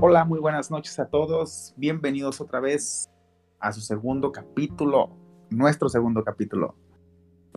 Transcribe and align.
Hola, 0.00 0.24
muy 0.24 0.38
buenas 0.38 0.70
noches 0.70 0.96
a 1.00 1.08
todos. 1.08 1.74
Bienvenidos 1.76 2.40
otra 2.40 2.60
vez 2.60 3.10
a 3.58 3.72
su 3.72 3.80
segundo 3.80 4.30
capítulo, 4.30 5.10
nuestro 5.50 5.88
segundo 5.88 6.22
capítulo 6.22 6.76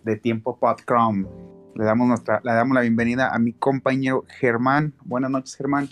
de 0.02 0.16
Tiempo 0.16 0.58
Podcrom. 0.58 1.28
Le 1.76 1.86
damos 1.86 2.08
nuestra, 2.08 2.42
le 2.44 2.52
damos 2.52 2.74
la 2.74 2.82
bienvenida 2.82 3.32
a 3.32 3.38
mi 3.38 3.54
compañero 3.54 4.26
Germán. 4.40 4.96
Buenas 5.04 5.30
noches, 5.30 5.56
Germán. 5.56 5.88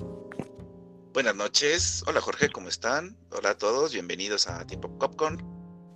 Buenas 1.13 1.35
noches. 1.35 2.03
Hola 2.07 2.19
Jorge, 2.19 2.49
¿cómo 2.49 2.67
están? 2.67 3.15
Hola 3.29 3.51
a 3.51 3.55
todos, 3.55 3.93
bienvenidos 3.93 4.47
a 4.47 4.65
Tiempo 4.65 4.89
Popcorn. 4.97 5.37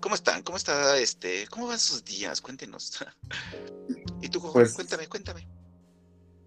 ¿Cómo 0.02 0.14
están? 0.14 0.44
¿Cómo 0.44 0.58
está 0.58 1.00
este? 1.00 1.48
¿Cómo 1.50 1.66
van 1.66 1.80
sus 1.80 2.06
días? 2.06 2.42
Cuéntenos. 2.42 3.04
¿Y 4.22 4.30
tú, 4.30 4.40
Jorge? 4.40 4.54
Pues, 4.54 4.74
cuéntame, 4.76 5.08
cuéntame. 5.08 5.48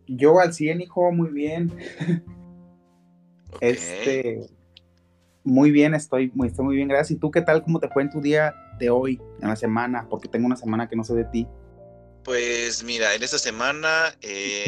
Yo 0.07 0.39
al 0.39 0.55
100, 0.55 0.83
hijo, 0.83 1.11
muy 1.11 1.31
bien. 1.31 1.77
Este, 3.61 4.47
muy 5.45 5.71
bien, 5.71 5.95
estoy 5.95 6.31
muy, 6.35 6.49
estoy 6.49 6.65
muy 6.65 6.77
bien, 6.77 6.89
gracias. 6.89 7.13
¿Y 7.13 7.21
tú 7.21 7.31
qué 7.31 7.41
tal? 7.41 7.63
¿Cómo 7.63 7.81
te 7.81 7.89
fue 7.89 8.03
en 8.03 8.11
tu 8.11 8.21
día 8.21 8.55
de 8.79 8.91
hoy, 8.91 9.21
en 9.41 9.49
la 9.49 9.57
semana? 9.57 10.07
Porque 10.09 10.29
tengo 10.29 10.47
una 10.47 10.57
semana 10.57 10.89
que 10.89 10.97
no 10.97 11.05
sé 11.05 11.15
de 11.15 11.25
ti. 11.25 11.47
Pues 12.25 12.83
mira, 12.83 13.15
en 13.15 13.23
esta 13.23 13.39
semana. 13.39 14.15
Eh... 14.21 14.65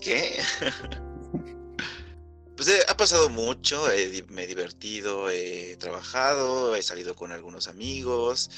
¿Qué? 0.00 0.38
pues 2.56 2.68
eh, 2.68 2.80
ha 2.88 2.96
pasado 2.96 3.30
mucho, 3.30 3.84
me 4.28 4.42
he 4.42 4.46
divertido, 4.46 5.30
he 5.30 5.76
trabajado, 5.78 6.74
he 6.74 6.82
salido 6.82 7.14
con 7.14 7.32
algunos 7.32 7.68
amigos, 7.68 8.50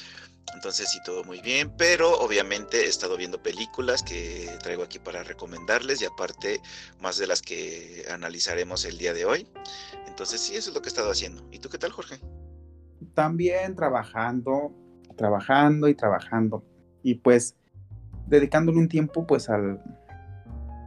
entonces 0.54 0.90
sí, 0.90 0.98
todo 1.04 1.24
muy 1.24 1.40
bien, 1.40 1.72
pero 1.76 2.18
obviamente 2.20 2.84
he 2.84 2.88
estado 2.88 3.16
viendo 3.16 3.42
películas 3.42 4.02
que 4.02 4.48
traigo 4.62 4.82
aquí 4.82 4.98
para 4.98 5.22
recomendarles 5.22 6.02
y 6.02 6.04
aparte 6.04 6.60
más 7.00 7.18
de 7.18 7.26
las 7.26 7.42
que 7.42 8.04
analizaremos 8.10 8.84
el 8.84 8.98
día 8.98 9.14
de 9.14 9.24
hoy. 9.24 9.46
Entonces 10.06 10.40
sí, 10.40 10.54
eso 10.54 10.70
es 10.70 10.74
lo 10.74 10.82
que 10.82 10.88
he 10.88 10.90
estado 10.90 11.10
haciendo. 11.10 11.46
¿Y 11.50 11.58
tú 11.58 11.68
qué 11.68 11.78
tal, 11.78 11.90
Jorge? 11.90 12.20
También 13.14 13.74
trabajando, 13.76 14.72
trabajando 15.16 15.88
y 15.88 15.94
trabajando. 15.94 16.64
Y 17.02 17.14
pues 17.16 17.56
dedicándole 18.26 18.78
un 18.78 18.88
tiempo 18.88 19.26
pues 19.26 19.48
al, 19.48 19.82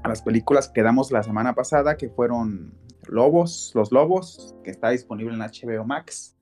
a 0.03 0.07
las 0.07 0.21
películas 0.21 0.69
que 0.69 0.83
damos 0.83 1.11
la 1.11 1.23
semana 1.23 1.55
pasada, 1.55 1.97
que 1.97 2.09
fueron 2.09 2.77
Lobos, 3.07 3.71
Los 3.73 3.91
Lobos, 3.91 4.55
que 4.63 4.71
está 4.71 4.89
disponible 4.89 5.33
en 5.33 5.41
HBO 5.41 5.85
Max 5.85 6.34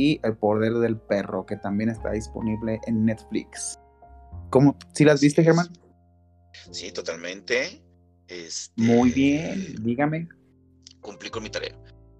y 0.00 0.20
El 0.22 0.36
Poder 0.36 0.72
del 0.74 0.96
Perro, 0.96 1.44
que 1.44 1.56
también 1.56 1.90
está 1.90 2.12
disponible 2.12 2.80
en 2.86 3.04
Netflix. 3.04 3.78
¿Cómo? 4.48 4.76
¿Sí 4.94 5.04
las 5.04 5.20
viste, 5.20 5.44
Germán? 5.44 5.68
Sí, 6.70 6.90
totalmente. 6.90 7.82
Este, 8.26 8.72
Muy 8.80 9.10
bien, 9.10 9.76
dígame. 9.82 10.28
Cumplí 11.02 11.28
con 11.28 11.42
mi 11.42 11.50
tarea. 11.50 11.76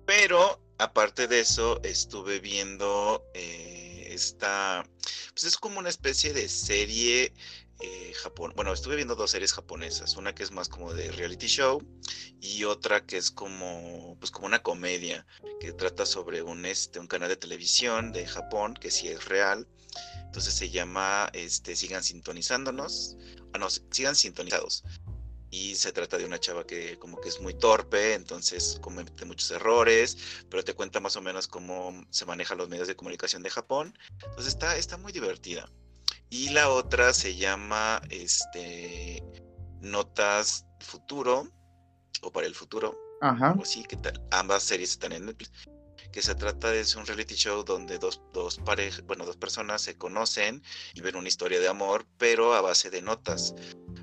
Pero, 0.06 0.60
aparte 0.78 1.26
de 1.26 1.40
eso, 1.40 1.80
estuve 1.82 2.40
viendo 2.40 3.24
eh, 3.34 3.79
esta... 4.14 4.84
Pues 5.32 5.44
es 5.44 5.56
como 5.56 5.78
una 5.78 5.88
especie 5.88 6.32
de 6.32 6.48
serie 6.48 7.32
eh, 7.80 8.12
Japón. 8.22 8.52
Bueno, 8.54 8.72
estuve 8.72 8.96
viendo 8.96 9.14
dos 9.14 9.30
series 9.30 9.52
japonesas, 9.54 10.16
una 10.16 10.34
que 10.34 10.42
es 10.42 10.50
más 10.50 10.68
como 10.68 10.92
de 10.92 11.10
reality 11.12 11.46
show 11.46 11.82
y 12.40 12.64
otra 12.64 13.00
que 13.00 13.16
es 13.16 13.30
como, 13.30 14.16
pues 14.18 14.30
como 14.30 14.46
una 14.46 14.62
comedia 14.62 15.26
que 15.60 15.72
trata 15.72 16.04
sobre 16.04 16.42
un, 16.42 16.66
este, 16.66 16.98
un 17.00 17.06
canal 17.06 17.30
de 17.30 17.36
televisión 17.36 18.12
de 18.12 18.26
Japón 18.26 18.74
que 18.74 18.90
sí 18.90 19.08
es 19.08 19.24
real. 19.24 19.66
Entonces 20.24 20.54
se 20.54 20.70
llama, 20.70 21.30
este, 21.32 21.74
sigan 21.74 22.04
sintonizándonos, 22.04 23.16
ah, 23.54 23.58
no, 23.58 23.68
sigan 23.70 24.14
sintonizados. 24.14 24.84
Y 25.50 25.74
se 25.74 25.92
trata 25.92 26.16
de 26.16 26.24
una 26.24 26.38
chava 26.38 26.64
que 26.64 26.98
como 26.98 27.20
que 27.20 27.28
es 27.28 27.40
muy 27.40 27.54
torpe, 27.54 28.14
entonces 28.14 28.78
comete 28.80 29.24
muchos 29.24 29.50
errores, 29.50 30.16
pero 30.48 30.64
te 30.64 30.74
cuenta 30.74 31.00
más 31.00 31.16
o 31.16 31.22
menos 31.22 31.48
cómo 31.48 32.04
se 32.10 32.24
manejan 32.24 32.58
los 32.58 32.68
medios 32.68 32.86
de 32.86 32.96
comunicación 32.96 33.42
de 33.42 33.50
Japón. 33.50 33.98
Entonces 34.22 34.48
está, 34.48 34.76
está 34.76 34.96
muy 34.96 35.12
divertida. 35.12 35.68
Y 36.28 36.50
la 36.50 36.70
otra 36.70 37.12
se 37.12 37.34
llama 37.34 38.00
este, 38.10 39.24
Notas 39.80 40.66
Futuro, 40.80 41.50
o 42.22 42.32
para 42.32 42.46
el 42.46 42.54
futuro. 42.54 42.96
Ajá. 43.20 43.56
O 43.58 43.64
sí, 43.64 43.84
que 43.84 43.96
tal. 43.96 44.20
Ambas 44.30 44.62
series 44.62 44.90
están 44.90 45.12
en 45.12 45.26
Netflix. 45.26 45.50
Que 46.12 46.22
se 46.22 46.34
trata 46.34 46.70
de 46.70 46.84
un 46.96 47.06
reality 47.06 47.34
show 47.34 47.62
donde 47.62 47.98
dos, 47.98 48.20
dos 48.32 48.58
parejas, 48.58 49.04
bueno, 49.06 49.24
dos 49.24 49.36
personas 49.36 49.82
se 49.82 49.96
conocen 49.96 50.62
y 50.94 51.00
ven 51.00 51.16
una 51.16 51.28
historia 51.28 51.60
de 51.60 51.68
amor, 51.68 52.06
pero 52.18 52.54
a 52.54 52.60
base 52.60 52.90
de 52.90 53.02
notas. 53.02 53.54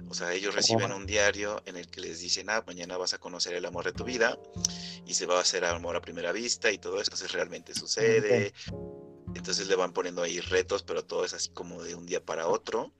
O 0.10 0.14
sea, 0.14 0.34
ellos 0.34 0.56
reciben 0.56 0.94
un 0.94 1.06
diario 1.06 1.62
en 1.66 1.76
el 1.76 1.90
que 1.90 2.00
les 2.00 2.20
dicen, 2.20 2.50
ah, 2.50 2.64
mañana 2.66 2.96
vas 2.96 3.14
a 3.14 3.18
conocer 3.18 3.54
el 3.54 3.66
amor 3.66 3.86
de 3.86 3.92
tu 3.92 4.06
vida 4.06 4.38
y 5.06 5.14
se 5.14 5.26
va 5.26 5.38
a 5.38 5.42
hacer 5.42 5.66
amor 5.66 5.96
a 5.96 6.02
primera 6.02 6.32
vista 6.32 6.72
y 6.72 6.78
todo 6.78 6.96
eso. 6.96 7.10
Entonces 7.12 7.32
realmente 7.34 7.74
sucede. 7.74 8.54
Entonces 9.36 9.68
le 9.68 9.76
van 9.76 9.94
poniendo 9.94 10.22
ahí 10.22 10.40
retos, 10.40 10.84
pero 10.84 11.04
todo 11.04 11.26
es 11.26 11.34
así 11.34 11.50
como 11.50 11.84
de 11.84 11.96
un 11.96 12.06
día 12.06 12.24
para 12.24 12.48
otro. 12.48 12.92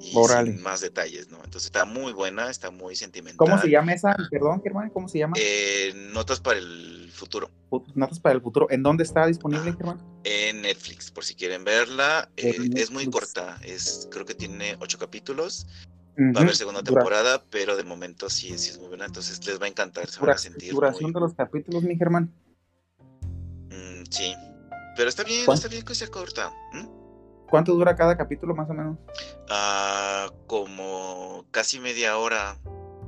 Y 0.00 0.14
sin 0.14 0.62
más 0.62 0.80
detalles, 0.80 1.28
¿no? 1.28 1.36
Entonces 1.38 1.66
está 1.66 1.84
muy 1.84 2.12
buena, 2.12 2.50
está 2.50 2.70
muy 2.70 2.96
sentimental. 2.96 3.36
¿Cómo 3.36 3.60
se 3.60 3.68
llama 3.68 3.92
esa? 3.92 4.16
Perdón, 4.30 4.62
Germán, 4.62 4.88
¿cómo 4.90 5.08
se 5.08 5.18
llama? 5.18 5.36
Eh, 5.38 5.92
Notas 6.12 6.40
para 6.40 6.58
el 6.58 7.10
futuro. 7.12 7.50
Notas 7.94 8.18
para 8.18 8.34
el 8.34 8.40
futuro. 8.40 8.68
¿En 8.70 8.82
dónde 8.82 9.04
está 9.04 9.26
disponible, 9.26 9.74
Germán? 9.74 10.00
En 10.24 10.62
Netflix, 10.62 11.10
por 11.10 11.24
si 11.24 11.34
quieren 11.34 11.64
verla. 11.64 12.30
Eh, 12.36 12.70
es 12.76 12.90
muy 12.90 13.10
corta, 13.10 13.58
es, 13.62 14.08
creo 14.10 14.24
que 14.24 14.34
tiene 14.34 14.76
ocho 14.80 14.98
capítulos. 14.98 15.66
Va 16.18 16.40
a 16.40 16.42
haber 16.42 16.56
segunda 16.56 16.82
temporada, 16.82 17.44
pero 17.48 17.76
de 17.76 17.84
momento 17.84 18.28
sí, 18.28 18.58
sí 18.58 18.70
es 18.70 18.78
muy 18.78 18.88
buena, 18.88 19.04
entonces 19.04 19.46
les 19.46 19.60
va 19.60 19.66
a 19.66 19.68
encantar, 19.68 20.08
se 20.10 20.18
van 20.18 20.30
a 20.30 20.38
sentir. 20.38 20.72
¿Duración 20.72 21.12
de 21.12 21.20
los 21.20 21.32
capítulos, 21.34 21.84
mi 21.84 21.96
Germán? 21.96 22.34
Mm, 23.70 24.02
sí, 24.10 24.34
pero 24.98 25.10
está 25.10 25.22
bien, 25.22 25.48
está 25.48 25.68
bien 25.68 25.84
que 25.84 25.94
sea 25.94 26.08
corta. 26.08 26.52
¿Cuánto 27.48 27.72
dura 27.72 27.94
cada 27.94 28.16
capítulo 28.16 28.52
más 28.56 28.68
o 28.68 28.74
menos? 28.74 28.98
Ah, 29.48 30.28
como 30.48 31.46
casi 31.52 31.78
media 31.78 32.18
hora, 32.18 32.58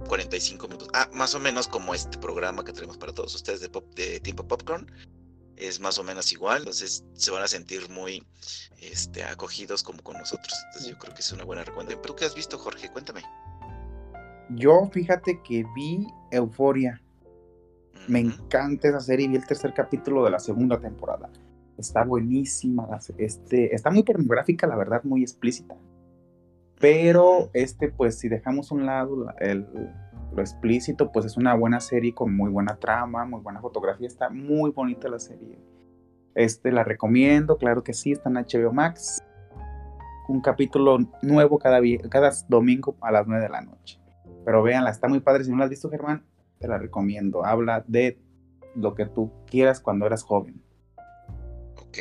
45 0.07 0.69
minutos. 0.69 0.89
Ah, 0.95 1.11
más 1.13 1.35
o 1.35 1.41
menos 1.41 1.67
como 1.67 1.93
este 1.93 2.17
programa 2.17 2.65
que 2.65 2.73
tenemos 2.73 2.97
para 2.97 3.13
todos 3.13 3.35
ustedes 3.35 3.61
de, 3.61 3.69
pop, 3.69 3.85
de 3.97 4.21
Tiempo 4.21 4.47
Popcorn. 4.47 4.87
Es 5.57 5.81
más 5.81 5.99
o 5.99 6.05
menos 6.05 6.31
igual, 6.31 6.59
entonces 6.59 7.05
se 7.15 7.33
van 7.33 7.43
a 7.43 7.49
sentir 7.49 7.91
muy 7.91 8.25
este, 8.81 9.25
acogidos 9.25 9.83
como 9.83 10.01
con 10.05 10.17
nosotros. 10.17 10.55
Entonces 10.67 10.93
yo 10.93 10.97
creo 10.97 11.13
que 11.13 11.23
es 11.23 11.33
una 11.33 11.43
buena 11.43 11.65
recomendación. 11.65 12.03
¿Tú 12.03 12.15
qué 12.15 12.25
has 12.25 12.37
visto, 12.37 12.57
Jorge? 12.57 12.89
Cuéntame. 12.93 13.23
Yo 14.51 14.89
fíjate 14.93 15.43
que 15.43 15.67
vi 15.75 16.07
Euforia. 16.31 17.03
Me 18.07 18.21
encanta 18.21 18.91
esa 18.91 19.01
serie. 19.01 19.27
Vi 19.27 19.35
el 19.35 19.47
tercer 19.47 19.75
capítulo 19.75 20.25
de 20.25 20.31
la 20.31 20.39
segunda 20.39 20.79
temporada 20.79 21.29
está 21.81 22.05
buenísima, 22.05 22.87
este, 23.19 23.75
está 23.75 23.91
muy 23.91 24.03
pornográfica, 24.03 24.67
la 24.67 24.77
verdad, 24.77 25.03
muy 25.05 25.23
explícita. 25.23 25.77
Pero 26.79 27.51
este, 27.53 27.89
pues 27.89 28.19
si 28.19 28.29
dejamos 28.29 28.71
un 28.71 28.87
lado 28.87 29.27
el, 29.39 29.67
lo 30.33 30.41
explícito, 30.41 31.11
pues 31.13 31.27
es 31.27 31.37
una 31.37 31.55
buena 31.55 31.81
serie 31.81 32.15
con 32.15 32.35
muy 32.35 32.51
buena 32.51 32.77
trama, 32.77 33.25
muy 33.25 33.41
buena 33.41 33.61
fotografía, 33.61 34.07
está 34.07 34.31
muy 34.31 34.71
bonita 34.71 35.09
la 35.09 35.19
serie. 35.19 35.59
Este, 36.35 36.71
la 36.73 36.85
recomiendo, 36.85 37.59
claro 37.59 37.83
que 37.83 37.93
sí, 37.93 38.13
está 38.13 38.31
en 38.31 38.37
HBO 38.37 38.73
Max. 38.73 39.23
Un 40.29 40.41
capítulo 40.41 40.99
nuevo 41.23 41.59
cada, 41.59 41.81
cada 42.09 42.31
domingo 42.49 42.97
a 43.01 43.11
las 43.11 43.27
9 43.27 43.43
de 43.43 43.49
la 43.49 43.63
noche. 43.63 44.01
Pero 44.45 44.63
véanla, 44.63 44.91
está 44.91 45.09
muy 45.09 45.21
padre. 45.21 45.45
Si 45.45 45.51
no 45.51 45.57
la 45.57 45.65
has 45.65 45.71
visto, 45.71 45.91
Germán, 45.91 46.25
te 46.59 46.69
la 46.69 46.79
recomiendo. 46.79 47.45
Habla 47.45 47.85
de 47.89 48.21
lo 48.77 48.95
que 48.95 49.07
tú 49.07 49.33
quieras 49.47 49.81
cuando 49.81 50.07
eras 50.07 50.23
joven. 50.23 50.63
Ok. 51.91 51.99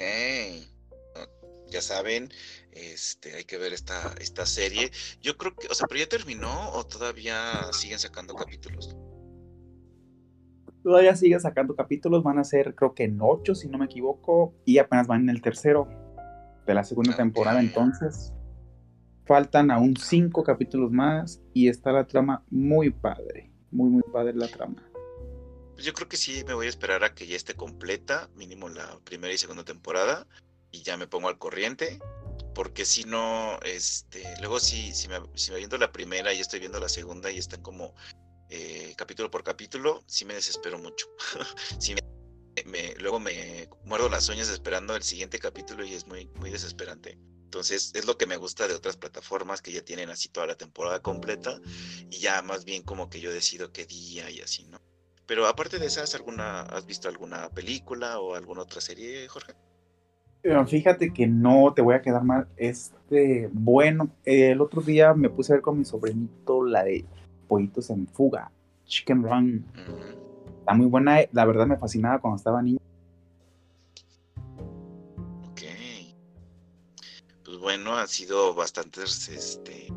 Ya 1.71 1.81
saben, 1.81 2.29
este, 2.71 3.35
hay 3.35 3.43
que 3.43 3.57
ver 3.57 3.73
esta, 3.73 4.13
esta 4.19 4.45
serie. 4.45 4.91
Yo 5.21 5.35
creo 5.35 5.55
que, 5.55 5.67
o 5.67 5.73
sea, 5.73 5.87
pero 5.87 5.99
ya 5.99 6.07
terminó 6.07 6.71
o 6.73 6.85
todavía 6.85 7.41
siguen 7.73 7.97
sacando 7.97 8.35
capítulos. 8.35 8.95
Todavía 10.83 11.15
siguen 11.15 11.39
sacando 11.41 11.75
capítulos, 11.75 12.23
van 12.23 12.37
a 12.37 12.43
ser 12.43 12.75
creo 12.75 12.93
que 12.93 13.05
en 13.05 13.17
ocho, 13.19 13.55
si 13.55 13.67
no 13.67 13.79
me 13.79 13.85
equivoco, 13.85 14.53
y 14.63 14.77
apenas 14.77 15.07
van 15.07 15.21
en 15.21 15.29
el 15.29 15.41
tercero 15.41 15.87
de 16.67 16.73
la 16.73 16.83
segunda 16.83 17.15
temporada, 17.15 17.59
entonces 17.59 18.31
faltan 19.25 19.71
aún 19.71 19.95
cinco 19.97 20.43
capítulos 20.43 20.91
más 20.91 21.41
y 21.53 21.67
está 21.67 21.91
la 21.91 22.05
trama 22.05 22.43
muy 22.49 22.91
padre, 22.91 23.51
muy 23.71 23.89
muy 23.89 24.03
padre 24.11 24.33
la 24.33 24.47
trama. 24.47 24.88
Pues 25.79 25.85
yo 25.85 25.93
creo 25.93 26.09
que 26.09 26.17
sí 26.17 26.43
me 26.45 26.53
voy 26.53 26.65
a 26.65 26.69
esperar 26.69 27.05
a 27.05 27.15
que 27.15 27.25
ya 27.25 27.37
esté 27.37 27.55
completa, 27.55 28.29
mínimo 28.35 28.67
la 28.67 28.99
primera 29.05 29.33
y 29.33 29.37
segunda 29.37 29.63
temporada, 29.63 30.27
y 30.71 30.81
ya 30.81 30.97
me 30.97 31.07
pongo 31.07 31.29
al 31.29 31.37
corriente, 31.37 32.01
porque 32.53 32.83
si 32.83 33.05
no, 33.05 33.57
este, 33.61 34.25
luego 34.41 34.59
si, 34.59 34.93
si, 34.93 35.07
me, 35.07 35.21
si 35.35 35.51
me 35.51 35.57
viendo 35.57 35.77
la 35.77 35.93
primera 35.93 36.33
y 36.33 36.41
estoy 36.41 36.59
viendo 36.59 36.81
la 36.81 36.89
segunda 36.89 37.31
y 37.31 37.37
están 37.37 37.61
como 37.61 37.95
eh, 38.49 38.93
capítulo 38.97 39.31
por 39.31 39.41
capítulo, 39.45 40.03
sí 40.05 40.25
me 40.25 40.33
desespero 40.33 40.79
mucho. 40.79 41.07
me, 42.65 42.95
luego 42.95 43.21
me 43.21 43.69
muerdo 43.85 44.09
las 44.09 44.27
uñas 44.27 44.49
esperando 44.49 44.97
el 44.97 45.03
siguiente 45.03 45.39
capítulo 45.39 45.85
y 45.85 45.93
es 45.93 46.05
muy, 46.07 46.25
muy 46.41 46.49
desesperante. 46.49 47.17
Entonces 47.45 47.93
es 47.95 48.03
lo 48.03 48.17
que 48.17 48.27
me 48.27 48.35
gusta 48.35 48.67
de 48.67 48.73
otras 48.73 48.97
plataformas 48.97 49.61
que 49.61 49.71
ya 49.71 49.81
tienen 49.85 50.09
así 50.09 50.27
toda 50.27 50.45
la 50.45 50.55
temporada 50.55 51.01
completa 51.01 51.57
y 52.09 52.17
ya 52.17 52.41
más 52.41 52.65
bien 52.65 52.83
como 52.83 53.09
que 53.09 53.21
yo 53.21 53.31
decido 53.31 53.71
qué 53.71 53.85
día 53.85 54.29
y 54.29 54.41
así, 54.41 54.65
¿no? 54.65 54.88
Pero 55.29 55.45
aparte 55.45 55.77
de 55.77 55.85
esas, 55.85 56.15
¿alguna, 56.15 56.61
¿has 56.61 56.87
visto 56.87 57.07
alguna 57.07 57.49
película 57.49 58.19
o 58.19 58.33
alguna 58.33 58.63
otra 58.63 58.81
serie, 58.81 59.27
Jorge? 59.27 59.53
Fíjate 60.65 61.13
que 61.13 61.27
no 61.27 61.71
te 61.75 61.83
voy 61.83 61.93
a 61.93 62.01
quedar 62.01 62.23
mal. 62.23 62.47
Este, 62.57 63.47
bueno, 63.53 64.09
el 64.25 64.59
otro 64.59 64.81
día 64.81 65.13
me 65.13 65.29
puse 65.29 65.53
a 65.53 65.57
ver 65.57 65.61
con 65.61 65.77
mi 65.77 65.85
sobrinito 65.85 66.63
la 66.63 66.83
de 66.83 67.05
Pollitos 67.47 67.91
en 67.91 68.07
Fuga, 68.07 68.51
Chicken 68.85 69.21
Run. 69.21 69.65
Está 70.61 70.73
muy 70.73 70.87
buena, 70.87 71.19
la 71.31 71.45
verdad 71.45 71.67
me 71.67 71.77
fascinaba 71.77 72.19
cuando 72.19 72.37
estaba 72.37 72.63
niño. 72.63 72.79
Ok. 75.51 75.61
Pues 77.45 77.57
bueno, 77.59 77.95
ha 77.95 78.07
sido 78.07 78.55
bastantes, 78.55 79.29
este, 79.29 79.93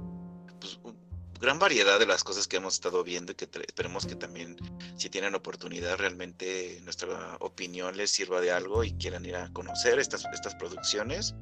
gran 1.42 1.58
variedad 1.58 1.98
de 1.98 2.06
las 2.06 2.22
cosas 2.22 2.46
que 2.46 2.56
hemos 2.56 2.74
estado 2.74 3.02
viendo 3.02 3.32
y 3.32 3.34
que 3.34 3.48
esperemos 3.66 4.06
que 4.06 4.14
también, 4.14 4.56
si 4.96 5.10
tienen 5.10 5.34
oportunidad, 5.34 5.98
realmente 5.98 6.80
nuestra 6.84 7.36
opinión 7.40 7.96
les 7.96 8.12
sirva 8.12 8.40
de 8.40 8.52
algo 8.52 8.84
y 8.84 8.92
quieran 8.92 9.26
ir 9.26 9.34
a 9.34 9.52
conocer 9.52 9.98
estas, 9.98 10.24
estas 10.32 10.54
producciones. 10.54 11.34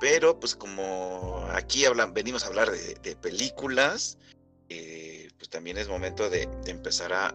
Pero 0.00 0.40
pues 0.40 0.56
como 0.56 1.46
aquí 1.52 1.84
hablan, 1.84 2.12
venimos 2.12 2.42
a 2.42 2.48
hablar 2.48 2.72
de, 2.72 3.16
películas, 3.16 4.18
eh, 4.68 5.30
pues 5.38 5.48
también 5.48 5.78
es 5.78 5.86
momento 5.86 6.28
de, 6.28 6.48
empezar 6.66 7.12
a, 7.12 7.32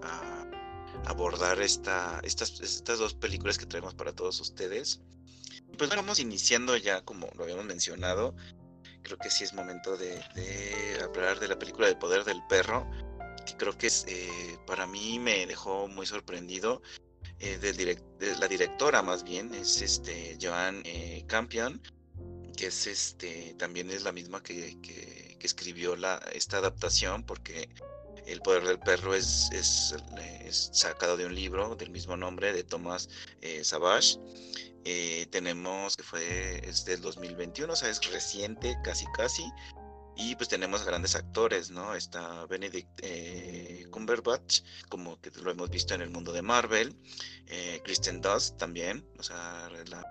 abordar 1.06 1.62
esta, 1.62 2.20
estas, 2.24 2.60
estas 2.60 3.00
dos 3.00 3.14
películas 3.14 3.58
que 3.58 3.66
traemos 3.66 3.94
para 3.94 4.12
todos 4.12 4.42
ustedes. 4.42 5.00
Pues 5.78 5.90
vamos 5.90 6.20
iniciando 6.20 6.76
ya, 6.76 7.00
como 7.02 7.30
lo 7.38 7.44
habíamos 7.44 7.64
mencionado, 7.64 8.36
creo 9.08 9.18
que 9.18 9.30
sí 9.30 9.46
es 9.46 9.54
momento 9.54 9.98
de, 9.98 10.22
hablar 11.02 11.40
de 11.40 11.48
la 11.48 11.58
película 11.58 11.88
del 11.88 11.98
poder 11.98 12.24
del 12.26 12.42
perro, 12.48 12.90
que 13.46 13.56
creo 13.56 13.78
que 13.78 13.88
es, 13.88 14.06
eh, 14.08 14.60
para 14.68 14.86
mí 14.86 15.18
me 15.18 15.48
dejó 15.48 15.88
muy 15.88 16.06
sorprendido. 16.06 16.82
Eh, 17.40 17.58
del 17.60 17.78
de 17.78 18.36
la 18.38 18.48
directora 18.48 19.04
más 19.04 19.24
bien 19.24 19.54
es 19.54 19.84
este 19.84 20.40
Joan 20.42 20.82
eh, 20.86 21.24
Campion 21.28 21.80
que 22.58 22.66
es 22.66 22.88
este 22.88 23.54
también 23.60 23.92
es 23.92 24.04
la 24.04 24.12
misma 24.12 24.42
que, 24.42 24.82
que, 24.82 25.38
escribió 25.40 25.96
la, 25.96 26.20
esta 26.34 26.58
adaptación 26.58 27.24
porque 27.24 27.70
el 28.28 28.42
poder 28.42 28.64
del 28.66 28.80
perro 28.80 29.16
es, 29.16 29.50
sacado 30.72 31.18
de 31.18 31.26
un 31.26 31.34
libro 31.34 31.76
del 31.76 31.90
mismo 31.90 32.16
nombre 32.16 32.54
de 32.54 32.64
Thomas 32.64 33.10
Savage 33.64 34.20
eh, 34.90 35.28
tenemos 35.32 35.98
que 35.98 36.04
fue 36.04 36.66
es 36.66 36.86
del 36.86 37.02
2021, 37.02 37.74
o 37.74 37.76
sea, 37.76 37.90
es 37.90 38.00
reciente, 38.10 38.78
casi 38.86 39.06
casi. 39.18 39.44
Y 40.16 40.34
pues 40.38 40.48
tenemos 40.48 40.86
grandes 40.86 41.14
actores, 41.14 41.70
¿no? 41.72 41.94
Está 41.94 42.46
Benedict 42.46 42.90
eh, 43.04 43.86
Cumberbatch, 43.92 44.62
como 44.88 45.20
que 45.20 45.30
lo 45.42 45.52
hemos 45.52 45.70
visto 45.70 45.94
en 45.94 46.04
el 46.04 46.10
mundo 46.10 46.32
de 46.32 46.42
Marvel. 46.42 46.96
Eh, 47.48 47.82
Kristen 47.84 48.22
Dust 48.22 48.58
también, 48.58 49.06
o 49.20 49.24
sea, 49.24 49.70
la, 49.90 50.06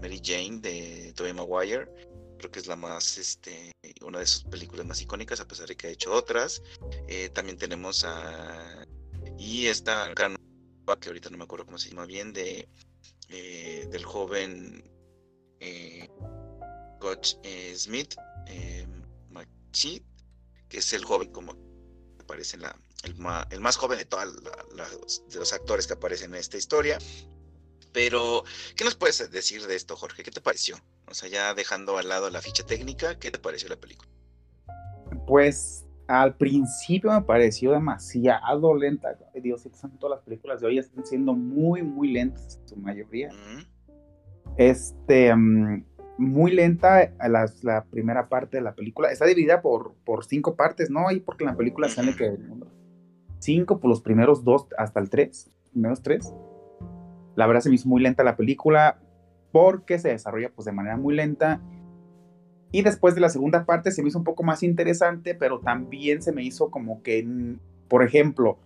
Mary 0.00 0.22
Jane 0.24 0.60
de 0.60 1.12
Tobey 1.14 1.34
Maguire. 1.34 1.86
Creo 2.44 2.52
que 2.52 2.60
es 2.60 2.66
la 2.66 2.76
más, 2.76 3.16
este, 3.16 3.72
una 4.02 4.18
de 4.18 4.26
sus 4.26 4.44
películas 4.44 4.84
más 4.84 5.00
icónicas, 5.00 5.40
a 5.40 5.48
pesar 5.48 5.66
de 5.66 5.76
que 5.76 5.86
ha 5.86 5.90
hecho 5.90 6.12
otras. 6.12 6.62
Eh, 7.08 7.30
también 7.30 7.56
tenemos 7.56 8.04
a. 8.04 8.84
Y 9.38 9.68
esta 9.68 10.08
gran 10.08 10.36
que 11.00 11.08
ahorita 11.08 11.30
no 11.30 11.38
me 11.38 11.44
acuerdo 11.44 11.64
cómo 11.64 11.78
se 11.78 11.88
llama 11.88 12.04
bien, 12.04 12.34
de 12.34 12.68
eh, 13.30 13.88
del 13.90 14.04
joven 14.04 14.84
eh, 15.58 16.06
eh 17.44 17.74
Smith 17.74 18.14
eh, 18.46 18.86
que 20.68 20.78
es 20.78 20.92
el 20.92 21.06
joven 21.06 21.32
como 21.32 21.56
aparece 22.20 22.58
la, 22.58 22.78
el, 23.04 23.14
más, 23.16 23.76
joven 23.78 23.96
de 23.96 24.04
todos 24.04 24.34
los 25.32 25.52
actores 25.54 25.86
que 25.86 25.94
aparecen 25.94 26.34
en 26.34 26.40
esta 26.40 26.58
historia. 26.58 26.98
Pero, 27.94 28.44
¿qué 28.76 28.84
nos 28.84 28.96
puedes 28.96 29.30
decir 29.30 29.66
de 29.66 29.76
esto, 29.76 29.96
Jorge? 29.96 30.22
¿Qué 30.22 30.30
te 30.30 30.42
pareció? 30.42 30.76
O 31.08 31.14
sea, 31.14 31.28
ya 31.28 31.54
dejando 31.54 31.98
al 31.98 32.08
lado 32.08 32.30
la 32.30 32.40
ficha 32.40 32.64
técnica, 32.64 33.18
¿qué 33.18 33.30
te 33.30 33.38
pareció 33.38 33.68
la 33.68 33.76
película? 33.76 34.10
Pues 35.26 35.84
al 36.06 36.36
principio 36.36 37.12
me 37.12 37.22
pareció 37.22 37.72
demasiado 37.72 38.74
lenta. 38.74 39.16
Dios, 39.34 39.68
todas 39.98 40.18
las 40.18 40.24
películas 40.24 40.60
de 40.60 40.66
hoy 40.66 40.78
están 40.78 41.04
siendo 41.06 41.34
muy, 41.34 41.82
muy 41.82 42.12
lentas 42.12 42.58
en 42.60 42.68
su 42.68 42.76
mayoría. 42.76 43.30
Este, 44.56 45.34
mm, 45.34 45.84
muy 46.18 46.52
lenta 46.52 47.12
la, 47.28 47.50
la, 47.62 47.84
primera 47.84 48.28
parte 48.28 48.58
de 48.58 48.62
la 48.62 48.74
película. 48.74 49.10
Está 49.10 49.26
dividida 49.26 49.62
por, 49.62 49.94
por 50.04 50.24
cinco 50.24 50.56
partes, 50.56 50.90
¿no? 50.90 51.10
Y 51.10 51.20
porque 51.20 51.44
en 51.44 51.50
la 51.50 51.56
película 51.56 51.88
sale 51.88 52.14
que 52.14 52.36
cinco 53.38 53.80
por 53.80 53.90
los 53.90 54.00
primeros 54.00 54.44
dos 54.44 54.66
hasta 54.78 55.00
el 55.00 55.10
tres, 55.10 55.50
primeros 55.70 56.02
tres. 56.02 56.32
La 57.36 57.46
verdad 57.46 57.62
se 57.62 57.68
me 57.68 57.74
hizo 57.74 57.88
muy 57.88 58.00
lenta 58.00 58.22
la 58.22 58.36
película 58.36 59.00
porque 59.54 60.00
se 60.00 60.08
desarrolla 60.08 60.50
pues 60.50 60.64
de 60.66 60.72
manera 60.72 60.96
muy 60.96 61.14
lenta 61.14 61.60
y 62.72 62.82
después 62.82 63.14
de 63.14 63.20
la 63.20 63.28
segunda 63.28 63.64
parte 63.64 63.92
se 63.92 64.02
me 64.02 64.08
hizo 64.08 64.18
un 64.18 64.24
poco 64.24 64.42
más 64.42 64.64
interesante, 64.64 65.36
pero 65.36 65.60
también 65.60 66.22
se 66.22 66.32
me 66.32 66.42
hizo 66.42 66.72
como 66.72 67.04
que, 67.04 67.24
por 67.86 68.02
ejemplo, 68.02 68.58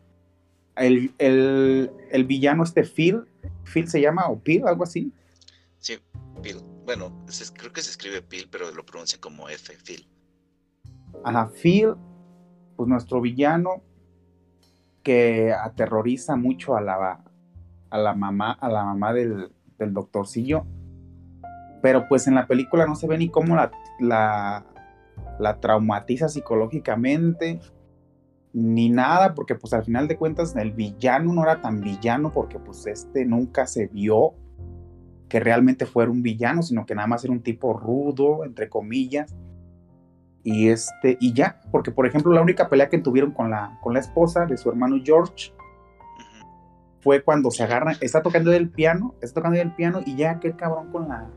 el, 0.76 1.92
villano 2.26 2.62
este 2.62 2.84
Phil, 2.84 3.26
Phil 3.70 3.86
se 3.86 4.00
llama, 4.00 4.30
o 4.30 4.40
Phil, 4.40 4.66
algo 4.66 4.84
así. 4.84 5.12
Sí, 5.76 5.98
Phil. 6.42 6.56
Bueno, 6.86 7.12
creo 7.58 7.70
que 7.70 7.82
se 7.82 7.90
escribe 7.90 8.22
Phil, 8.22 8.48
pero 8.50 8.70
lo 8.70 8.86
pronuncia 8.86 9.20
como 9.20 9.50
F, 9.50 9.74
Phil. 9.84 10.08
Ajá, 11.22 11.50
Phil, 11.50 11.96
pues 12.76 12.88
nuestro 12.88 13.20
villano 13.20 13.82
que 15.02 15.52
aterroriza 15.52 16.34
mucho 16.34 16.78
a 16.78 16.80
la, 16.80 17.22
a 17.90 17.98
la 17.98 18.14
mamá, 18.14 18.52
a 18.52 18.70
la 18.70 18.84
mamá 18.84 19.12
del, 19.12 19.50
del 19.78 19.92
doctorcillo. 19.92 20.64
Pero 21.82 22.08
pues 22.08 22.26
en 22.26 22.34
la 22.34 22.46
película 22.46 22.86
no 22.86 22.94
se 22.94 23.06
ve 23.06 23.18
ni 23.18 23.28
cómo 23.28 23.54
la, 23.56 23.70
la, 24.00 24.64
la 25.38 25.60
traumatiza 25.60 26.28
psicológicamente, 26.28 27.60
ni 28.52 28.88
nada, 28.88 29.34
porque 29.34 29.54
pues 29.54 29.72
al 29.72 29.84
final 29.84 30.08
de 30.08 30.16
cuentas 30.16 30.56
el 30.56 30.72
villano 30.72 31.32
no 31.32 31.42
era 31.42 31.60
tan 31.60 31.80
villano 31.80 32.32
porque 32.32 32.58
pues 32.58 32.86
este 32.86 33.24
nunca 33.24 33.66
se 33.66 33.86
vio 33.86 34.34
que 35.28 35.40
realmente 35.40 35.86
fuera 35.86 36.10
un 36.10 36.22
villano, 36.22 36.62
sino 36.62 36.86
que 36.86 36.94
nada 36.94 37.06
más 37.06 37.22
era 37.24 37.32
un 37.32 37.42
tipo 37.42 37.74
rudo, 37.74 38.44
entre 38.44 38.68
comillas. 38.68 39.34
Y 40.42 40.68
este, 40.68 41.18
y 41.20 41.34
ya, 41.34 41.60
porque 41.70 41.90
por 41.90 42.06
ejemplo 42.06 42.32
la 42.32 42.40
única 42.40 42.68
pelea 42.68 42.88
que 42.88 42.98
tuvieron 42.98 43.32
con 43.32 43.50
la, 43.50 43.78
con 43.82 43.92
la 43.92 44.00
esposa 44.00 44.46
de 44.46 44.56
su 44.56 44.70
hermano 44.70 44.96
George 45.04 45.52
fue 47.00 47.22
cuando 47.22 47.50
se 47.50 47.62
agarran, 47.62 47.96
está 48.00 48.22
tocando 48.22 48.52
el 48.52 48.70
piano, 48.70 49.14
está 49.20 49.40
tocando 49.40 49.60
el 49.60 49.74
piano 49.74 50.00
y 50.04 50.16
ya 50.16 50.32
aquel 50.32 50.56
cabrón 50.56 50.90
con 50.90 51.08
la, 51.08 51.28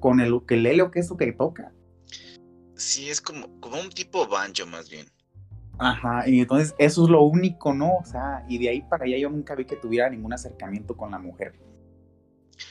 con 0.00 0.20
el 0.20 0.32
ukelele 0.32 0.82
o 0.82 0.90
qué 0.90 1.00
es 1.00 1.10
lo 1.10 1.16
que 1.16 1.32
toca. 1.32 1.72
Sí, 2.74 3.08
es 3.08 3.20
como, 3.20 3.58
como 3.60 3.80
un 3.80 3.90
tipo 3.90 4.26
banjo 4.26 4.66
más 4.66 4.90
bien. 4.90 5.06
Ajá, 5.78 6.28
y 6.28 6.40
entonces 6.40 6.74
eso 6.78 7.04
es 7.04 7.10
lo 7.10 7.22
único, 7.22 7.74
¿no? 7.74 7.96
O 7.96 8.04
sea, 8.04 8.44
y 8.48 8.58
de 8.58 8.70
ahí 8.70 8.82
para 8.82 9.04
allá 9.04 9.18
yo 9.18 9.28
nunca 9.28 9.54
vi 9.54 9.66
que 9.66 9.76
tuviera 9.76 10.08
ningún 10.08 10.32
acercamiento 10.32 10.96
con 10.96 11.10
la 11.10 11.18
mujer. 11.18 11.54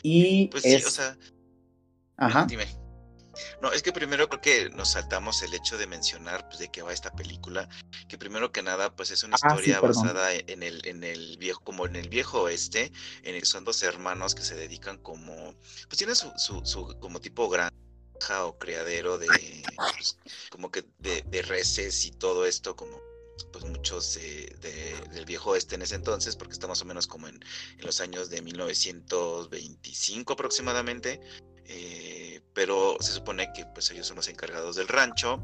Y 0.01 0.47
pues 0.47 0.63
sí, 0.63 0.75
o 0.75 0.89
sea. 0.89 1.15
Ajá. 2.17 2.45
Dime. 2.47 2.65
No, 3.61 3.71
es 3.71 3.83
que 3.83 3.91
primero 3.91 4.27
creo 4.29 4.41
que 4.41 4.69
nos 4.69 4.91
saltamos 4.91 5.41
el 5.41 5.53
hecho 5.53 5.77
de 5.77 5.87
mencionar 5.87 6.47
pues, 6.47 6.59
de 6.59 6.69
qué 6.69 6.81
va 6.81 6.93
esta 6.93 7.11
película, 7.11 7.67
que 8.07 8.17
primero 8.17 8.51
que 8.51 8.61
nada 8.61 8.95
pues 8.95 9.11
es 9.11 9.23
una 9.23 9.37
ah, 9.41 9.47
historia 9.47 9.79
basada 9.79 10.33
en 10.33 10.63
el, 10.63 10.85
en 10.85 11.03
el 11.03 11.37
viejo, 11.37 11.61
como 11.63 11.85
en 11.85 11.95
el 11.95 12.09
viejo 12.09 12.43
oeste, 12.43 12.91
en 13.23 13.35
el 13.35 13.41
que 13.41 13.45
son 13.45 13.63
dos 13.63 13.81
hermanos 13.83 14.35
que 14.35 14.43
se 14.43 14.55
dedican 14.55 14.97
como, 14.97 15.55
pues 15.87 15.97
tienen 15.97 16.15
su, 16.15 16.31
su, 16.37 16.97
como 16.99 17.19
tipo 17.19 17.49
granja 17.49 17.71
o 18.45 18.57
criadero 18.57 19.17
de, 19.17 19.27
pues, 19.75 20.17
como 20.49 20.71
que 20.71 20.85
de, 20.99 21.23
de, 21.23 21.41
reses 21.41 22.05
y 22.05 22.11
todo 22.11 22.45
esto, 22.45 22.75
como 22.75 23.01
pues 23.51 23.65
muchos 23.65 24.17
del 24.61 25.25
viejo 25.25 25.51
oeste 25.51 25.75
en 25.75 25.81
ese 25.81 25.95
entonces, 25.95 26.35
porque 26.35 26.53
está 26.53 26.67
más 26.67 26.81
o 26.81 26.85
menos 26.85 27.05
como 27.07 27.27
en, 27.27 27.35
en 27.77 27.85
los 27.85 27.99
años 27.99 28.29
de 28.29 28.41
1925 28.41 30.33
aproximadamente. 30.33 31.19
Eh, 31.67 32.41
pero 32.53 32.97
se 32.99 33.11
supone 33.11 33.51
que 33.53 33.65
pues 33.65 33.89
ellos 33.91 34.07
son 34.07 34.17
los 34.17 34.27
encargados 34.27 34.75
del 34.75 34.87
rancho. 34.87 35.41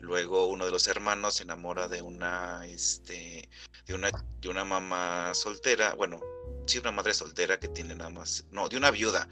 Luego 0.00 0.46
uno 0.46 0.64
de 0.64 0.70
los 0.70 0.86
hermanos 0.88 1.34
se 1.34 1.44
enamora 1.44 1.88
de 1.88 2.02
una, 2.02 2.66
este, 2.66 3.48
de 3.86 3.94
una, 3.94 4.10
de 4.40 4.48
una 4.48 4.64
mamá 4.64 5.32
soltera, 5.34 5.94
bueno, 5.94 6.20
sí, 6.66 6.78
una 6.78 6.92
madre 6.92 7.14
soltera 7.14 7.58
que 7.58 7.68
tiene 7.68 7.94
nada 7.94 8.10
más, 8.10 8.44
no, 8.50 8.68
de 8.68 8.76
una 8.76 8.90
viuda. 8.90 9.28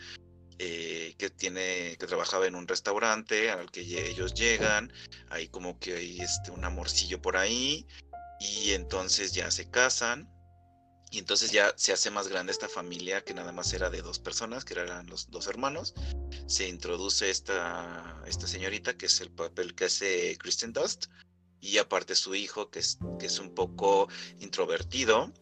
Eh, 0.58 1.14
que 1.18 1.28
tiene 1.28 1.98
que 1.98 2.06
trabajaba 2.06 2.46
en 2.46 2.54
un 2.54 2.66
restaurante 2.66 3.50
al 3.50 3.70
que 3.70 3.82
ellos 3.82 4.32
llegan 4.32 4.90
hay 5.28 5.48
como 5.48 5.78
que 5.78 5.92
hay 5.92 6.18
este 6.18 6.50
un 6.50 6.64
amorcillo 6.64 7.20
por 7.20 7.36
ahí 7.36 7.86
y 8.40 8.72
entonces 8.72 9.34
ya 9.34 9.50
se 9.50 9.68
casan 9.68 10.26
y 11.10 11.18
entonces 11.18 11.52
ya 11.52 11.72
se 11.76 11.92
hace 11.92 12.10
más 12.10 12.28
grande 12.28 12.52
esta 12.52 12.68
familia 12.68 13.22
que 13.24 13.34
nada 13.34 13.52
más 13.52 13.72
era 13.72 13.90
de 13.90 14.02
dos 14.02 14.18
personas, 14.18 14.64
que 14.64 14.74
eran 14.74 15.06
los 15.06 15.30
dos 15.30 15.46
hermanos. 15.46 15.94
Se 16.46 16.68
introduce 16.68 17.30
esta, 17.30 18.20
esta 18.26 18.46
señorita, 18.46 18.96
que 18.96 19.06
es 19.06 19.20
el 19.20 19.30
papel 19.30 19.74
que 19.74 19.86
hace 19.86 20.36
Kristen 20.38 20.72
Dust, 20.72 21.06
y 21.60 21.78
aparte 21.78 22.14
su 22.14 22.34
hijo, 22.34 22.70
que 22.70 22.80
es, 22.80 22.98
que 23.18 23.26
es 23.26 23.38
un 23.38 23.54
poco 23.54 24.08
introvertido, 24.40 25.32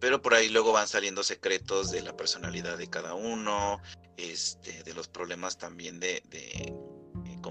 pero 0.00 0.22
por 0.22 0.34
ahí 0.34 0.48
luego 0.48 0.72
van 0.72 0.88
saliendo 0.88 1.22
secretos 1.22 1.90
de 1.90 2.02
la 2.02 2.16
personalidad 2.16 2.78
de 2.78 2.88
cada 2.88 3.14
uno, 3.14 3.80
este, 4.16 4.82
de 4.82 4.94
los 4.94 5.08
problemas 5.08 5.58
también 5.58 6.00
de, 6.00 6.22
de 6.26 6.74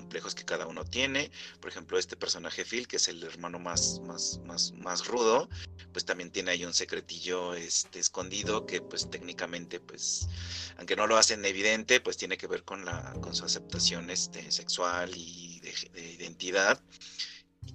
complejos 0.07 0.35
que 0.35 0.45
cada 0.45 0.67
uno 0.67 0.85
tiene. 0.85 1.29
Por 1.59 1.69
ejemplo, 1.69 1.99
este 1.99 2.15
personaje 2.15 2.63
Phil, 2.63 2.87
que 2.87 2.95
es 2.95 3.09
el 3.09 3.21
hermano 3.23 3.59
más, 3.59 3.99
más, 4.05 4.39
más, 4.45 4.71
más 4.71 5.05
rudo, 5.05 5.49
pues 5.91 6.05
también 6.05 6.31
tiene 6.31 6.51
ahí 6.51 6.63
un 6.63 6.73
secretillo 6.73 7.53
este, 7.53 7.99
escondido 7.99 8.65
que 8.65 8.79
pues 8.79 9.09
técnicamente, 9.09 9.81
pues, 9.81 10.29
aunque 10.77 10.95
no 10.95 11.07
lo 11.07 11.17
hacen 11.17 11.43
evidente, 11.43 11.99
pues 11.99 12.15
tiene 12.15 12.37
que 12.37 12.47
ver 12.47 12.63
con, 12.63 12.85
la, 12.85 13.11
con 13.19 13.35
su 13.35 13.43
aceptación 13.43 14.09
este, 14.09 14.49
sexual 14.49 15.11
y 15.13 15.59
de, 15.59 15.73
identidad, 16.13 16.81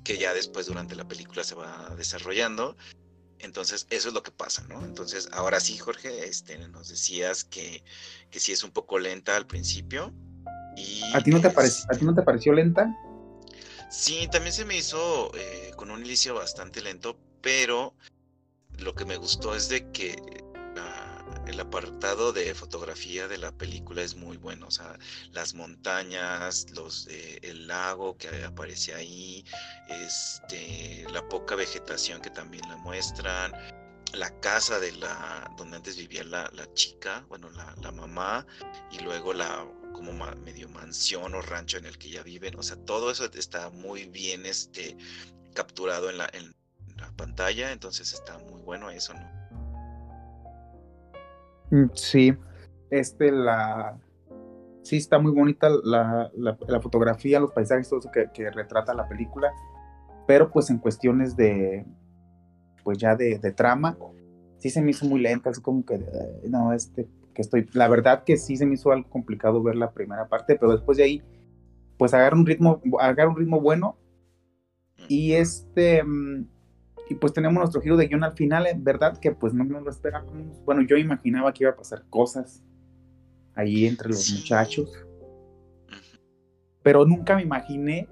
que 0.02 0.16
ya 0.16 0.32
después 0.32 0.64
durante 0.64 0.96
la 0.96 1.06
película 1.06 1.44
se 1.44 1.54
va 1.54 1.94
desarrollando. 1.98 2.78
Entonces, 3.40 3.86
eso 3.90 4.08
es 4.08 4.14
lo 4.14 4.22
que 4.22 4.30
pasa, 4.30 4.64
¿no? 4.68 4.82
Entonces, 4.86 5.28
ahora 5.32 5.60
sí, 5.60 5.76
Jorge, 5.76 6.24
este, 6.24 6.56
nos 6.68 6.88
decías 6.88 7.44
que, 7.44 7.84
que 8.30 8.40
sí 8.40 8.52
es 8.52 8.64
un 8.64 8.70
poco 8.70 8.98
lenta 8.98 9.36
al 9.36 9.46
principio, 9.46 10.14
¿A, 11.14 11.21
ti 11.21 11.31
no 11.31 11.41
te 11.41 11.50
pareció, 11.50 11.85
¿A 11.91 11.97
ti 11.97 12.05
no 12.05 12.14
te 12.14 12.23
pareció 12.23 12.52
lenta? 12.52 12.95
Sí, 13.91 14.29
también 14.31 14.52
se 14.52 14.64
me 14.64 14.76
hizo 14.76 15.31
eh, 15.35 15.73
con 15.76 15.91
un 15.91 16.05
inicio 16.05 16.35
bastante 16.35 16.81
lento, 16.81 17.19
pero 17.41 17.95
lo 18.79 18.95
que 18.95 19.05
me 19.05 19.17
gustó 19.17 19.55
es 19.55 19.69
de 19.69 19.91
que 19.91 20.17
el 21.47 21.61
apartado 21.61 22.33
de 22.33 22.55
fotografía 22.55 23.29
de 23.29 23.38
la 23.38 23.52
película 23.52 24.02
es 24.02 24.14
muy 24.14 24.37
bueno, 24.37 24.67
o 24.69 24.71
sea, 24.71 24.99
las 25.33 25.55
montañas, 25.55 26.71
los 26.71 27.09
el 27.09 27.67
lago 27.67 28.17
que 28.17 28.45
aparece 28.45 28.95
ahí, 28.95 29.45
este, 29.88 31.05
la 31.12 31.26
poca 31.29 31.55
vegetación 31.55 32.21
que 32.21 32.31
también 32.31 32.67
la 32.69 32.76
muestran, 32.76 33.52
la 34.14 34.31
casa 34.41 34.79
de 34.79 34.93
la 34.93 35.50
donde 35.57 35.76
antes 35.76 35.97
vivía 35.97 36.25
la, 36.25 36.50
chica, 36.75 37.25
bueno, 37.29 37.50
la, 37.50 37.93
mamá, 37.93 38.47
y 38.91 39.00
luego 39.00 39.33
la 39.33 39.67
como 39.92 40.12
medio 40.44 40.68
mansión 40.68 41.34
o 41.34 41.42
rancho 41.42 41.78
en 41.78 41.87
el 41.87 41.99
que 41.99 42.11
ya 42.11 42.22
viven. 42.22 42.58
O 42.58 42.62
sea, 42.62 42.76
todo 42.76 43.11
eso 43.11 43.25
está 43.34 43.70
muy 43.70 44.06
bien 44.06 44.46
este, 44.46 44.96
capturado 45.54 46.11
en 46.11 46.18
la, 46.18 46.30
pantalla, 47.16 47.72
entonces 47.72 48.12
está 48.12 48.38
muy 48.38 48.62
bueno 48.62 48.88
eso, 48.88 49.12
¿no? 49.12 49.28
Mm, 51.70 51.90
sí, 51.94 52.34
este, 52.90 53.32
la... 53.32 53.99
Sí, 54.82 54.96
está 54.96 55.18
muy 55.18 55.32
bonita 55.32 55.68
la, 55.68 56.30
fotografía, 56.80 57.40
los 57.40 57.52
paisajes, 57.52 57.88
todo 57.88 58.00
eso 58.00 58.11
que, 58.12 58.30
que, 58.32 58.50
retrata 58.50 58.94
la 58.94 59.08
película, 59.08 59.52
pero 60.26 60.50
pues 60.50 60.70
en 60.70 60.78
cuestiones 60.78 61.37
de, 61.37 61.84
pues 62.82 62.99
ya 62.99 63.14
de, 63.14 63.38
de 63.38 63.52
trama, 63.52 63.96
sí 64.58 64.70
se 64.70 64.80
me 64.80 64.92
hizo 64.92 65.06
muy 65.06 65.20
lenta, 65.20 65.50
es 65.50 65.61
como 65.61 65.84
que, 65.84 66.00
no, 66.49 66.72
este, 66.72 67.08
que 67.32 67.42
estoy, 67.42 67.68
la 67.72 67.88
verdad 67.88 68.24
que 68.24 68.36
sí 68.36 68.56
se 68.56 68.66
me 68.66 68.74
hizo 68.74 68.92
algo 68.92 69.08
complicado 69.08 69.62
ver 69.62 69.76
la 69.76 69.92
primera 69.92 70.28
parte, 70.28 70.56
pero 70.56 70.72
después 70.72 70.98
de 70.98 71.04
ahí, 71.04 71.22
pues 71.98 72.14
agarra 72.14 72.36
un 72.36 72.46
ritmo, 72.46 72.80
agarra 73.00 73.30
un 73.30 73.36
ritmo 73.36 73.60
bueno. 73.60 73.96
Y 75.08 75.32
este, 75.32 76.02
mm, 76.04 76.46
y 77.08 77.14
pues 77.14 77.32
tenemos 77.32 77.60
nuestro 77.60 77.80
giro 77.80 77.96
de 77.96 78.06
guion 78.06 78.24
al 78.24 78.32
final, 78.32 78.66
en 78.66 78.82
verdad 78.82 79.18
que 79.18 79.32
pues 79.32 79.52
no 79.52 79.64
nos 79.64 79.82
lo 79.82 79.90
esperábamos, 79.90 80.64
bueno, 80.64 80.82
yo 80.82 80.96
imaginaba 80.96 81.52
que 81.52 81.64
iba 81.64 81.72
a 81.72 81.76
pasar 81.76 82.04
cosas 82.08 82.62
ahí 83.54 83.86
entre 83.86 84.08
los 84.08 84.32
muchachos, 84.32 84.90
pero 86.82 87.04
nunca 87.04 87.36
me 87.36 87.42
imaginé 87.42 88.08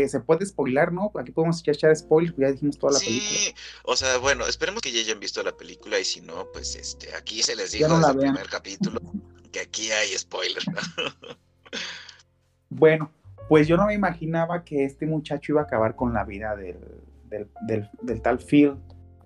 que 0.00 0.08
se 0.08 0.20
puede 0.20 0.46
spoilar, 0.46 0.92
¿no? 0.92 1.12
Aquí 1.18 1.30
podemos 1.30 1.62
echar 1.66 1.94
spoilers, 1.94 2.34
ya 2.38 2.50
dijimos 2.50 2.78
toda 2.78 2.94
la 2.94 2.98
película. 2.98 3.30
Sí, 3.30 3.54
o 3.84 3.96
sea, 3.96 4.16
bueno, 4.18 4.46
esperemos 4.46 4.80
que 4.80 4.90
ya 4.90 5.00
hayan 5.00 5.20
visto 5.20 5.42
la 5.42 5.54
película 5.56 5.98
y 5.98 6.04
si 6.04 6.22
no, 6.22 6.46
pues 6.52 6.74
este, 6.74 7.14
aquí 7.14 7.42
se 7.42 7.54
les 7.54 7.72
dijo 7.72 7.94
desde 7.98 8.12
el 8.12 8.18
primer 8.18 8.48
capítulo 8.48 9.00
que 9.52 9.60
aquí 9.60 9.90
hay 9.90 10.16
spoilers. 10.16 10.64
bueno, 12.70 13.12
pues 13.48 13.68
yo 13.68 13.76
no 13.76 13.86
me 13.86 13.94
imaginaba 13.94 14.64
que 14.64 14.84
este 14.84 15.06
muchacho 15.06 15.52
iba 15.52 15.60
a 15.60 15.64
acabar 15.64 15.96
con 15.96 16.14
la 16.14 16.24
vida 16.24 16.56
del, 16.56 16.78
del, 17.66 18.22
tal 18.22 18.38
Phil. 18.38 18.76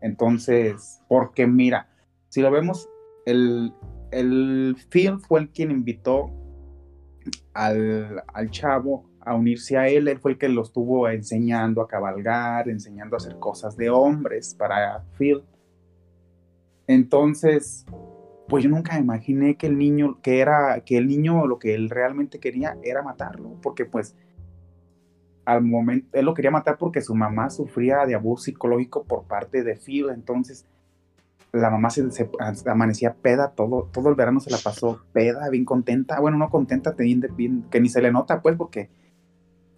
Entonces, 0.00 1.00
porque 1.08 1.46
mira, 1.46 1.88
si 2.30 2.40
lo 2.40 2.50
vemos, 2.50 2.88
el, 3.26 3.72
el 4.10 4.76
Phil 4.90 5.18
fue 5.20 5.40
el 5.40 5.50
quien 5.50 5.70
invitó 5.70 6.30
al, 7.52 8.24
al 8.26 8.50
chavo 8.50 9.08
a 9.24 9.34
unirse 9.34 9.76
a 9.76 9.88
él. 9.88 10.08
Él 10.08 10.18
fue 10.18 10.32
el 10.32 10.38
que 10.38 10.48
lo 10.48 10.62
estuvo 10.62 11.08
enseñando 11.08 11.80
a 11.82 11.88
cabalgar, 11.88 12.68
enseñando 12.68 13.16
a 13.16 13.18
hacer 13.18 13.38
cosas 13.38 13.76
de 13.76 13.90
hombres 13.90 14.54
para 14.54 15.04
Phil. 15.18 15.42
Entonces, 16.86 17.86
pues 18.48 18.64
yo 18.64 18.70
nunca 18.70 18.98
imaginé 18.98 19.56
que 19.56 19.66
el 19.66 19.78
niño, 19.78 20.20
que 20.22 20.40
era, 20.40 20.80
que 20.84 20.98
el 20.98 21.06
niño 21.06 21.46
lo 21.46 21.58
que 21.58 21.74
él 21.74 21.90
realmente 21.90 22.38
quería 22.38 22.76
era 22.82 23.02
matarlo, 23.02 23.56
porque 23.62 23.84
pues 23.84 24.14
al 25.44 25.62
momento, 25.62 26.08
él 26.12 26.24
lo 26.24 26.34
quería 26.34 26.50
matar 26.50 26.78
porque 26.78 27.00
su 27.00 27.14
mamá 27.14 27.50
sufría 27.50 28.06
de 28.06 28.14
abuso 28.14 28.44
psicológico 28.44 29.04
por 29.04 29.24
parte 29.24 29.62
de 29.62 29.76
Phil, 29.76 30.10
entonces 30.10 30.66
la 31.52 31.70
mamá 31.70 31.88
se, 31.90 32.28
amanecía 32.66 33.14
peda, 33.14 33.52
todo, 33.52 33.88
todo 33.92 34.08
el 34.08 34.14
verano 34.14 34.40
se 34.40 34.50
la 34.50 34.58
pasó 34.62 35.04
peda, 35.12 35.48
bien 35.50 35.64
contenta, 35.64 36.18
bueno, 36.18 36.36
no 36.36 36.50
contenta, 36.50 36.92
bien, 36.92 37.64
que 37.70 37.80
ni 37.80 37.88
se 37.88 38.02
le 38.02 38.10
nota 38.10 38.42
pues 38.42 38.56
porque 38.56 38.90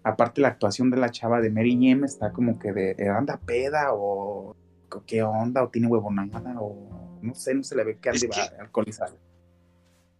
aparte 0.07 0.41
la 0.41 0.49
actuación 0.49 0.89
de 0.91 0.97
la 0.99 1.11
chava 1.11 1.41
de 1.41 1.51
Mary 1.51 1.73
Jane 1.73 2.07
está 2.07 2.33
como 2.33 2.61
que 2.61 2.73
de, 2.73 3.09
anda 3.09 3.41
peda 3.41 3.89
o 3.93 4.55
qué 5.05 5.23
onda 5.25 5.65
o 5.65 5.69
tiene 5.69 5.89
huevonada 5.89 6.55
o 6.61 7.19
no 7.21 7.35
sé, 7.35 7.55
no 7.55 7.65
se 7.65 7.75
le 7.75 7.83
ve 7.85 7.99
que 7.99 8.11
ande 8.11 8.31
alcoholizado. 8.61 9.19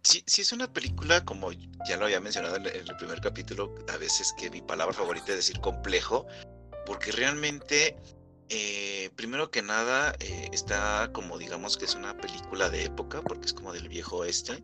Sí, 0.03 0.23
sí 0.27 0.41
es 0.41 0.51
una 0.51 0.71
película, 0.71 1.23
como 1.23 1.51
ya 1.51 1.97
lo 1.97 2.05
había 2.05 2.19
mencionado 2.19 2.57
en 2.57 2.65
el 2.65 2.97
primer 2.97 3.21
capítulo, 3.21 3.73
a 3.91 3.97
veces 3.97 4.33
que 4.37 4.49
mi 4.49 4.61
palabra 4.61 4.93
favorita 4.93 5.31
es 5.31 5.37
decir 5.37 5.59
complejo, 5.61 6.27
porque 6.85 7.13
realmente, 7.13 7.95
eh, 8.49 9.09
primero 9.15 9.51
que 9.51 9.61
nada, 9.61 10.13
eh, 10.19 10.49
está 10.51 11.11
como 11.13 11.37
digamos 11.37 11.77
que 11.77 11.85
es 11.85 11.95
una 11.95 12.15
película 12.17 12.69
de 12.69 12.83
época, 12.83 13.21
porque 13.21 13.45
es 13.45 13.53
como 13.53 13.71
del 13.71 13.87
viejo 13.87 14.17
oeste, 14.17 14.63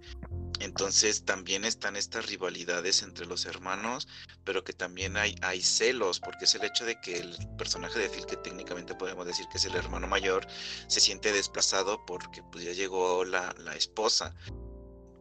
entonces 0.63 1.25
también 1.25 1.65
están 1.65 1.95
estas 1.95 2.25
rivalidades 2.27 3.01
entre 3.03 3.25
los 3.25 3.45
hermanos, 3.45 4.07
pero 4.43 4.63
que 4.63 4.73
también 4.73 5.17
hay, 5.17 5.61
celos, 5.61 6.19
porque 6.19 6.45
es 6.45 6.55
el 6.55 6.63
hecho 6.63 6.85
de 6.85 6.99
que 7.01 7.17
el 7.17 7.37
personaje 7.57 7.99
de 7.99 8.09
Phil, 8.09 8.25
que 8.25 8.37
técnicamente 8.37 8.95
podemos 8.95 9.25
decir 9.25 9.45
que 9.51 9.57
es 9.57 9.65
el 9.65 9.75
hermano 9.75 10.07
mayor, 10.07 10.47
se 10.87 10.99
siente 10.99 11.31
desplazado 11.31 12.05
porque 12.05 12.41
pues 12.51 12.63
ya 12.63 12.71
llegó 12.71 13.25
la, 13.25 13.53
la 13.59 13.75
esposa. 13.75 14.35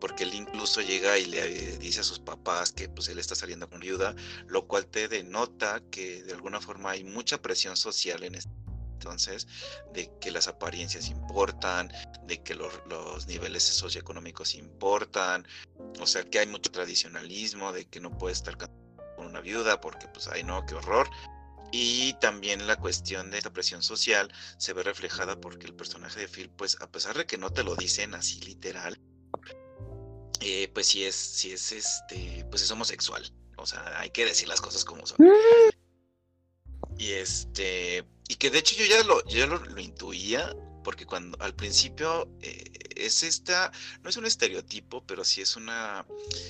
Porque 0.00 0.24
él 0.24 0.34
incluso 0.34 0.80
llega 0.80 1.16
y 1.16 1.26
le 1.26 1.78
dice 1.78 2.00
a 2.00 2.04
sus 2.04 2.18
papás 2.18 2.72
que 2.72 2.88
pues 2.88 3.06
él 3.06 3.20
está 3.20 3.36
saliendo 3.36 3.70
con 3.70 3.78
viuda, 3.78 4.16
lo 4.48 4.66
cual 4.66 4.86
te 4.86 5.06
denota 5.06 5.80
que 5.92 6.24
de 6.24 6.32
alguna 6.32 6.60
forma 6.60 6.90
hay 6.90 7.04
mucha 7.04 7.40
presión 7.40 7.76
social 7.76 8.24
en 8.24 8.34
este 8.34 8.50
entonces, 9.02 9.48
de 9.92 10.10
que 10.20 10.30
las 10.30 10.46
apariencias 10.46 11.08
importan, 11.08 11.92
de 12.24 12.40
que 12.40 12.54
los, 12.54 13.26
niveles 13.26 13.64
socioeconómicos 13.64 14.54
importan, 14.54 15.46
o 15.98 16.06
sea, 16.06 16.22
que 16.22 16.38
hay 16.38 16.46
mucho 16.46 16.70
tradicionalismo, 16.70 17.72
de 17.72 17.84
que 17.86 18.00
no 18.00 18.16
puedes 18.16 18.38
estar 18.38 18.56
con 18.56 18.70
una 19.26 19.40
viuda 19.40 19.80
porque 19.80 20.06
pues 20.08 20.28
ay 20.28 20.44
no, 20.44 20.64
qué 20.66 20.74
horror. 20.74 21.08
Y 21.72 22.12
también 22.20 22.66
la 22.66 22.76
cuestión 22.76 23.30
de 23.30 23.38
esta 23.38 23.50
presión 23.50 23.82
social 23.82 24.30
se 24.58 24.72
ve 24.72 24.82
reflejada 24.82 25.40
porque 25.40 25.66
el 25.66 25.74
personaje 25.74 26.20
de 26.20 26.28
Phil, 26.28 26.50
pues 26.50 26.76
a 26.80 26.90
pesar 26.90 27.16
de 27.16 27.26
que 27.26 27.38
no 27.38 27.50
te 27.50 27.64
lo 27.64 27.74
dicen 27.74 28.14
así 28.14 28.40
literal, 28.40 29.00
eh, 30.40 30.70
pues 30.72 30.86
sí 30.86 31.04
es, 31.04 31.16
sí 31.16 31.52
es 31.52 31.72
este, 31.72 32.46
pues 32.50 32.62
es 32.62 32.70
homosexual. 32.70 33.24
O 33.56 33.66
sea, 33.66 33.98
hay 33.98 34.10
que 34.10 34.26
decir 34.26 34.48
las 34.48 34.60
cosas 34.60 34.84
como 34.84 35.06
son. 35.06 35.16
Mm. 35.20 35.72
Y 36.98 37.12
este, 37.12 38.04
y 38.32 38.36
que 38.36 38.48
de 38.48 38.60
hecho 38.60 38.74
yo 38.76 38.86
ya 38.86 39.04
lo, 39.04 39.22
yo 39.26 39.46
lo, 39.46 39.78
intuía, 39.78 40.56
porque 40.82 41.04
cuando 41.04 41.36
al 41.42 41.54
principio 41.54 42.30
eh, 42.40 42.64
es 42.96 43.22
esta, 43.22 43.70
no 44.02 44.08
es 44.08 44.16
un 44.16 44.24
estereotipo, 44.24 45.04
pero 45.06 45.22
sí 45.22 45.42
es 45.42 45.54
una, 45.54 46.06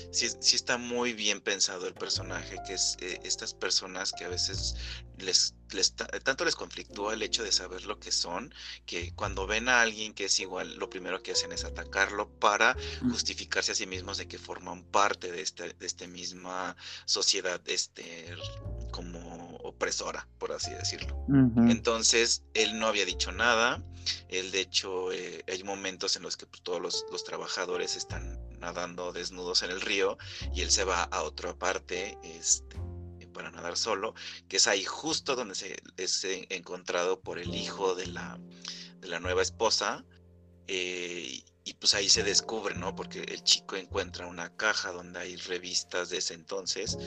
sí, 0.09 0.29
sí 0.39 0.55
está 0.55 0.77
muy 0.77 1.11
bien 1.11 1.41
pensado 1.41 1.85
el 1.85 1.93
personaje, 1.93 2.57
que 2.65 2.75
es 2.75 2.95
eh, 3.01 3.19
estas 3.25 3.53
personas 3.53 4.13
que 4.13 4.23
a 4.23 4.29
veces 4.29 4.75
les, 5.17 5.55
les, 5.73 5.93
tanto 5.93 6.45
les 6.45 6.55
conflictúa 6.55 7.15
el 7.15 7.21
hecho 7.21 7.43
de 7.43 7.51
saber 7.51 7.85
lo 7.85 7.99
que 7.99 8.13
son, 8.13 8.55
que 8.85 9.13
cuando 9.13 9.45
ven 9.45 9.67
a 9.67 9.81
alguien 9.81 10.13
que 10.13 10.25
es 10.25 10.39
igual, 10.39 10.75
lo 10.77 10.89
primero 10.89 11.21
que 11.21 11.33
hacen 11.33 11.51
es 11.51 11.65
atacarlo 11.65 12.29
para 12.39 12.77
mm. 13.01 13.11
justificarse 13.11 13.73
a 13.73 13.75
sí 13.75 13.87
mismos 13.87 14.17
de 14.17 14.29
que 14.29 14.37
forman 14.37 14.85
parte 14.85 15.33
de 15.33 15.41
esta, 15.41 15.67
de 15.67 15.85
esta 15.85 16.07
misma 16.07 16.77
sociedad, 17.03 17.61
este, 17.65 18.33
como 18.93 19.32
opresora, 19.83 20.25
por 20.37 20.53
así 20.53 20.71
decirlo. 20.71 21.25
Entonces, 21.67 22.43
él 22.53 22.79
no 22.79 22.87
había 22.87 23.05
dicho 23.05 23.33
nada. 23.33 23.83
Él, 24.29 24.51
de 24.51 24.61
hecho, 24.61 25.11
eh, 25.11 25.43
hay 25.47 25.61
momentos 25.63 26.15
en 26.15 26.23
los 26.23 26.37
que 26.37 26.45
pues, 26.45 26.61
todos 26.61 26.81
los, 26.81 27.23
trabajadores 27.25 27.97
están 27.97 28.39
nadando 28.59 29.11
desnudos 29.11 29.61
en 29.61 29.71
el 29.71 29.81
río 29.81 30.17
y 30.53 30.61
él 30.61 30.71
se 30.71 30.85
va 30.85 31.03
a 31.03 31.23
otra 31.23 31.53
parte 31.53 32.17
este, 32.23 32.77
para 33.33 33.51
nadar 33.51 33.75
solo, 33.75 34.13
que 34.47 34.57
es 34.57 34.67
ahí 34.67 34.85
justo 34.85 35.35
donde 35.35 35.55
se 35.55 35.75
es 35.97 36.25
encontrado 36.49 37.19
por 37.19 37.39
el 37.39 37.53
hijo 37.53 37.95
de 37.95 38.07
la 38.07 38.39
de 38.99 39.07
la 39.09 39.19
nueva 39.19 39.41
esposa. 39.41 40.05
Eh, 40.67 41.43
y 41.63 41.73
pues 41.75 41.93
ahí 41.93 42.09
se 42.09 42.23
descubre, 42.23 42.75
¿no? 42.75 42.95
Porque 42.95 43.21
el 43.21 43.43
chico 43.43 43.75
encuentra 43.75 44.27
una 44.27 44.55
caja 44.55 44.91
donde 44.91 45.19
hay 45.19 45.35
revistas 45.37 46.09
de 46.09 46.17
ese 46.17 46.33
entonces 46.33 46.97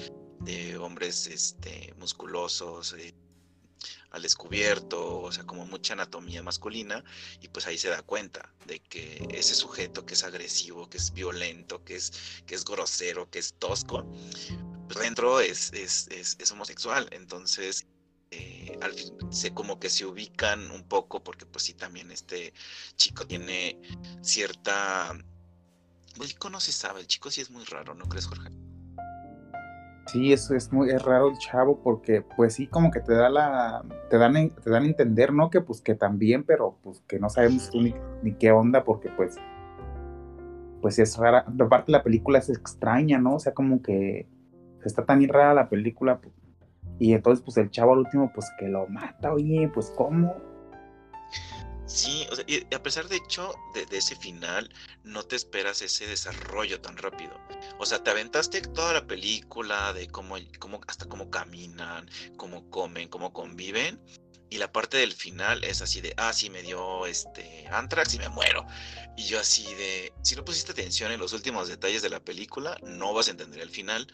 de 0.41 0.77
hombres 0.79 1.27
este, 1.27 1.93
musculosos, 1.99 2.95
eh, 2.95 3.15
al 4.11 4.23
descubierto, 4.23 5.21
o 5.21 5.31
sea, 5.31 5.45
como 5.45 5.67
mucha 5.67 5.93
anatomía 5.93 6.43
masculina, 6.43 7.05
y 7.41 7.49
pues 7.49 7.67
ahí 7.67 7.77
se 7.77 7.89
da 7.89 8.03
cuenta 8.03 8.53
de 8.67 8.81
que 8.81 9.27
ese 9.31 9.55
sujeto 9.55 10.07
que 10.07 10.15
es 10.15 10.25
agresivo, 10.25 10.89
que 10.89 10.97
es 10.97 11.13
violento, 11.13 11.85
que 11.85 11.97
es, 11.97 12.13
que 12.47 12.55
es 12.55 12.65
grosero, 12.65 13.29
que 13.31 13.39
es 13.41 13.55
tosco, 13.59 14.11
pues 14.89 15.01
dentro 15.01 15.41
es, 15.41 15.73
es, 15.73 16.09
es, 16.11 16.51
homosexual. 16.51 17.09
Entonces, 17.13 17.87
eh, 18.31 18.79
al 18.81 18.93
se 19.31 19.53
como 19.53 19.79
que 19.79 19.89
se 19.89 20.05
ubican 20.05 20.71
un 20.71 20.83
poco, 20.85 21.23
porque 21.23 21.47
pues 21.47 21.65
sí, 21.65 21.75
también 21.75 22.11
este 22.11 22.53
chico 22.97 23.27
tiene 23.27 23.81
cierta... 24.21 25.17
El 26.21 26.29
chico 26.29 26.49
no 26.49 26.61
se 26.61 26.73
sabe, 26.73 27.01
el 27.01 27.07
chico 27.07 27.31
sí 27.31 27.41
es 27.41 27.51
muy 27.51 27.65
raro, 27.65 27.95
¿no 27.95 28.07
crees, 28.07 28.27
Jorge? 28.27 28.51
Sí, 30.07 30.33
eso 30.33 30.55
es 30.55 30.73
muy 30.73 30.91
es 30.91 31.03
raro 31.03 31.31
el 31.31 31.39
chavo 31.39 31.83
porque 31.83 32.23
pues 32.23 32.55
sí 32.55 32.69
como 32.69 32.93
que 32.93 33.01
te 33.01 33.13
da 33.13 33.29
la 33.29 33.85
te 34.09 34.19
dan 34.19 34.51
te 34.51 34.71
dan 34.71 34.85
a 34.85 34.87
entender, 34.87 35.33
¿no? 35.33 35.51
Que 35.51 35.61
pues 35.61 35.81
que 35.81 35.97
también, 35.97 36.45
pero 36.45 36.79
pues 36.83 37.03
que 37.09 37.19
no 37.19 37.29
sabemos 37.29 37.71
ni, 37.75 38.35
qué 38.35 38.53
onda 38.53 38.85
porque 38.85 39.11
pues 39.11 39.37
pues 40.81 41.01
es 41.01 41.17
rara, 41.17 41.45
aparte 41.59 41.91
la 41.91 42.05
película 42.05 42.39
es 42.39 42.49
extraña, 42.49 43.19
¿no? 43.19 43.35
O 43.35 43.41
sea, 43.41 43.53
como 43.53 43.83
que 43.83 44.29
está 44.85 45.05
tan 45.05 45.27
rara 45.29 45.53
la 45.55 45.69
película 45.69 46.21
pues, 46.21 46.33
y 46.99 47.13
entonces 47.13 47.45
pues 47.45 47.57
el 47.57 47.71
chavo 47.71 47.93
al 47.93 48.01
último 48.01 48.31
pues 48.35 48.47
que 48.59 48.69
lo 48.69 48.87
mata, 48.89 49.33
oye, 49.33 49.71
pues 49.73 49.93
cómo 49.97 50.35
Sí, 51.87 52.27
o 52.33 52.35
sea, 52.35 52.45
y 52.49 52.67
a 52.75 52.83
pesar 52.83 53.09
de 53.09 53.17
hecho 53.17 53.55
de, 53.73 53.87
ese 53.97 54.17
final, 54.17 54.69
no 55.05 55.23
te 55.23 55.37
esperas 55.37 55.83
ese 55.83 56.07
desarrollo 56.07 56.81
tan 56.81 56.97
rápido. 56.97 57.33
O 57.79 57.87
sea, 57.87 58.03
te 58.03 58.11
aventaste 58.11 58.61
toda 58.61 58.93
la 58.93 59.07
película 59.07 59.93
de 59.93 60.09
cómo, 60.09 60.37
cómo 60.59 60.81
hasta 60.89 61.07
cómo 61.07 61.31
caminan, 61.31 62.11
cómo 62.37 62.69
comen, 62.71 63.09
cómo 63.09 63.33
conviven. 63.33 64.01
Y 64.51 64.59
la 64.59 64.73
parte 64.73 64.97
del 64.97 65.13
final 65.13 65.63
es 65.65 65.81
así 65.81 66.01
de, 66.01 66.13
ah, 66.17 66.33
sí, 66.33 66.51
me 66.51 66.63
dio 66.63 67.07
este 67.07 67.67
Antrax 67.71 68.15
y 68.15 68.19
me 68.19 68.29
muero. 68.31 68.67
Y 69.17 69.25
yo 69.25 69.39
así 69.39 69.65
de, 69.77 70.13
si 70.23 70.35
no 70.35 70.45
pusiste 70.45 70.73
atención 70.73 71.13
en 71.13 71.21
los 71.21 71.33
últimos 71.33 71.69
detalles 71.69 72.03
de 72.03 72.11
la 72.11 72.21
película, 72.21 72.77
no 72.83 73.15
vas 73.15 73.29
a 73.29 73.33
entender 73.33 73.61
el 73.61 73.71
final. 73.71 74.07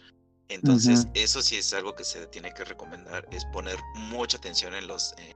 Entonces, 0.48 1.06
eso 1.14 1.40
sí 1.42 1.56
es 1.56 1.72
algo 1.72 1.94
que 1.94 2.04
se 2.04 2.26
tiene 2.26 2.52
que 2.52 2.64
recomendar, 2.64 3.26
es 3.30 3.44
poner 3.46 3.78
mucha 3.94 4.36
atención 4.36 4.74
en 4.74 4.86
los, 4.86 5.14
eh, 5.18 5.34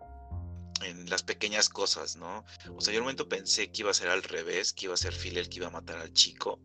en 0.83 1.09
las 1.09 1.23
pequeñas 1.23 1.69
cosas, 1.69 2.17
¿no? 2.17 2.45
O 2.75 2.81
sea, 2.81 2.93
yo 2.93 2.99
en 2.99 3.03
un 3.03 3.05
momento 3.07 3.29
pensé 3.29 3.71
que 3.71 3.83
iba 3.83 3.91
a 3.91 3.95
ser 3.95 4.09
al 4.09 4.23
revés, 4.23 4.73
que 4.73 4.87
iba 4.87 4.95
a 4.95 4.99
ser 4.99 5.15
Phil 5.15 5.39
el 5.39 5.49
que 5.49 5.57
iba 5.57 5.69
a 5.69 5.71
matar 5.71 5.99
al 5.99 6.13
chico, 6.13 6.61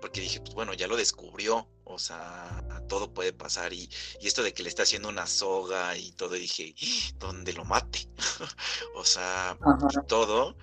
porque 0.00 0.20
dije, 0.20 0.40
pues 0.40 0.54
bueno, 0.54 0.74
ya 0.74 0.86
lo 0.86 0.96
descubrió, 0.96 1.68
o 1.84 1.98
sea, 1.98 2.62
todo 2.88 3.12
puede 3.12 3.32
pasar 3.32 3.72
y, 3.72 3.90
esto 4.20 4.42
de 4.42 4.52
que 4.52 4.62
le 4.62 4.68
está 4.68 4.84
haciendo 4.84 5.08
una 5.08 5.26
soga 5.26 5.96
y 5.96 6.12
todo, 6.12 6.36
y 6.36 6.40
dije, 6.40 6.74
¿dónde 7.18 7.52
lo 7.52 7.64
mate? 7.64 8.08
o 8.94 9.04
sea, 9.04 9.58
todo, 10.06 10.56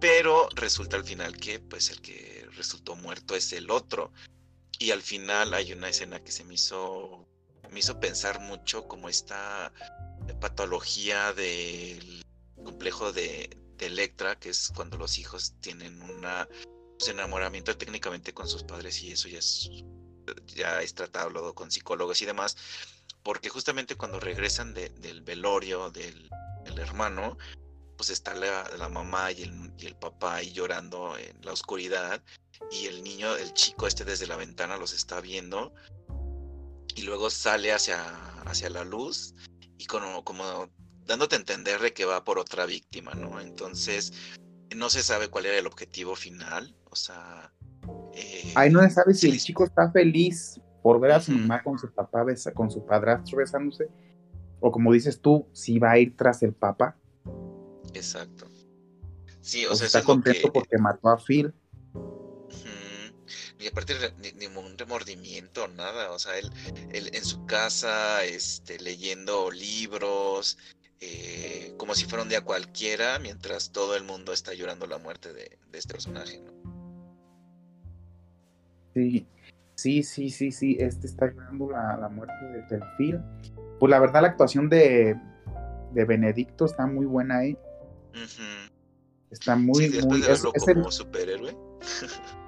pero 0.00 0.48
resulta 0.54 0.96
al 0.96 1.04
final 1.04 1.36
que 1.36 1.60
pues 1.60 1.90
el 1.90 2.00
que 2.00 2.46
resultó 2.56 2.96
muerto 2.96 3.36
es 3.36 3.52
el 3.52 3.70
otro. 3.70 4.12
Y 4.78 4.90
al 4.90 5.02
final 5.02 5.54
hay 5.54 5.72
una 5.72 5.88
escena 5.88 6.22
que 6.22 6.32
se 6.32 6.44
me 6.44 6.54
hizo, 6.54 7.26
me 7.70 7.80
hizo 7.80 8.00
pensar 8.00 8.40
mucho 8.40 8.88
como 8.88 9.08
esta 9.08 9.72
patología 10.40 11.32
del 11.32 12.24
complejo 12.62 13.12
de, 13.12 13.58
Electra, 13.82 14.38
que 14.38 14.50
es 14.50 14.70
cuando 14.72 14.96
los 14.96 15.18
hijos 15.18 15.54
tienen 15.60 16.00
un 16.02 16.24
pues, 16.96 17.08
enamoramiento 17.08 17.76
técnicamente 17.76 18.32
con 18.32 18.46
sus 18.46 18.62
padres 18.62 19.02
y 19.02 19.10
eso 19.10 19.26
ya 19.26 19.40
es, 19.40 19.68
ya 20.54 20.80
es 20.82 20.94
tratado 20.94 21.52
con 21.52 21.68
psicólogos 21.68 22.22
y 22.22 22.26
demás, 22.26 22.56
porque 23.24 23.48
justamente 23.48 23.96
cuando 23.96 24.20
regresan 24.20 24.72
del 24.72 25.22
velorio 25.22 25.90
del, 25.90 26.30
hermano, 26.78 27.38
pues 27.96 28.10
está 28.10 28.34
la, 28.34 28.88
mamá 28.88 29.32
y 29.32 29.42
el, 29.42 29.72
y 29.78 29.86
el, 29.86 29.96
papá 29.96 30.36
ahí 30.36 30.52
llorando 30.52 31.18
en 31.18 31.36
la 31.42 31.52
oscuridad 31.52 32.22
y 32.70 32.86
el 32.86 33.02
niño, 33.02 33.36
el 33.36 33.52
chico 33.52 33.86
este 33.86 34.04
desde 34.04 34.26
la 34.26 34.36
ventana 34.36 34.76
los 34.76 34.92
está 34.92 35.20
viendo 35.20 35.72
y 36.94 37.02
luego 37.02 37.30
sale 37.30 37.72
hacia, 37.72 38.04
hacia 38.44 38.70
la 38.70 38.84
luz 38.84 39.34
y 39.78 39.86
como, 39.86 40.24
como 40.24 40.68
dándote 41.06 41.36
a 41.36 41.38
entender 41.38 41.80
de 41.80 41.92
que 41.92 42.04
va 42.04 42.24
por 42.24 42.38
otra 42.38 42.66
víctima, 42.66 43.14
¿no? 43.14 43.40
Entonces, 43.40 44.12
no 44.74 44.90
se 44.90 45.02
sabe 45.02 45.28
cuál 45.28 45.46
era 45.46 45.58
el 45.58 45.66
objetivo 45.66 46.14
final, 46.14 46.76
o 46.90 46.96
sea... 46.96 47.52
Eh, 48.14 48.52
Ahí 48.54 48.70
no 48.70 48.80
se 48.82 48.90
sabe 48.90 49.14
si 49.14 49.28
el 49.28 49.40
chico 49.40 49.64
está 49.64 49.90
feliz 49.90 50.60
por 50.82 51.00
ver 51.00 51.12
a 51.12 51.20
su 51.20 51.32
mamá 51.32 51.62
con 51.62 51.78
su 51.78 51.92
papá, 51.92 52.24
besa, 52.24 52.52
con 52.52 52.70
su 52.70 52.84
padrastro 52.84 53.38
besándose, 53.38 53.88
o 54.60 54.70
como 54.70 54.92
dices 54.92 55.20
tú, 55.20 55.48
si 55.52 55.78
va 55.78 55.92
a 55.92 55.98
ir 55.98 56.16
tras 56.16 56.42
el 56.42 56.52
papá. 56.52 56.96
Exacto. 57.94 58.46
Sí, 59.40 59.66
o, 59.66 59.74
sea, 59.74 59.86
está 59.86 60.02
contento 60.02 60.52
porque 60.52 60.78
mató 60.78 61.08
a 61.08 61.18
Phil. 61.18 61.52
Y 63.62 63.68
aparte 63.68 63.94
ni, 64.20 64.32
ningún 64.32 64.76
remordimiento, 64.76 65.68
nada. 65.68 66.10
O 66.10 66.18
sea, 66.18 66.36
él, 66.36 66.50
él, 66.90 67.10
en 67.12 67.24
su 67.24 67.46
casa, 67.46 68.24
este, 68.24 68.78
leyendo 68.80 69.50
libros, 69.50 70.58
eh, 71.00 71.74
como 71.76 71.94
si 71.94 72.06
fuera 72.06 72.22
un 72.22 72.28
día 72.28 72.40
cualquiera, 72.40 73.18
mientras 73.18 73.70
todo 73.70 73.96
el 73.96 74.04
mundo 74.04 74.32
está 74.32 74.54
llorando 74.54 74.86
la 74.86 74.98
muerte 74.98 75.32
de, 75.32 75.58
este 75.72 75.94
personaje, 75.94 76.40
¿no? 76.40 76.52
Sí, 78.94 79.26
sí, 79.74 80.02
sí, 80.02 80.30
sí, 80.30 80.52
sí, 80.52 80.76
este 80.78 81.06
está 81.06 81.26
llorando 81.32 81.70
la, 81.70 82.08
muerte 82.08 82.44
de, 82.46 82.62
del 82.68 82.82
Phil. 82.98 83.20
Pues 83.78 83.90
la 83.90 83.98
verdad 83.98 84.22
la 84.22 84.28
actuación 84.28 84.68
de, 84.68 85.16
de 85.92 86.04
Benedicto 86.04 86.64
está 86.64 86.86
muy 86.86 87.06
buena 87.06 87.38
ahí. 87.38 87.56
Está 89.30 89.56
muy, 89.56 89.88
muy... 90.04 90.22
es, 90.22 90.42
como 90.42 90.90
superhéroe. 90.90 91.56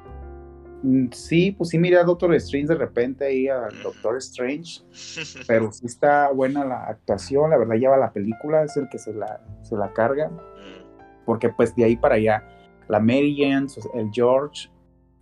Mm, 0.84 1.06
sí, 1.12 1.50
pues 1.50 1.70
sí 1.70 1.78
miré 1.78 1.96
a 1.96 2.04
Doctor 2.04 2.34
Strange 2.34 2.68
de 2.68 2.74
repente 2.74 3.24
ahí 3.24 3.48
a 3.48 3.68
Doctor 3.82 4.18
Strange, 4.18 4.82
pero 5.46 5.72
sí 5.72 5.86
está 5.86 6.30
buena 6.30 6.62
la 6.62 6.84
actuación, 6.84 7.48
la 7.48 7.56
verdad 7.56 7.76
lleva 7.76 7.96
la 7.96 8.12
película, 8.12 8.62
es 8.62 8.76
el 8.76 8.90
que 8.90 8.98
se 8.98 9.14
la, 9.14 9.40
se 9.62 9.76
la 9.76 9.94
carga, 9.94 10.28
mm. 10.28 11.24
porque 11.24 11.48
pues 11.48 11.74
de 11.74 11.84
ahí 11.84 11.96
para 11.96 12.16
allá, 12.16 12.46
la 12.88 13.00
Mary 13.00 13.34
Jane, 13.34 13.66
el 13.94 14.10
George, 14.12 14.68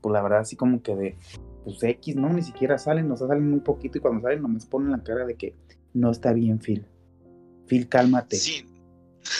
pues 0.00 0.12
la 0.12 0.20
verdad 0.20 0.40
así 0.40 0.56
como 0.56 0.82
que 0.82 0.96
de, 0.96 1.16
pues 1.62 1.80
X, 1.80 2.16
¿no? 2.16 2.28
Ni 2.30 2.42
siquiera 2.42 2.76
salen, 2.76 3.06
nos 3.06 3.20
salen 3.20 3.48
muy 3.48 3.60
poquito 3.60 3.98
y 3.98 4.00
cuando 4.00 4.20
salen 4.20 4.42
nomás 4.42 4.66
ponen 4.66 4.90
la 4.90 5.00
cara 5.04 5.24
de 5.24 5.36
que 5.36 5.54
no 5.94 6.10
está 6.10 6.32
bien 6.32 6.58
Phil. 6.58 6.84
Phil, 7.68 7.88
cálmate. 7.88 8.34
Sí. 8.34 8.66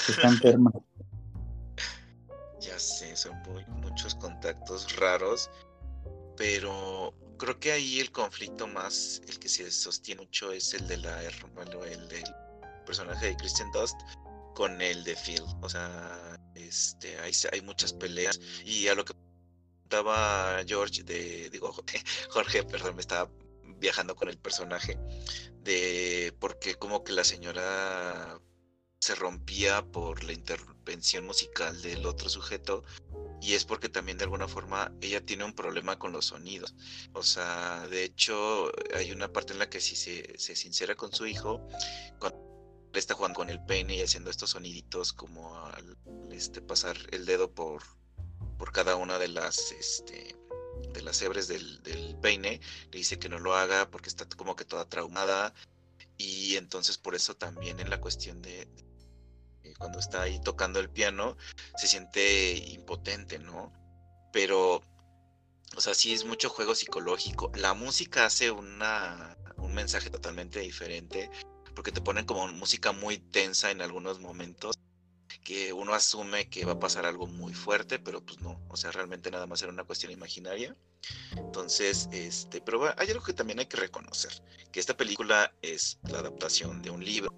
Está 0.09 0.29
enferma. 0.29 0.71
Ya 2.61 2.79
sé, 2.79 3.17
son 3.17 3.37
muy, 3.43 3.65
muchos 3.83 4.15
contactos 4.15 4.97
raros 5.01 5.51
pero 6.37 7.15
creo 7.39 7.59
que 7.59 7.73
ahí 7.73 8.01
el 8.01 8.13
conflicto 8.13 8.67
más, 8.67 9.21
el 9.29 9.39
que 9.39 9.49
se 9.49 9.71
sostiene 9.71 10.23
mucho 10.23 10.53
es 10.53 10.75
el 10.75 10.87
de 10.87 10.99
la 10.99 11.23
el 11.23 12.09
del 12.09 12.25
personaje 12.87 13.27
de 13.27 13.37
Christian 13.37 13.71
Dust 13.73 13.97
con 14.55 14.81
el 14.81 15.05
de 15.05 15.17
Phil. 15.17 15.43
O 15.61 15.69
sea, 15.69 16.39
este, 16.55 17.19
hay, 17.19 17.33
hay 17.53 17.61
muchas 17.63 17.93
peleas. 17.93 18.41
Y 18.65 18.89
a 18.89 18.95
lo 18.95 19.05
que 19.05 19.15
preguntaba 19.15 20.63
George, 20.67 21.03
de, 21.03 21.51
digo, 21.51 21.75
Jorge, 22.31 22.65
perdón, 22.65 22.97
me 22.97 23.01
estaba 23.01 23.31
viajando 23.79 24.15
con 24.15 24.29
el 24.29 24.39
personaje, 24.39 24.97
de 25.63 26.33
porque 26.39 26.77
como 26.77 27.03
que 27.03 27.13
la 27.13 27.25
señora 27.25 28.41
se 29.01 29.17
rompía 29.17 29.83
por 29.83 30.23
la 30.23 30.33
intervención 30.33 31.27
musical 31.27 31.83
del 31.83 32.07
otro 32.07 32.29
sujeto 32.29 32.85
y 33.43 33.55
es 33.55 33.65
porque 33.65 33.89
también 33.89 34.19
de 34.19 34.25
alguna 34.25 34.47
forma 34.47 34.93
ella 35.01 35.21
tiene 35.21 35.43
un 35.43 35.53
problema 35.53 35.99
con 35.99 36.13
los 36.13 36.27
sonidos. 36.27 36.77
O 37.13 37.25
sea, 37.25 37.89
de 37.89 38.05
hecho 38.05 38.71
hay 38.95 39.11
una 39.11 39.33
parte 39.33 39.53
en 39.53 39.59
la 39.59 39.69
que 39.69 39.81
si 39.81 39.97
se, 39.97 40.39
se 40.39 40.55
sincera 40.55 40.95
con 40.95 41.13
su 41.13 41.27
hijo, 41.27 41.61
cuando 42.21 42.39
está 42.95 43.15
jugando 43.15 43.39
con 43.39 43.51
el 43.51 43.61
peine 43.65 43.97
y 43.97 44.03
haciendo 44.03 44.31
estos 44.31 44.51
soniditos 44.51 45.13
como 45.13 45.57
al 45.67 45.97
este, 46.31 46.63
pasar 46.63 46.97
el 47.11 47.27
dedo 47.27 47.51
por, 47.51 47.83
por 48.59 48.71
cada 48.71 48.95
una 48.95 49.19
de 49.19 49.27
las 49.27 49.73
este, 49.73 50.37
de 50.93 51.03
las 51.03 51.21
hebres 51.21 51.49
del, 51.49 51.83
del 51.83 52.15
peine, 52.23 52.61
le 52.93 52.99
dice 52.99 53.19
que 53.19 53.29
no 53.29 53.41
lo 53.41 53.57
haga 53.57 53.91
porque 53.91 54.09
está 54.09 54.25
como 54.37 54.55
que 54.55 54.65
toda 54.65 54.89
traumada 54.89 55.53
y 56.17 56.55
entonces 56.57 56.97
por 56.97 57.17
eso 57.17 57.35
también 57.35 57.81
en 57.81 57.91
la 57.91 58.01
cuestión 58.01 58.41
de 58.41 58.69
cuando 59.79 59.99
está 59.99 60.23
ahí 60.23 60.41
tocando 60.41 60.81
el 60.81 60.91
piano, 60.91 61.37
se 61.77 61.87
siente 61.87 62.55
impotente, 62.57 63.39
¿no? 63.39 63.73
Pero, 64.33 64.83
o 65.77 65.81
sea, 65.81 65.95
sí 65.95 66.13
es 66.13 66.25
mucho 66.25 66.51
juego 66.51 66.75
psicológico. 66.75 67.51
La 67.55 67.75
música 67.75 68.27
hace 68.27 68.51
una, 68.51 69.37
un 69.57 69.75
mensaje 69.75 70.11
totalmente 70.11 70.61
diferente, 70.61 71.31
porque 71.75 71.93
te 71.93 72.01
ponen 72.01 72.25
como 72.25 72.47
música 72.49 72.93
muy 72.93 73.19
tensa 73.19 73.71
en 73.71 73.83
algunos 73.83 74.21
momentos, 74.21 74.79
que 75.45 75.73
uno 75.73 75.95
asume 75.95 76.49
que 76.49 76.65
va 76.65 76.73
a 76.73 76.79
pasar 76.79 77.07
algo 77.07 77.27
muy 77.27 77.55
fuerte, 77.55 77.99
pero 77.99 78.25
pues 78.25 78.41
no, 78.41 78.61
o 78.69 78.77
sea, 78.77 78.93
realmente 78.93 79.31
nada 79.31 79.47
más 79.47 79.63
era 79.63 79.73
una 79.73 79.85
cuestión 79.85 80.13
imaginaria. 80.13 80.77
Entonces, 81.37 82.09
este, 82.13 82.61
pero 82.61 82.95
hay 82.97 83.11
algo 83.11 83.25
que 83.25 83.33
también 83.33 83.59
hay 83.59 83.67
que 83.67 83.77
reconocer, 83.77 84.33
que 84.71 84.81
esta 84.81 84.97
película 84.97 85.53
es 85.63 85.99
la 86.05 86.21
adaptación 86.21 86.83
de 86.83 86.91
un 86.91 87.05
libro. 87.05 87.33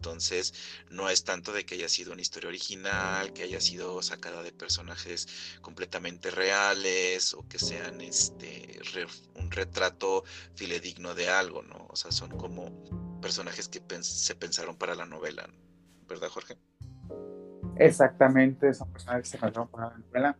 Entonces, 0.00 0.54
no 0.90 1.10
es 1.10 1.24
tanto 1.24 1.52
de 1.52 1.66
que 1.66 1.74
haya 1.74 1.88
sido 1.90 2.14
una 2.14 2.22
historia 2.22 2.48
original, 2.48 3.34
que 3.34 3.42
haya 3.42 3.60
sido 3.60 4.00
sacada 4.00 4.42
de 4.42 4.50
personajes 4.50 5.28
completamente 5.60 6.30
reales 6.30 7.34
o 7.34 7.46
que 7.46 7.58
sean 7.58 8.00
este 8.00 8.80
un 9.34 9.50
retrato 9.50 10.24
filedigno 10.54 11.14
de 11.14 11.28
algo, 11.28 11.62
¿no? 11.62 11.86
O 11.90 11.96
sea, 11.96 12.12
son 12.12 12.30
como 12.30 13.20
personajes 13.20 13.68
que 13.68 13.82
se 14.00 14.34
pensaron 14.36 14.74
para 14.76 14.94
la 14.94 15.04
novela, 15.04 15.46
¿verdad, 16.08 16.30
Jorge? 16.30 16.56
Exactamente, 17.76 18.72
son 18.72 18.90
personajes 18.90 19.24
que 19.24 19.36
se 19.36 19.38
pensaron 19.38 19.68
para 19.68 19.90
la 19.90 19.98
novela. 19.98 20.38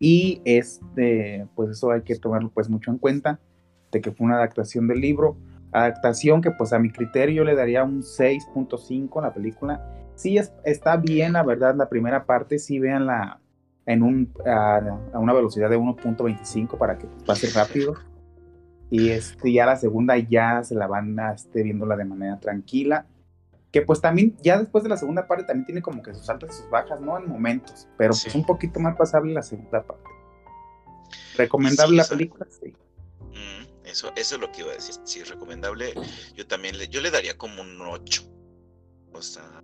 Y 0.00 0.42
este, 0.44 1.46
pues 1.54 1.70
eso 1.70 1.92
hay 1.92 2.02
que 2.02 2.16
tomarlo 2.16 2.50
pues 2.50 2.68
mucho 2.68 2.90
en 2.90 2.98
cuenta, 2.98 3.38
de 3.92 4.00
que 4.00 4.10
fue 4.10 4.26
una 4.26 4.38
adaptación 4.38 4.88
del 4.88 5.00
libro, 5.00 5.36
adaptación 5.72 6.42
que 6.42 6.50
pues 6.50 6.72
a 6.72 6.78
mi 6.78 6.90
criterio 6.90 7.36
yo 7.36 7.44
le 7.44 7.54
daría 7.54 7.84
un 7.84 8.02
6.5 8.02 9.18
a 9.18 9.22
la 9.22 9.34
película. 9.34 9.86
Sí 10.14 10.36
es, 10.38 10.52
está 10.64 10.96
bien, 10.96 11.32
la 11.32 11.42
verdad, 11.42 11.74
la 11.74 11.88
primera 11.88 12.24
parte, 12.24 12.58
sí 12.58 12.78
veanla 12.78 13.40
en 13.86 14.02
un, 14.02 14.32
a, 14.46 14.80
una 15.14 15.32
velocidad 15.32 15.70
de 15.70 15.78
1.25 15.78 16.76
para 16.78 16.98
que 16.98 17.06
pase 17.26 17.48
rápido. 17.50 17.94
Y 18.90 19.10
este, 19.10 19.52
ya 19.52 19.66
la 19.66 19.76
segunda 19.76 20.18
ya 20.18 20.62
se 20.64 20.74
la 20.74 20.86
van 20.86 21.18
a 21.18 21.32
este, 21.32 21.62
viéndola 21.62 21.96
de 21.96 22.04
manera 22.04 22.38
tranquila. 22.38 23.06
Que 23.70 23.82
pues 23.82 24.00
también, 24.00 24.36
ya 24.42 24.58
después 24.58 24.82
de 24.82 24.90
la 24.90 24.96
segunda 24.96 25.28
parte, 25.28 25.44
también 25.44 25.64
tiene 25.64 25.80
como 25.80 26.02
que 26.02 26.12
sus 26.12 26.28
altas 26.28 26.50
y 26.50 26.62
sus 26.62 26.70
bajas, 26.70 27.00
¿no? 27.00 27.16
En 27.16 27.28
momentos, 27.28 27.88
pero 27.96 28.10
pues 28.10 28.34
un 28.34 28.44
poquito 28.44 28.80
más 28.80 28.96
pasable 28.96 29.32
la 29.32 29.42
segunda 29.42 29.82
parte. 29.82 30.10
¿Recomendable 31.36 31.96
la 31.96 32.04
película? 32.04 32.46
Sí. 32.50 32.74
Eso, 33.90 34.12
eso 34.16 34.34
es 34.36 34.40
lo 34.40 34.50
que 34.52 34.60
iba 34.60 34.70
a 34.70 34.74
decir. 34.74 34.94
Sí, 35.04 35.22
recomendable. 35.22 35.94
Yo 36.34 36.46
también 36.46 36.78
le, 36.78 36.88
yo 36.88 37.00
le 37.00 37.10
daría 37.10 37.36
como 37.36 37.62
un 37.62 37.80
8. 37.80 38.22
O 39.12 39.22
sea, 39.22 39.60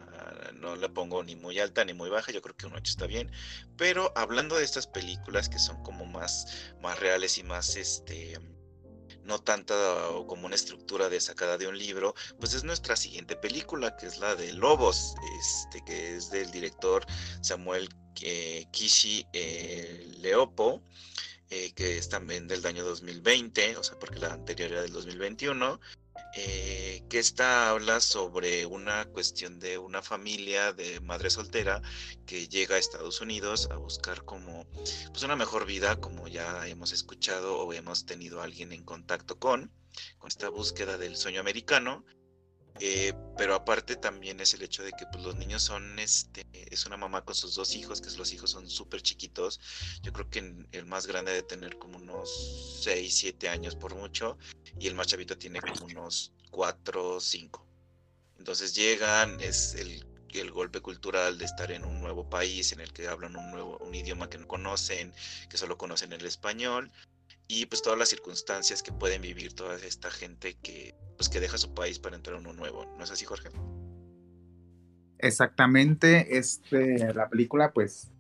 no 0.55 0.77
le 0.77 0.89
pongo 0.89 1.23
ni 1.23 1.37
muy 1.37 1.59
alta 1.61 1.85
ni 1.85 1.95
muy 1.95 2.11
baja, 2.11 2.33
yo 2.33 2.43
creo 2.43 2.57
que 2.57 2.67
un 2.67 2.75
8 2.75 2.83
está 2.91 3.07
bien. 3.07 3.31
Pero 3.77 4.13
hablando 4.17 4.57
de 4.57 4.65
estas 4.65 4.87
películas 4.87 5.49
que 5.49 5.59
son 5.59 5.83
como 5.83 6.05
más, 6.07 6.73
más 6.81 6.99
reales 6.99 7.39
y 7.39 7.43
más 7.43 7.77
este 7.77 8.39
no 9.27 9.41
tanta 9.41 9.75
como 10.29 10.47
una 10.47 10.55
estructura 10.55 11.09
de 11.09 11.21
sacada 11.21 11.59
de 11.59 11.67
un 11.67 11.77
libro, 11.77 12.15
pues 12.39 12.55
es 12.55 12.63
nuestra 12.63 12.95
siguiente 12.95 13.35
película, 13.35 13.97
que 13.97 14.07
es 14.07 14.19
la 14.19 14.37
de 14.37 14.53
Lobos, 14.53 15.15
este, 15.41 15.85
que 15.85 16.17
es 16.17 16.31
del 16.31 16.51
director 16.53 17.05
Samuel 17.43 17.89
eh, 18.23 18.67
Kishi 18.71 19.27
eh, 19.33 20.07
Leopo, 20.19 20.83
eh, 21.51 21.73
que 21.75 21.99
es 21.99 22.09
también 22.09 22.49
del 22.49 22.65
año 22.67 22.85
2020, 22.85 23.77
o 23.77 23.83
sea, 23.83 23.99
porque 23.99 24.19
la 24.19 24.33
anterior 24.33 24.73
era 24.73 24.83
del 24.83 24.93
2021, 24.93 25.81
eh, 26.35 27.03
que 27.09 27.19
esta 27.19 27.71
habla 27.71 28.01
sobre 28.01 28.67
una 28.67 29.05
cuestión 29.07 29.59
de 29.59 29.79
una 29.79 30.03
familia 30.03 30.73
de 30.73 31.01
madre 31.01 31.31
soltera 31.31 31.81
que 32.27 32.49
llega 32.49 32.75
a 32.75 32.79
Estados 32.79 33.21
Unidos 33.21 33.69
a 33.71 33.77
buscar 33.77 34.25
como 34.25 34.67
pues 35.09 35.23
una 35.23 35.37
mejor 35.37 35.67
vida, 35.67 35.97
como 35.97 36.29
ya 36.29 36.67
hemos 36.69 36.93
escuchado 36.93 37.59
o 37.59 37.73
hemos 37.73 38.07
tenido 38.07 38.43
alguien 38.43 38.73
en 38.73 38.85
contacto 38.85 39.39
con, 39.39 39.71
con 40.19 40.29
esta 40.29 40.49
búsqueda 40.49 40.99
del 40.99 41.17
sueño 41.17 41.41
americano. 41.41 42.05
Eh, 42.81 43.15
pero 43.39 43.55
aparte 43.55 43.97
también 43.97 44.41
es 44.41 44.55
el 44.55 44.63
hecho 44.63 44.83
de 44.83 44.93
que 44.93 45.07
pues, 45.07 45.23
los 45.25 45.37
niños 45.37 45.63
son, 45.63 45.99
este, 45.99 46.47
es 46.53 46.87
una 46.87 46.97
mamá 46.97 47.23
con 47.23 47.35
sus 47.35 47.55
dos 47.55 47.75
hijos, 47.75 48.01
que 48.01 48.11
los 48.17 48.33
hijos 48.33 48.51
son 48.51 48.69
súper 48.69 49.03
chiquitos. 49.03 49.61
Yo 50.03 50.13
creo 50.13 50.29
que 50.29 50.67
el 50.73 50.87
más 50.87 51.07
grande 51.07 51.33
debe 51.33 51.47
tener 51.47 51.79
como 51.79 51.99
unos 51.99 52.81
6, 52.83 53.15
7 53.17 53.49
años 53.49 53.77
por 53.77 53.95
mucho, 53.95 54.39
y 54.79 54.89
el 54.89 54.95
más 54.95 55.07
chavito 55.07 55.37
tiene 55.39 55.61
como 55.61 55.87
unos 55.87 56.33
4, 56.51 57.21
5. 57.21 57.67
Entonces 58.39 58.75
llegan, 58.75 59.41
es 59.41 59.75
el, 59.75 60.07
el 60.33 60.51
golpe 60.51 60.81
cultural 60.81 61.39
de 61.39 61.47
estar 61.47 61.71
en 61.73 61.85
un 61.85 62.01
nuevo 62.01 62.29
país 62.29 62.73
en 62.73 62.81
el 62.81 62.93
que 62.93 63.09
hablan 63.09 63.37
un 63.37 63.51
nuevo 63.51 63.79
un 63.79 63.95
idioma 63.95 64.29
que 64.29 64.39
no 64.39 64.47
conocen, 64.47 65.13
que 65.49 65.57
solo 65.57 65.79
conocen 65.79 66.13
el 66.13 66.27
español 66.27 66.91
y 67.49 67.67
pues 67.67 67.83
todas 67.83 67.99
las 67.99 68.09
circunstancias 68.09 68.83
que 68.83 68.93
pueden 68.93 69.23
vivir 69.23 69.55
toda 69.55 69.77
esta 69.77 70.11
gente 70.11 70.55
que 70.63 70.95
pues 71.17 71.29
que 71.29 71.41
deja 71.41 71.59
su 71.59 71.73
país 71.73 71.99
para 71.99 72.17
entrar 72.17 72.37
a 72.37 72.41
uno 72.41 72.53
nuevo. 72.53 72.85
¿No 72.97 73.05
es 73.05 73.11
así, 73.11 73.25
Jorge? 73.25 73.49
Exactamente, 75.19 76.37
este, 76.37 77.13
la 77.15 77.29
película, 77.29 77.73
pues, 77.73 78.13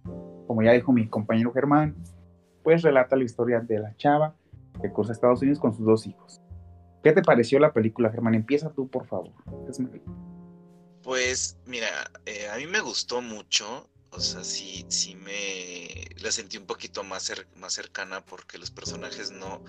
como 0.46 0.62
ya 0.62 0.72
dijo 0.72 0.92
mi 0.92 1.06
compañero 1.08 1.52
Germán, 1.52 1.94
pues 2.62 2.82
relata 2.82 3.16
la 3.16 3.24
historia 3.24 3.60
de 3.60 3.78
la 3.78 3.94
chava 3.96 4.34
que 4.80 4.90
cruza 4.90 5.12
Estados 5.12 5.42
Unidos 5.42 5.60
con 5.60 5.74
sus 5.74 5.84
dos 5.84 6.06
hijos. 6.06 6.40
¿Qué 7.02 7.12
te 7.12 7.22
pareció 7.22 7.58
la 7.58 7.72
película, 7.72 8.10
Germán? 8.10 8.34
Empieza 8.34 8.72
tú, 8.72 8.88
por 8.88 9.06
favor. 9.06 9.32
Pues, 11.02 11.58
mira, 11.66 11.86
eh, 12.24 12.48
a 12.48 12.56
mí 12.56 12.66
me 12.66 12.80
gustó 12.80 13.22
mucho 13.22 13.88
o 14.10 14.20
sea, 14.20 14.44
sí, 14.44 14.86
sí 14.88 15.14
me 15.14 16.06
la 16.18 16.32
sentí 16.32 16.56
un 16.56 16.66
poquito 16.66 17.02
más, 17.04 17.32
más 17.56 17.74
cercana 17.74 18.24
porque 18.24 18.58
los 18.58 18.70
personajes 18.70 19.30
no, 19.30 19.62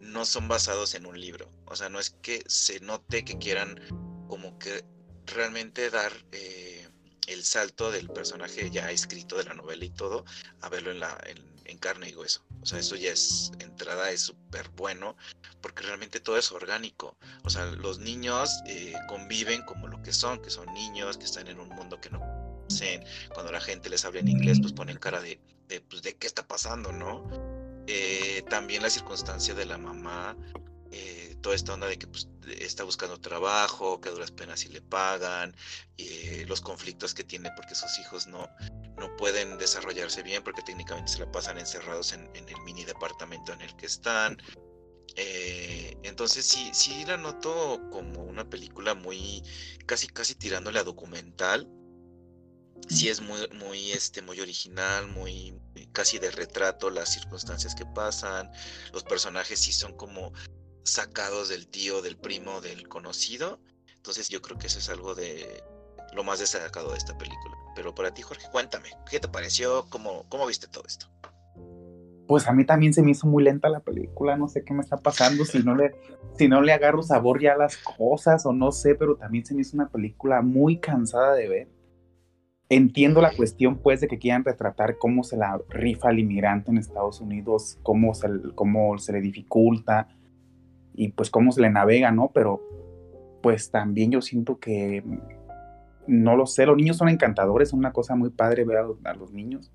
no 0.00 0.24
son 0.24 0.48
basados 0.48 0.94
en 0.94 1.06
un 1.06 1.20
libro. 1.20 1.50
O 1.66 1.76
sea, 1.76 1.88
no 1.88 1.98
es 1.98 2.10
que 2.22 2.42
se 2.46 2.80
note 2.80 3.24
que 3.24 3.38
quieran 3.38 3.80
como 4.28 4.58
que 4.58 4.84
realmente 5.26 5.90
dar 5.90 6.12
eh, 6.32 6.88
el 7.26 7.44
salto 7.44 7.90
del 7.90 8.08
personaje 8.08 8.70
ya 8.70 8.90
escrito 8.90 9.36
de 9.36 9.44
la 9.44 9.54
novela 9.54 9.84
y 9.84 9.90
todo 9.90 10.24
a 10.60 10.68
verlo 10.68 10.90
en, 10.90 11.00
la, 11.00 11.18
en, 11.64 11.78
carne 11.78 12.10
y 12.10 12.14
hueso. 12.14 12.44
O 12.62 12.66
sea, 12.66 12.78
eso 12.78 12.94
ya 12.96 13.12
es 13.12 13.52
entrada, 13.58 14.10
es 14.10 14.22
súper 14.22 14.68
bueno 14.70 15.16
porque 15.60 15.82
realmente 15.82 16.20
todo 16.20 16.36
es 16.36 16.52
orgánico. 16.52 17.16
O 17.44 17.50
sea, 17.50 17.66
los 17.66 17.98
niños 17.98 18.50
eh, 18.66 18.94
conviven 19.08 19.62
como 19.62 19.88
lo 19.88 20.02
que 20.02 20.12
son, 20.12 20.40
que 20.42 20.50
son 20.50 20.72
niños, 20.74 21.16
que 21.16 21.24
están 21.24 21.48
en 21.48 21.58
un 21.58 21.68
mundo 21.68 22.00
que 22.00 22.10
no 22.10 22.20
cuando 23.34 23.52
la 23.52 23.60
gente 23.60 23.88
les 23.90 24.04
habla 24.04 24.20
en 24.20 24.28
inglés, 24.28 24.60
pues 24.60 24.72
ponen 24.72 24.96
cara 24.96 25.20
de, 25.20 25.40
de, 25.68 25.80
pues, 25.80 26.02
de 26.02 26.14
qué 26.16 26.26
está 26.26 26.46
pasando, 26.46 26.92
¿no? 26.92 27.28
Eh, 27.86 28.42
también 28.48 28.82
la 28.82 28.90
circunstancia 28.90 29.54
de 29.54 29.66
la 29.66 29.78
mamá, 29.78 30.36
eh, 30.90 31.36
toda 31.40 31.54
esta 31.54 31.74
onda 31.74 31.86
de 31.86 31.98
que 31.98 32.06
pues, 32.06 32.28
está 32.58 32.84
buscando 32.84 33.20
trabajo, 33.20 34.00
que 34.00 34.08
a 34.08 34.12
duras 34.12 34.30
penas 34.30 34.60
si 34.60 34.68
le 34.68 34.82
pagan, 34.82 35.54
eh, 35.98 36.44
los 36.48 36.60
conflictos 36.60 37.14
que 37.14 37.24
tiene 37.24 37.50
porque 37.56 37.74
sus 37.74 37.98
hijos 37.98 38.26
no, 38.26 38.48
no 38.96 39.16
pueden 39.16 39.56
desarrollarse 39.58 40.22
bien 40.22 40.42
porque 40.42 40.62
técnicamente 40.62 41.12
se 41.12 41.20
la 41.20 41.30
pasan 41.30 41.58
encerrados 41.58 42.12
en, 42.12 42.28
el 42.34 42.60
mini 42.64 42.84
departamento 42.84 43.52
en 43.52 43.60
el 43.62 43.74
que 43.76 43.86
están. 43.86 44.36
entonces 45.16 46.44
sí, 46.44 46.70
sí 46.72 47.04
la 47.04 47.16
noto 47.16 47.80
como 47.90 48.24
una 48.24 48.48
película 48.48 48.94
muy, 48.94 49.42
casi, 49.86 50.06
casi 50.08 50.34
tirándole 50.34 50.80
a 50.80 50.84
documental, 50.84 51.68
sí 52.88 53.08
es 53.08 53.20
muy, 53.20 53.48
muy, 53.54 53.92
este, 53.92 54.22
muy 54.22 54.40
original, 54.40 55.06
muy, 55.08 55.54
casi 55.92 56.18
de 56.18 56.30
retrato 56.30 56.90
las 56.90 57.12
circunstancias 57.12 57.74
que 57.74 57.86
pasan, 57.86 58.50
los 58.92 59.04
personajes 59.04 59.60
sí 59.60 59.72
son 59.72 59.96
como 59.96 60.32
sacados 60.84 61.48
del 61.48 61.68
tío, 61.68 62.02
del 62.02 62.16
primo, 62.16 62.60
del 62.60 62.88
conocido, 62.88 63.60
entonces 63.94 64.28
yo 64.28 64.40
creo 64.40 64.58
que 64.58 64.66
eso 64.66 64.78
es 64.78 64.88
algo 64.88 65.14
de 65.14 65.62
lo 66.14 66.24
más 66.24 66.40
destacado 66.40 66.92
de 66.92 66.98
esta 66.98 67.16
película. 67.16 67.54
Pero 67.76 67.94
para 67.94 68.12
ti, 68.12 68.22
Jorge, 68.22 68.46
cuéntame, 68.50 68.88
¿qué 69.10 69.20
te 69.20 69.28
pareció? 69.28 69.86
¿Cómo, 69.90 70.26
cómo 70.28 70.46
viste 70.46 70.66
todo 70.66 70.84
esto? 70.86 71.06
Pues 72.26 72.46
a 72.46 72.52
mí 72.52 72.64
también 72.64 72.94
se 72.94 73.02
me 73.02 73.10
hizo 73.10 73.26
muy 73.26 73.42
lenta 73.42 73.68
la 73.68 73.80
película, 73.80 74.36
no 74.36 74.48
sé 74.48 74.64
qué 74.64 74.72
me 74.72 74.82
está 74.82 74.96
pasando, 74.96 75.44
si 75.44 75.60
no 75.60 75.74
le, 75.74 75.92
si 76.38 76.48
no 76.48 76.62
le 76.62 76.72
agarro 76.72 77.02
sabor 77.02 77.40
ya 77.40 77.52
a 77.52 77.56
las 77.56 77.76
cosas 77.76 78.46
o 78.46 78.52
no 78.52 78.70
sé, 78.72 78.94
pero 78.94 79.16
también 79.16 79.44
se 79.44 79.54
me 79.54 79.62
hizo 79.62 79.76
una 79.76 79.88
película 79.88 80.40
muy 80.40 80.78
cansada 80.78 81.34
de 81.34 81.48
ver 81.48 81.68
Entiendo 82.72 83.20
la 83.20 83.34
cuestión, 83.34 83.78
pues, 83.78 84.00
de 84.00 84.06
que 84.06 84.20
quieran 84.20 84.44
retratar 84.44 84.96
cómo 84.96 85.24
se 85.24 85.36
la 85.36 85.60
rifa 85.70 86.10
al 86.10 86.20
inmigrante 86.20 86.70
en 86.70 86.78
Estados 86.78 87.20
Unidos, 87.20 87.80
cómo 87.82 88.14
se, 88.14 88.28
cómo 88.54 88.96
se 88.98 89.12
le 89.12 89.20
dificulta 89.20 90.06
y 90.94 91.10
pues 91.12 91.30
cómo 91.30 91.52
se 91.52 91.60
le 91.60 91.70
navega, 91.70 92.10
¿no? 92.10 92.30
Pero 92.32 92.60
pues 93.42 93.70
también 93.70 94.10
yo 94.10 94.20
siento 94.20 94.58
que, 94.58 95.02
no 96.06 96.36
lo 96.36 96.46
sé, 96.46 96.66
los 96.66 96.76
niños 96.76 96.96
son 96.96 97.08
encantadores, 97.08 97.68
es 97.68 97.74
una 97.74 97.92
cosa 97.92 98.14
muy 98.16 98.30
padre 98.30 98.64
ver 98.64 98.78
a 98.78 99.14
los, 99.14 99.32
niños, 99.32 99.72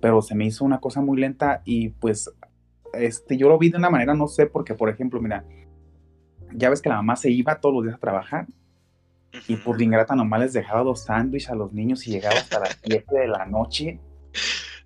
pero 0.00 0.22
se 0.22 0.34
me 0.34 0.46
hizo 0.46 0.64
una 0.64 0.80
cosa 0.80 1.00
muy 1.00 1.18
lenta 1.18 1.62
y 1.64 1.90
pues 1.90 2.30
este, 2.92 3.36
yo 3.36 3.48
lo 3.48 3.58
vi 3.58 3.70
de 3.70 3.78
una 3.78 3.90
manera, 3.90 4.14
no 4.14 4.28
sé, 4.28 4.46
porque 4.46 4.74
por 4.74 4.88
ejemplo, 4.88 5.20
mira, 5.20 5.44
ya 6.54 6.70
ves 6.70 6.82
que 6.82 6.88
la 6.88 6.96
mamá 6.96 7.16
se 7.16 7.30
iba 7.30 7.60
todos 7.60 7.74
los 7.74 7.84
días 7.84 7.96
a 7.96 8.00
trabajar 8.00 8.46
y 9.48 9.56
por 9.56 9.80
ingrata 9.80 10.14
nomás 10.14 10.40
les 10.40 10.52
dejaba 10.52 10.82
dos 10.82 11.04
sándwiches 11.04 11.50
a 11.50 11.54
los 11.54 11.72
niños 11.72 12.06
y 12.06 12.10
llegaba 12.10 12.36
hasta 12.36 12.60
las 12.60 12.78
7 12.82 13.18
de 13.18 13.28
la 13.28 13.46
noche. 13.46 13.98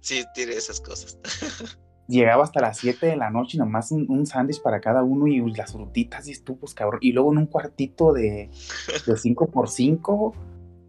Sí, 0.01 0.25
tiene 0.35 0.53
esas 0.53 0.81
cosas. 0.81 1.19
Llegaba 2.09 2.45
hasta 2.45 2.61
las 2.61 2.79
7 2.79 3.07
de 3.07 3.17
la 3.17 3.31
noche 3.31 3.57
y 3.57 3.59
nomás 3.59 3.91
un, 3.91 4.27
sándwich 4.27 4.63
para 4.63 4.81
cada 4.81 5.03
uno 5.03 5.27
y 5.27 5.41
las 5.53 5.73
frutitas 5.73 6.29
y 6.29 6.33
estupos, 6.33 6.73
cabrón. 6.73 7.01
Y 7.03 7.13
luego 7.13 7.33
en 7.33 7.39
un 7.39 7.47
cuartito 7.47 8.13
de 8.13 8.51
5 8.53 9.47
por 9.51 9.69
5 9.69 10.35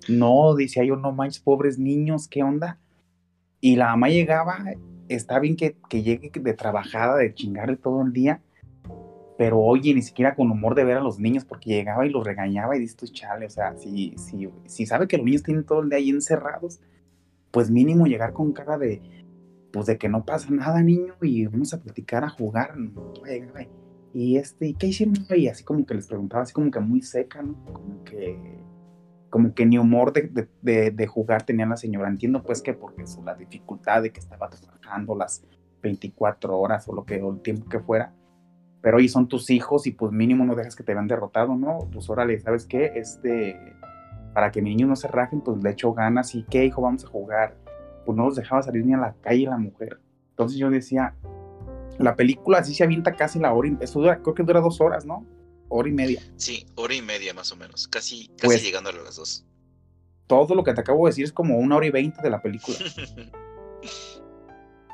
No, 0.09 0.53
decía 0.53 0.83
yo, 0.83 0.95
no 0.95 1.11
manches, 1.11 1.41
pobres 1.41 1.79
niños, 1.79 2.27
¿qué 2.27 2.43
onda? 2.43 2.79
Y 3.59 3.75
la 3.77 3.87
mamá 3.87 4.09
llegaba, 4.09 4.63
está 5.09 5.39
bien 5.39 5.55
que, 5.55 5.75
que 5.89 6.03
llegue 6.03 6.31
de 6.39 6.53
trabajada, 6.53 7.17
de 7.17 7.33
chingarle 7.33 7.77
todo 7.77 8.03
el 8.03 8.13
día, 8.13 8.41
pero 9.37 9.59
oye, 9.59 9.93
ni 9.95 10.03
siquiera 10.03 10.35
con 10.35 10.51
humor 10.51 10.75
de 10.75 10.83
ver 10.83 10.97
a 10.97 11.01
los 11.01 11.19
niños, 11.19 11.45
porque 11.45 11.71
llegaba 11.71 12.05
y 12.05 12.09
los 12.09 12.23
regañaba 12.25 12.75
y 12.75 12.79
dices, 12.79 13.11
chale, 13.11 13.47
o 13.47 13.49
sea, 13.49 13.75
si, 13.75 14.15
si, 14.17 14.49
si 14.65 14.85
sabe 14.85 15.07
que 15.07 15.17
los 15.17 15.25
niños 15.25 15.43
tienen 15.43 15.65
todo 15.65 15.81
el 15.81 15.89
día 15.89 15.97
ahí 15.97 16.09
encerrados, 16.09 16.79
pues 17.51 17.71
mínimo 17.71 18.05
llegar 18.05 18.33
con 18.33 18.51
cara 18.51 18.77
de, 18.77 19.01
pues 19.71 19.85
de 19.85 19.97
que 19.97 20.09
no 20.09 20.25
pasa 20.25 20.49
nada, 20.51 20.81
niño, 20.81 21.13
y 21.21 21.45
vamos 21.45 21.73
a 21.73 21.81
platicar, 21.81 22.23
a 22.23 22.29
jugar, 22.29 22.75
y 24.13 24.37
este, 24.37 24.67
¿y 24.67 24.73
qué 24.73 24.87
hicieron? 24.87 25.15
Y 25.29 25.47
así 25.47 25.63
como 25.63 25.85
que 25.85 25.93
les 25.93 26.07
preguntaba, 26.07 26.43
así 26.43 26.53
como 26.53 26.71
que 26.71 26.79
muy 26.79 27.01
seca, 27.01 27.41
¿no? 27.41 27.55
Como 27.71 28.03
que, 28.03 28.59
como 29.29 29.53
que 29.53 29.65
ni 29.65 29.77
humor 29.77 30.13
de, 30.13 30.47
de, 30.61 30.91
de 30.91 31.07
jugar 31.07 31.43
tenía 31.43 31.65
la 31.65 31.77
señora. 31.77 32.09
Entiendo 32.09 32.41
pues 32.41 32.61
que 32.61 32.73
porque 32.73 33.03
eso, 33.03 33.21
la 33.23 33.35
dificultad 33.35 34.01
de 34.01 34.11
que 34.11 34.19
estaba 34.19 34.49
trabajando 34.49 35.15
las 35.15 35.45
24 35.83 36.57
horas 36.57 36.87
o 36.87 36.93
lo 36.93 37.05
que, 37.05 37.21
o 37.21 37.31
el 37.31 37.41
tiempo 37.41 37.69
que 37.69 37.79
fuera, 37.79 38.13
pero 38.81 38.97
hoy 38.97 39.09
son 39.09 39.27
tus 39.27 39.49
hijos 39.49 39.85
y 39.85 39.91
pues 39.91 40.11
mínimo 40.11 40.45
no 40.45 40.55
dejas 40.55 40.75
que 40.75 40.83
te 40.83 40.93
vean 40.93 41.07
derrotado, 41.07 41.55
¿no? 41.55 41.87
Pues 41.91 42.09
órale, 42.09 42.39
¿sabes 42.39 42.65
qué? 42.65 42.93
Este, 42.95 43.55
para 44.33 44.51
que 44.51 44.61
mi 44.61 44.69
niño 44.69 44.87
no 44.87 44.95
se 44.95 45.07
rajen, 45.07 45.41
pues 45.41 45.61
le 45.61 45.71
echo 45.71 45.93
ganas 45.93 46.33
y 46.35 46.43
qué 46.43 46.65
hijo, 46.65 46.81
vamos 46.81 47.05
a 47.05 47.07
jugar. 47.07 47.55
Pues 48.07 48.17
no 48.17 48.23
los 48.23 48.37
dejaba 48.37 48.63
salir 48.63 48.85
ni 48.85 48.93
a 48.93 48.97
la 48.97 49.13
calle 49.21 49.47
la 49.47 49.57
mujer. 49.57 49.99
Entonces 50.29 50.57
yo 50.57 50.69
decía, 50.69 51.13
la 51.97 52.15
película 52.15 52.59
así 52.59 52.73
se 52.73 52.85
avienta 52.85 53.17
casi 53.17 53.37
la 53.37 53.51
hora, 53.53 53.67
y, 53.67 53.77
eso 53.81 53.99
dura, 53.99 54.21
creo 54.21 54.33
que 54.33 54.43
dura 54.43 54.61
dos 54.61 54.79
horas, 54.79 55.05
¿no? 55.05 55.25
Hora 55.67 55.89
y 55.89 55.91
media. 55.91 56.21
Sí, 56.37 56.65
hora 56.75 56.95
y 56.95 57.01
media 57.01 57.33
más 57.33 57.51
o 57.51 57.57
menos, 57.57 57.85
casi, 57.89 58.29
casi 58.29 58.47
pues, 58.47 58.63
llegando 58.63 58.91
a 58.91 58.93
las 58.93 59.17
dos. 59.17 59.45
Todo 60.25 60.55
lo 60.55 60.63
que 60.63 60.73
te 60.73 60.79
acabo 60.79 61.05
de 61.05 61.09
decir 61.09 61.25
es 61.25 61.33
como 61.33 61.57
una 61.57 61.75
hora 61.75 61.85
y 61.85 61.91
veinte 61.91 62.21
de 62.21 62.29
la 62.29 62.41
película. 62.41 62.77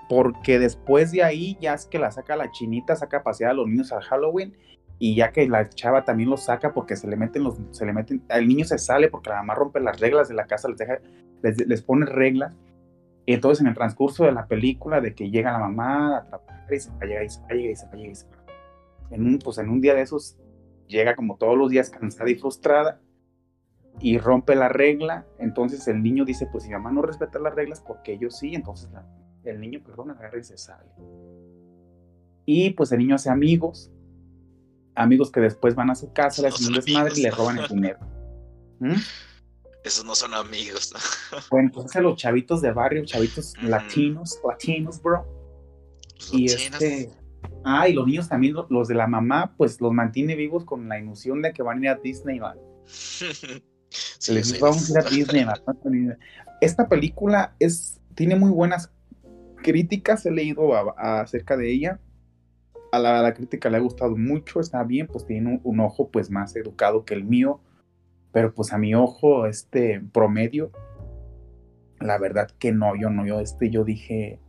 porque 0.10 0.58
después 0.58 1.12
de 1.12 1.24
ahí 1.24 1.56
ya 1.62 1.76
es 1.76 1.86
que 1.86 2.00
la 2.00 2.10
saca 2.10 2.36
la 2.36 2.52
chinita, 2.52 2.96
saca 2.96 3.18
a 3.18 3.24
pasear 3.24 3.52
a 3.52 3.54
los 3.54 3.68
niños 3.68 3.92
al 3.92 4.02
Halloween 4.02 4.58
y 5.00 5.16
ya 5.16 5.32
que 5.32 5.48
la 5.48 5.70
chava 5.70 6.06
también 6.06 6.30
los 6.30 6.46
saca 6.46 6.74
porque 6.74 6.96
se 6.96 7.08
le 7.08 7.16
meten 7.16 7.44
los, 7.44 7.58
se 7.72 7.86
le 7.86 7.94
meten, 7.94 8.24
el 8.30 8.48
niño 8.48 8.66
se 8.66 8.78
sale 8.78 9.10
porque 9.10 9.30
la 9.30 9.38
mamá 9.38 9.56
rompe 9.56 9.80
las 9.80 10.00
reglas 10.00 10.30
de 10.30 10.36
la 10.36 10.48
casa, 10.48 10.70
les 10.70 10.78
deja, 10.78 11.00
les, 11.42 11.82
pone 11.82 12.06
reglas. 12.06 12.56
Y 13.26 13.34
entonces 13.34 13.62
en 13.62 13.68
el 13.68 13.74
transcurso 13.74 14.26
de 14.26 14.32
la 14.32 14.48
película, 14.48 15.00
de 15.00 15.16
que 15.16 15.30
llega 15.30 15.52
la 15.52 15.60
mamá 15.60 16.28
a 16.32 16.42
y 16.74 16.80
se 16.80 16.90
va, 16.92 17.06
llega 17.06 17.24
y 17.24 17.30
se 17.30 17.42
va, 17.42 17.56
y 17.56 17.76
se 17.76 17.88
va, 17.88 17.98
y 17.98 18.16
se 18.16 18.28
va. 18.28 18.44
En 19.12 19.26
un, 19.26 19.40
pues 19.40 19.58
en 19.58 19.70
un 19.70 19.80
día 19.80 19.94
de 19.94 20.02
esos 20.02 20.38
llega 20.88 21.16
como 21.16 21.38
todos 21.38 21.58
los 21.58 21.70
días 21.70 21.90
cansada 21.90 22.30
y 22.30 22.36
frustrada 22.36 23.00
y 24.00 24.18
rompe 24.18 24.56
la 24.56 24.70
regla. 24.70 25.26
Entonces 25.40 25.88
el 25.88 26.02
niño 26.02 26.26
dice, 26.26 26.48
pues 26.52 26.64
si 26.64 26.72
mamá 26.72 26.92
no 26.92 27.02
respeta 27.02 27.40
las 27.40 27.56
reglas, 27.56 27.82
porque 27.82 28.14
ellos 28.14 28.38
sí, 28.38 28.56
entonces 28.56 28.92
la, 28.92 29.06
el 29.44 29.60
niño, 29.60 29.82
perdón, 29.84 30.12
agarra 30.12 30.40
y 30.40 30.44
se 30.44 30.58
sale. 30.58 30.90
Y 32.46 32.72
pues 32.72 32.92
el 32.92 33.00
niño 33.00 33.16
hace 33.16 33.30
amigos, 33.30 33.92
amigos 34.96 35.32
que 35.32 35.40
después 35.40 35.76
van 35.76 35.90
a 35.90 35.96
su 35.96 36.12
casa, 36.12 36.42
le 36.42 36.50
hacen 36.50 36.68
un 36.68 36.74
desmadre 36.74 37.14
y 37.16 37.22
le 37.22 37.32
roban 37.32 37.58
el 37.58 37.68
dinero. 37.68 38.00
¿Mm? 38.80 38.96
Esos 39.84 40.06
no 40.06 40.16
son 40.16 40.34
amigos. 40.34 40.94
bueno, 41.52 41.68
entonces 41.68 42.02
los 42.02 42.18
chavitos 42.18 42.62
de 42.62 42.72
barrio, 42.72 43.04
chavitos 43.06 43.54
latinos, 43.62 44.40
latinos, 44.48 45.02
bro. 45.02 45.26
y 46.32 46.46
este. 46.46 47.12
Ah, 47.66 47.88
y 47.88 47.94
los 47.94 48.06
niños 48.06 48.28
también, 48.28 48.56
los 48.70 48.88
de 48.88 48.96
la 48.96 49.08
mamá, 49.08 49.54
pues 49.58 49.80
los 49.80 49.94
mantiene 49.94 50.36
vivos 50.36 50.66
con 50.66 50.88
la 50.90 51.00
ilusión 51.00 51.42
de 51.42 51.54
que 51.54 51.64
van 51.64 51.80
a 51.80 51.82
ir 51.82 51.90
a 51.90 51.96
Disneyland. 51.96 52.60
Les 54.30 54.60
vamos 54.60 54.90
a 54.90 54.92
ir 54.92 55.00
a 55.00 55.10
Disneyland. 55.10 56.18
Esta 56.62 56.88
película 56.88 57.56
es, 57.60 58.00
tiene 58.16 58.36
muy 58.36 58.50
buenas 58.50 58.92
críticas 59.64 60.26
he 60.28 60.32
leído 60.32 60.74
acerca 60.98 61.58
de 61.58 61.72
ella. 61.72 62.00
A 62.92 63.00
la, 63.00 63.34
crítica 63.34 63.72
le 63.72 63.78
ha 63.78 63.80
gustado 63.80 64.16
mucho, 64.16 64.60
está 64.60 64.84
bien, 64.84 65.08
pues 65.08 65.26
tiene 65.26 65.60
un, 65.64 65.80
ojo 65.80 66.12
pues 66.12 66.30
más 66.30 66.56
educado 66.56 67.06
que 67.06 67.16
el 67.16 67.24
mío, 67.24 67.60
pero 68.34 68.54
pues 68.54 68.74
a 68.74 68.78
mi 68.78 68.96
ojo 68.96 69.46
este 69.46 70.02
promedio, 70.12 70.72
la 72.00 72.18
verdad 72.18 72.50
que 72.60 72.74
no, 72.74 72.96
yo 73.00 73.10
no, 73.10 73.26
yo 73.26 73.40
este, 73.40 73.70
yo 73.70 73.86
dije, 73.86 74.40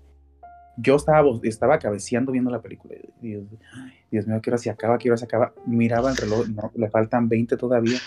yo 0.79 0.97
estaba, 0.97 1.23
estaba 1.43 1.79
cabeceando 1.79 2.33
viendo 2.33 2.51
la 2.51 2.63
película, 2.63 2.95
Dios, 3.21 3.45
Dios 4.11 4.27
mío, 4.27 4.41
quiero 4.43 4.59
si 4.59 4.71
acaba, 4.71 4.99
quiero 4.99 5.17
se 5.19 5.27
acaba, 5.27 5.53
miraba 5.67 6.11
el 6.11 6.17
reloj, 6.17 6.49
no, 6.49 6.73
le 6.75 6.89
faltan 6.89 7.29
20 7.29 7.57
todavía, 7.59 7.99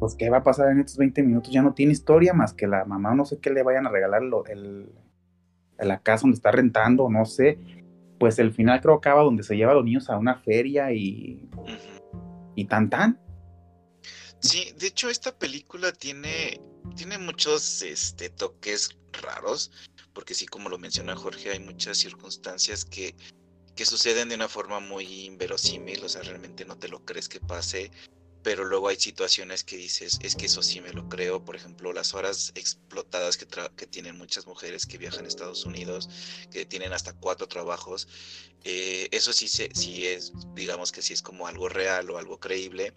pues 0.00 0.16
qué 0.16 0.30
va 0.30 0.38
a 0.38 0.42
pasar 0.42 0.72
en 0.72 0.80
estos 0.80 0.96
20 0.96 1.22
minutos, 1.22 1.52
ya 1.52 1.62
no 1.62 1.74
tiene 1.74 1.92
historia 1.92 2.32
más 2.32 2.54
que 2.54 2.66
la 2.66 2.84
mamá, 2.86 3.14
no 3.14 3.26
sé 3.26 3.38
qué 3.38 3.50
le 3.50 3.62
vayan 3.62 3.86
a 3.86 3.90
regalar 3.90 4.22
el, 4.48 4.88
la 5.78 6.00
casa 6.00 6.22
donde 6.22 6.36
está 6.36 6.50
rentando, 6.50 7.10
no 7.10 7.26
sé, 7.26 7.58
pues 8.18 8.38
el 8.38 8.52
final 8.52 8.80
creo 8.80 9.00
que 9.00 9.08
acaba 9.10 9.22
donde 9.22 9.42
se 9.42 9.54
lleva 9.54 9.72
a 9.72 9.74
los 9.74 9.84
niños 9.84 10.08
a 10.08 10.16
una 10.16 10.36
feria 10.36 10.92
y, 10.92 11.48
y 12.54 12.64
tan 12.64 12.88
tan. 12.88 13.25
Sí, 14.40 14.72
de 14.76 14.88
hecho 14.88 15.08
esta 15.10 15.36
película 15.36 15.92
tiene, 15.92 16.60
tiene 16.96 17.18
muchos 17.18 17.82
este, 17.82 18.30
toques 18.30 18.96
raros, 19.12 19.70
porque 20.12 20.34
sí, 20.34 20.46
como 20.46 20.68
lo 20.68 20.78
menciona 20.78 21.16
Jorge, 21.16 21.50
hay 21.50 21.60
muchas 21.60 21.98
circunstancias 21.98 22.84
que, 22.84 23.14
que 23.74 23.86
suceden 23.86 24.28
de 24.28 24.34
una 24.34 24.48
forma 24.48 24.80
muy 24.80 25.24
inverosímil, 25.24 26.04
o 26.04 26.08
sea, 26.08 26.22
realmente 26.22 26.64
no 26.64 26.78
te 26.78 26.88
lo 26.88 27.04
crees 27.04 27.28
que 27.28 27.40
pase 27.40 27.90
pero 28.46 28.64
luego 28.64 28.86
hay 28.86 28.94
situaciones 28.94 29.64
que 29.64 29.76
dices, 29.76 30.20
es 30.22 30.36
que 30.36 30.46
eso 30.46 30.62
sí 30.62 30.80
me 30.80 30.92
lo 30.92 31.08
creo, 31.08 31.44
por 31.44 31.56
ejemplo, 31.56 31.92
las 31.92 32.14
horas 32.14 32.52
explotadas 32.54 33.36
que, 33.36 33.44
que 33.76 33.88
tienen 33.88 34.16
muchas 34.16 34.46
mujeres 34.46 34.86
que 34.86 34.98
viajan 34.98 35.24
a 35.24 35.28
Estados 35.28 35.64
Unidos, 35.64 36.08
que 36.52 36.64
tienen 36.64 36.92
hasta 36.92 37.12
cuatro 37.12 37.48
trabajos, 37.48 38.06
eh, 38.62 39.08
eso 39.10 39.32
sí, 39.32 39.48
se, 39.48 39.74
sí 39.74 40.06
es, 40.06 40.32
digamos 40.54 40.92
que 40.92 41.02
sí 41.02 41.12
es 41.12 41.22
como 41.22 41.48
algo 41.48 41.68
real 41.68 42.08
o 42.08 42.18
algo 42.18 42.38
creíble, 42.38 42.94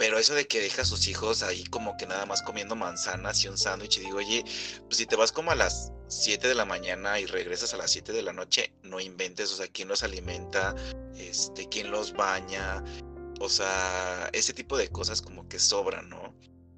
pero 0.00 0.18
eso 0.18 0.32
de 0.32 0.46
que 0.46 0.62
deja 0.62 0.80
a 0.80 0.84
sus 0.86 1.08
hijos 1.08 1.42
ahí 1.42 1.62
como 1.64 1.98
que 1.98 2.06
nada 2.06 2.24
más 2.24 2.40
comiendo 2.40 2.74
manzanas 2.74 3.44
y 3.44 3.48
un 3.48 3.58
sándwich 3.58 3.98
y 3.98 4.00
digo, 4.00 4.16
oye, 4.16 4.42
pues 4.86 4.96
si 4.96 5.04
te 5.04 5.14
vas 5.14 5.30
como 5.30 5.50
a 5.50 5.54
las 5.54 5.92
7 6.08 6.48
de 6.48 6.54
la 6.54 6.64
mañana 6.64 7.20
y 7.20 7.26
regresas 7.26 7.74
a 7.74 7.76
las 7.76 7.90
7 7.90 8.14
de 8.14 8.22
la 8.22 8.32
noche, 8.32 8.72
no 8.82 8.98
inventes, 8.98 9.52
o 9.52 9.56
sea, 9.56 9.66
quién 9.68 9.88
los 9.88 10.02
alimenta, 10.02 10.74
este, 11.18 11.68
quién 11.68 11.90
los 11.90 12.14
baña, 12.14 12.82
o 13.40 13.50
sea, 13.50 14.30
ese 14.32 14.54
tipo 14.54 14.78
de 14.78 14.88
cosas 14.88 15.20
como 15.20 15.46
que 15.50 15.58
sobran, 15.58 16.08
¿no? 16.08 16.34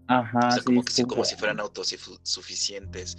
Ajá. 0.09 0.49
O 0.49 0.51
sea, 0.51 0.63
como, 0.65 0.83
que, 0.85 1.05
como 1.05 1.25
si 1.25 1.37
fueran 1.37 1.61
autosuficientes. 1.61 3.17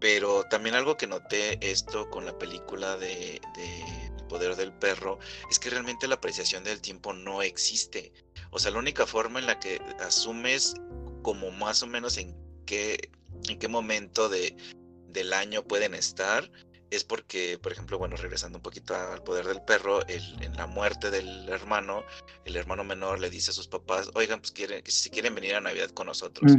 Pero 0.00 0.44
también 0.44 0.74
algo 0.74 0.96
que 0.96 1.06
noté 1.06 1.58
esto 1.60 2.08
con 2.08 2.24
la 2.24 2.36
película 2.36 2.96
de, 2.96 3.40
El 4.18 4.26
poder 4.28 4.56
del 4.56 4.72
perro 4.72 5.18
es 5.50 5.58
que 5.58 5.68
realmente 5.68 6.08
la 6.08 6.14
apreciación 6.14 6.64
del 6.64 6.80
tiempo 6.80 7.12
no 7.12 7.42
existe. 7.42 8.12
O 8.52 8.58
sea, 8.58 8.70
la 8.70 8.78
única 8.78 9.06
forma 9.06 9.40
en 9.40 9.46
la 9.46 9.58
que 9.58 9.80
asumes 9.98 10.74
como 11.22 11.50
más 11.50 11.82
o 11.82 11.86
menos 11.86 12.18
en 12.18 12.36
qué, 12.66 13.10
en 13.48 13.58
qué 13.58 13.66
momento 13.66 14.28
de, 14.28 14.54
del 15.08 15.32
año 15.32 15.64
pueden 15.64 15.94
estar 15.94 16.50
es 16.90 17.04
porque, 17.04 17.58
por 17.58 17.72
ejemplo, 17.72 17.98
bueno, 17.98 18.16
regresando 18.16 18.58
un 18.58 18.62
poquito 18.62 18.94
al 18.94 19.22
poder 19.22 19.46
del 19.46 19.62
perro, 19.62 20.06
en 20.06 20.54
la 20.54 20.66
muerte 20.66 21.10
del 21.10 21.48
hermano, 21.48 22.04
el 22.44 22.54
hermano 22.54 22.84
menor 22.84 23.18
le 23.18 23.30
dice 23.30 23.50
a 23.50 23.54
sus 23.54 23.66
papás, 23.66 24.10
oigan, 24.12 24.40
pues 24.40 24.52
quieren, 24.52 24.82
si 24.86 25.08
quieren 25.08 25.34
venir 25.34 25.54
a 25.54 25.62
Navidad 25.62 25.88
con 25.90 26.08
nosotros. 26.08 26.52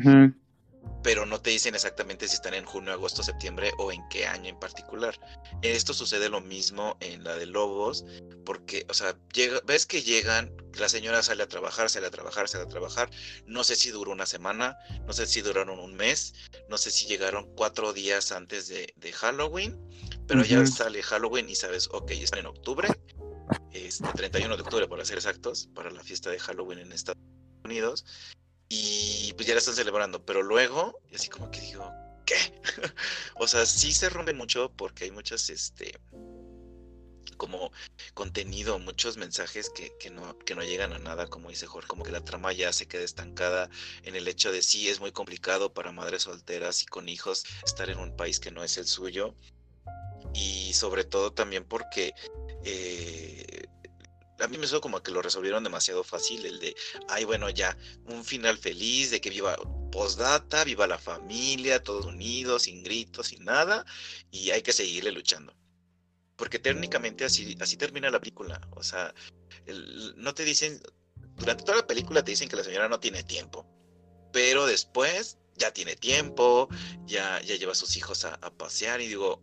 Pero 1.03 1.27
no 1.27 1.39
te 1.39 1.51
dicen 1.51 1.75
exactamente 1.75 2.27
si 2.27 2.33
están 2.33 2.55
en 2.55 2.65
junio, 2.65 2.93
agosto, 2.93 3.21
septiembre 3.21 3.73
o 3.77 3.91
en 3.91 4.01
qué 4.09 4.25
año 4.25 4.49
en 4.49 4.59
particular. 4.59 5.19
Esto 5.61 5.93
sucede 5.93 6.29
lo 6.29 6.41
mismo 6.41 6.97
en 6.99 7.23
la 7.23 7.35
de 7.35 7.45
Lobos, 7.45 8.03
porque, 8.43 8.87
o 8.89 8.93
sea, 8.95 9.15
llega, 9.33 9.61
ves 9.67 9.85
que 9.85 10.01
llegan, 10.01 10.51
la 10.77 10.89
señora 10.89 11.23
sale 11.23 11.43
a 11.43 11.47
trabajar, 11.47 11.89
sale 11.89 12.07
a 12.07 12.11
trabajar, 12.11 12.47
sale 12.49 12.63
a 12.63 12.67
trabajar. 12.67 13.09
No 13.45 13.63
sé 13.63 13.75
si 13.75 13.91
duró 13.91 14.11
una 14.11 14.25
semana, 14.25 14.77
no 15.05 15.13
sé 15.13 15.25
si 15.27 15.41
duraron 15.41 15.79
un 15.79 15.95
mes, 15.95 16.33
no 16.69 16.77
sé 16.77 16.91
si 16.91 17.05
llegaron 17.05 17.53
cuatro 17.55 17.93
días 17.93 18.31
antes 18.31 18.67
de, 18.67 18.93
de 18.97 19.13
Halloween 19.13 19.79
pero 20.27 20.43
ya 20.43 20.65
sale 20.65 21.03
Halloween 21.03 21.49
y 21.49 21.55
sabes, 21.55 21.89
ok, 21.91 22.11
está 22.11 22.39
en 22.39 22.45
octubre, 22.45 22.87
este 23.71 24.07
31 24.13 24.55
de 24.55 24.61
octubre 24.61 24.87
para 24.87 25.05
ser 25.05 25.17
exactos, 25.17 25.69
para 25.73 25.91
la 25.91 26.03
fiesta 26.03 26.29
de 26.29 26.39
Halloween 26.39 26.79
en 26.79 26.91
Estados 26.91 27.21
Unidos, 27.63 28.05
y 28.69 29.33
pues 29.33 29.47
ya 29.47 29.53
la 29.53 29.59
están 29.59 29.75
celebrando, 29.75 30.25
pero 30.25 30.41
luego, 30.41 30.99
así 31.13 31.29
como 31.29 31.51
que 31.51 31.61
digo, 31.61 31.91
¿qué? 32.25 32.35
o 33.35 33.47
sea, 33.47 33.65
sí 33.65 33.91
se 33.91 34.09
rompe 34.09 34.33
mucho 34.33 34.71
porque 34.71 35.05
hay 35.05 35.11
muchas, 35.11 35.49
este, 35.49 35.99
como 37.37 37.71
contenido, 38.13 38.79
muchos 38.79 39.17
mensajes 39.17 39.69
que, 39.69 39.95
que, 39.99 40.09
no, 40.09 40.37
que 40.39 40.55
no 40.55 40.63
llegan 40.63 40.93
a 40.93 40.99
nada, 40.99 41.27
como 41.27 41.49
dice 41.49 41.67
Jorge, 41.67 41.87
como 41.87 42.03
que 42.03 42.11
la 42.11 42.23
trama 42.23 42.53
ya 42.53 42.71
se 42.73 42.87
queda 42.87 43.03
estancada 43.03 43.69
en 44.03 44.15
el 44.15 44.27
hecho 44.27 44.51
de 44.51 44.61
sí 44.61 44.89
es 44.89 44.99
muy 44.99 45.11
complicado 45.11 45.73
para 45.73 45.91
madres 45.91 46.23
solteras 46.23 46.83
y 46.83 46.85
con 46.85 47.09
hijos 47.09 47.45
estar 47.65 47.89
en 47.89 47.99
un 47.99 48.15
país 48.15 48.39
que 48.39 48.51
no 48.51 48.63
es 48.63 48.77
el 48.77 48.85
suyo 48.85 49.35
y 50.33 50.73
sobre 50.73 51.03
todo 51.03 51.31
también 51.31 51.63
porque 51.63 52.13
eh, 52.63 53.67
a 54.39 54.47
mí 54.47 54.57
me 54.57 54.67
suena 54.67 54.81
como 54.81 55.01
que 55.01 55.11
lo 55.11 55.21
resolvieron 55.21 55.63
demasiado 55.63 56.03
fácil, 56.03 56.45
el 56.45 56.59
de, 56.59 56.75
ay, 57.07 57.23
bueno, 57.23 57.49
ya, 57.49 57.77
un 58.05 58.25
final 58.25 58.57
feliz, 58.57 59.11
de 59.11 59.21
que 59.21 59.29
viva, 59.29 59.55
postdata, 59.91 60.63
viva 60.63 60.87
la 60.87 60.97
familia, 60.97 61.81
todos 61.83 62.05
unidos, 62.05 62.63
sin 62.63 62.83
gritos, 62.83 63.27
sin 63.27 63.45
nada, 63.45 63.85
y 64.31 64.51
hay 64.51 64.61
que 64.61 64.73
seguirle 64.73 65.11
luchando. 65.11 65.53
Porque 66.43 66.59
técnicamente 66.59 67.23
así, 67.23 67.55
así 67.61 67.77
termina 67.77 68.11
la 68.11 68.19
película. 68.19 68.59
O 68.71 68.83
sea, 68.83 69.13
no 70.17 70.33
te 70.33 70.43
dicen, 70.43 70.77
durante 71.37 71.63
toda 71.63 71.77
la 71.77 71.87
película 71.87 72.21
te 72.21 72.31
dicen 72.31 72.49
que 72.49 72.57
la 72.57 72.65
señora 72.65 72.89
no 72.89 72.99
tiene 72.99 73.23
tiempo, 73.23 73.65
pero 74.33 74.65
después 74.65 75.37
ya 75.55 75.71
tiene 75.71 75.95
tiempo, 75.95 76.67
ya, 77.05 77.39
ya 77.43 77.55
lleva 77.55 77.71
a 77.71 77.75
sus 77.75 77.95
hijos 77.95 78.25
a, 78.25 78.37
pasear 78.57 78.99
y 78.99 79.07
digo, 79.07 79.41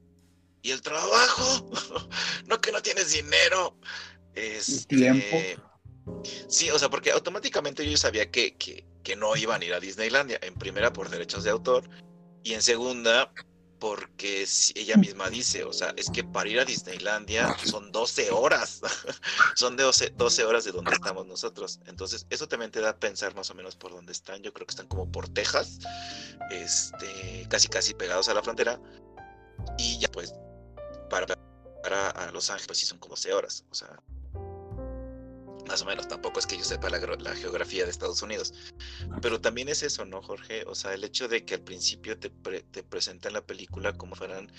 ¿y 0.61 0.73
el 0.73 0.83
trabajo? 0.83 1.71
no 2.47 2.61
que 2.61 2.71
no 2.71 2.83
tienes 2.83 3.13
dinero. 3.13 3.79
es 4.35 4.87
tiempo. 4.87 5.37
Este, 5.39 5.59
sí, 6.49 6.69
o 6.69 6.79
sea, 6.79 6.91
porque 6.91 7.13
automáticamente 7.13 7.91
yo 7.91 7.97
sabía 7.97 8.31
que, 8.31 8.59
que, 8.59 8.85
que 9.03 9.17
no 9.17 9.35
iban 9.37 9.63
a 9.63 9.65
ir 9.65 9.73
a 9.73 9.81
Disneylandia, 9.81 10.39
en 10.43 10.53
primera 10.53 10.93
por 10.93 11.09
derechos 11.09 11.45
de 11.45 11.51
autor 11.51 11.89
y 12.45 12.53
en 12.53 12.61
segunda 12.61 13.33
porque 13.81 14.47
ella 14.75 14.97
misma 14.97 15.31
dice, 15.31 15.65
o 15.65 15.73
sea, 15.73 15.93
es 15.97 16.11
que 16.11 16.23
para 16.23 16.49
ir 16.49 16.61
a 16.61 16.65
Disneylandia 16.67 17.57
son 17.65 17.91
12 17.91 18.31
horas, 18.31 18.83
son 19.57 19.77
de 19.77 19.83
12, 19.83 20.45
horas 20.45 20.65
de 20.65 20.73
donde 20.73 20.93
estamos 20.93 21.27
nosotros. 21.27 21.81
Entonces, 21.87 22.27
eso 22.29 22.47
también 22.47 22.71
te 22.71 22.81
da 22.81 22.91
a 22.91 22.97
pensar 22.97 23.35
más 23.35 23.51
o 23.51 23.55
menos 23.55 23.77
por 23.77 23.93
dónde 23.93 24.13
están. 24.13 24.43
Yo 24.43 24.53
creo 24.53 24.67
que 24.67 24.73
están 24.73 24.87
como 24.87 25.11
por 25.11 25.31
Texas, 25.31 25.79
este, 26.51 27.47
casi 27.49 27.69
casi 27.69 27.95
pegados 27.95 28.29
a 28.29 28.35
la 28.35 28.43
frontera. 28.43 28.79
Y 29.79 29.99
ya 29.99 30.09
pues, 30.09 30.35
para, 31.09 31.27
para 31.83 32.11
a 32.11 32.31
Los 32.33 32.51
Ángeles, 32.51 32.67
pues 32.67 32.79
sí 32.79 32.87
son 32.87 32.99
como 32.99 33.15
12 33.15 33.33
horas, 33.33 33.65
o 33.71 33.75
sea, 33.75 33.99
más 35.71 35.83
o 35.83 35.87
menos, 35.87 36.09
tampoco 36.09 36.41
es 36.41 36.47
que 36.47 36.57
yo 36.57 36.65
sepa 36.65 36.91
la, 36.91 36.99
geografía 37.35 37.85
de 37.85 37.91
Estados 37.91 38.21
Unidos. 38.23 38.53
Pero 39.23 39.41
también 39.41 39.69
es 39.69 39.85
eso, 39.85 40.05
¿no, 40.05 40.21
Jorge? 40.21 40.65
O 40.67 40.75
sea, 40.75 40.95
el 40.95 41.05
hecho 41.05 41.29
de 41.29 41.45
que 41.45 41.55
al 41.55 41.61
principio 41.61 42.19
te, 42.19 42.29
te 42.29 42.83
presentan 42.83 43.35
la 43.35 43.41
película 43.43 43.93
como 43.93 44.17
fueran 44.17 44.51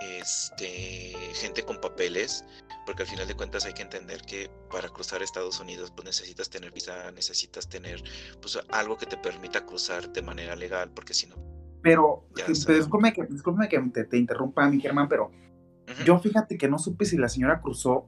este, 0.00 1.14
gente 1.34 1.62
con 1.62 1.78
papeles, 1.78 2.44
porque 2.86 3.02
al 3.02 3.08
final 3.08 3.28
de 3.28 3.34
cuentas 3.34 3.66
hay 3.66 3.74
que 3.74 3.82
entender 3.82 4.22
que 4.22 4.50
para 4.70 4.88
cruzar 4.88 5.22
Estados 5.22 5.60
Unidos 5.60 5.92
pues 5.94 6.06
necesitas 6.06 6.48
tener 6.48 6.72
visa, 6.72 7.10
necesitas 7.12 7.68
tener 7.68 8.02
pues 8.40 8.58
algo 8.70 8.96
que 8.96 9.06
te 9.06 9.18
permita 9.18 9.66
cruzar 9.66 10.10
de 10.10 10.22
manera 10.22 10.56
legal, 10.56 10.90
porque 10.94 11.12
si 11.12 11.26
no... 11.26 11.36
Pero, 11.82 12.26
discúlpeme 12.46 13.12
que, 13.12 13.92
que 13.92 14.04
te, 14.04 14.18
interrumpa, 14.18 14.68
mi 14.68 14.80
Germán, 14.80 15.08
pero 15.08 15.30
yo 16.04 16.18
fíjate 16.18 16.58
que 16.58 16.68
no 16.68 16.78
supe 16.78 17.04
si 17.04 17.16
la 17.16 17.28
señora 17.28 17.60
cruzó 17.60 18.06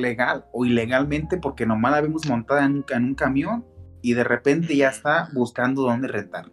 legal 0.00 0.46
o 0.52 0.64
ilegalmente 0.64 1.36
porque 1.36 1.66
nomás 1.66 1.92
la 1.92 2.00
vimos 2.00 2.26
montada 2.26 2.64
en 2.64 2.84
un, 2.86 3.14
camión 3.14 3.66
y 4.02 4.14
de 4.14 4.24
repente 4.24 4.76
ya 4.76 4.88
está 4.88 5.28
buscando 5.32 5.82
dónde 5.82 6.08
rentar. 6.08 6.50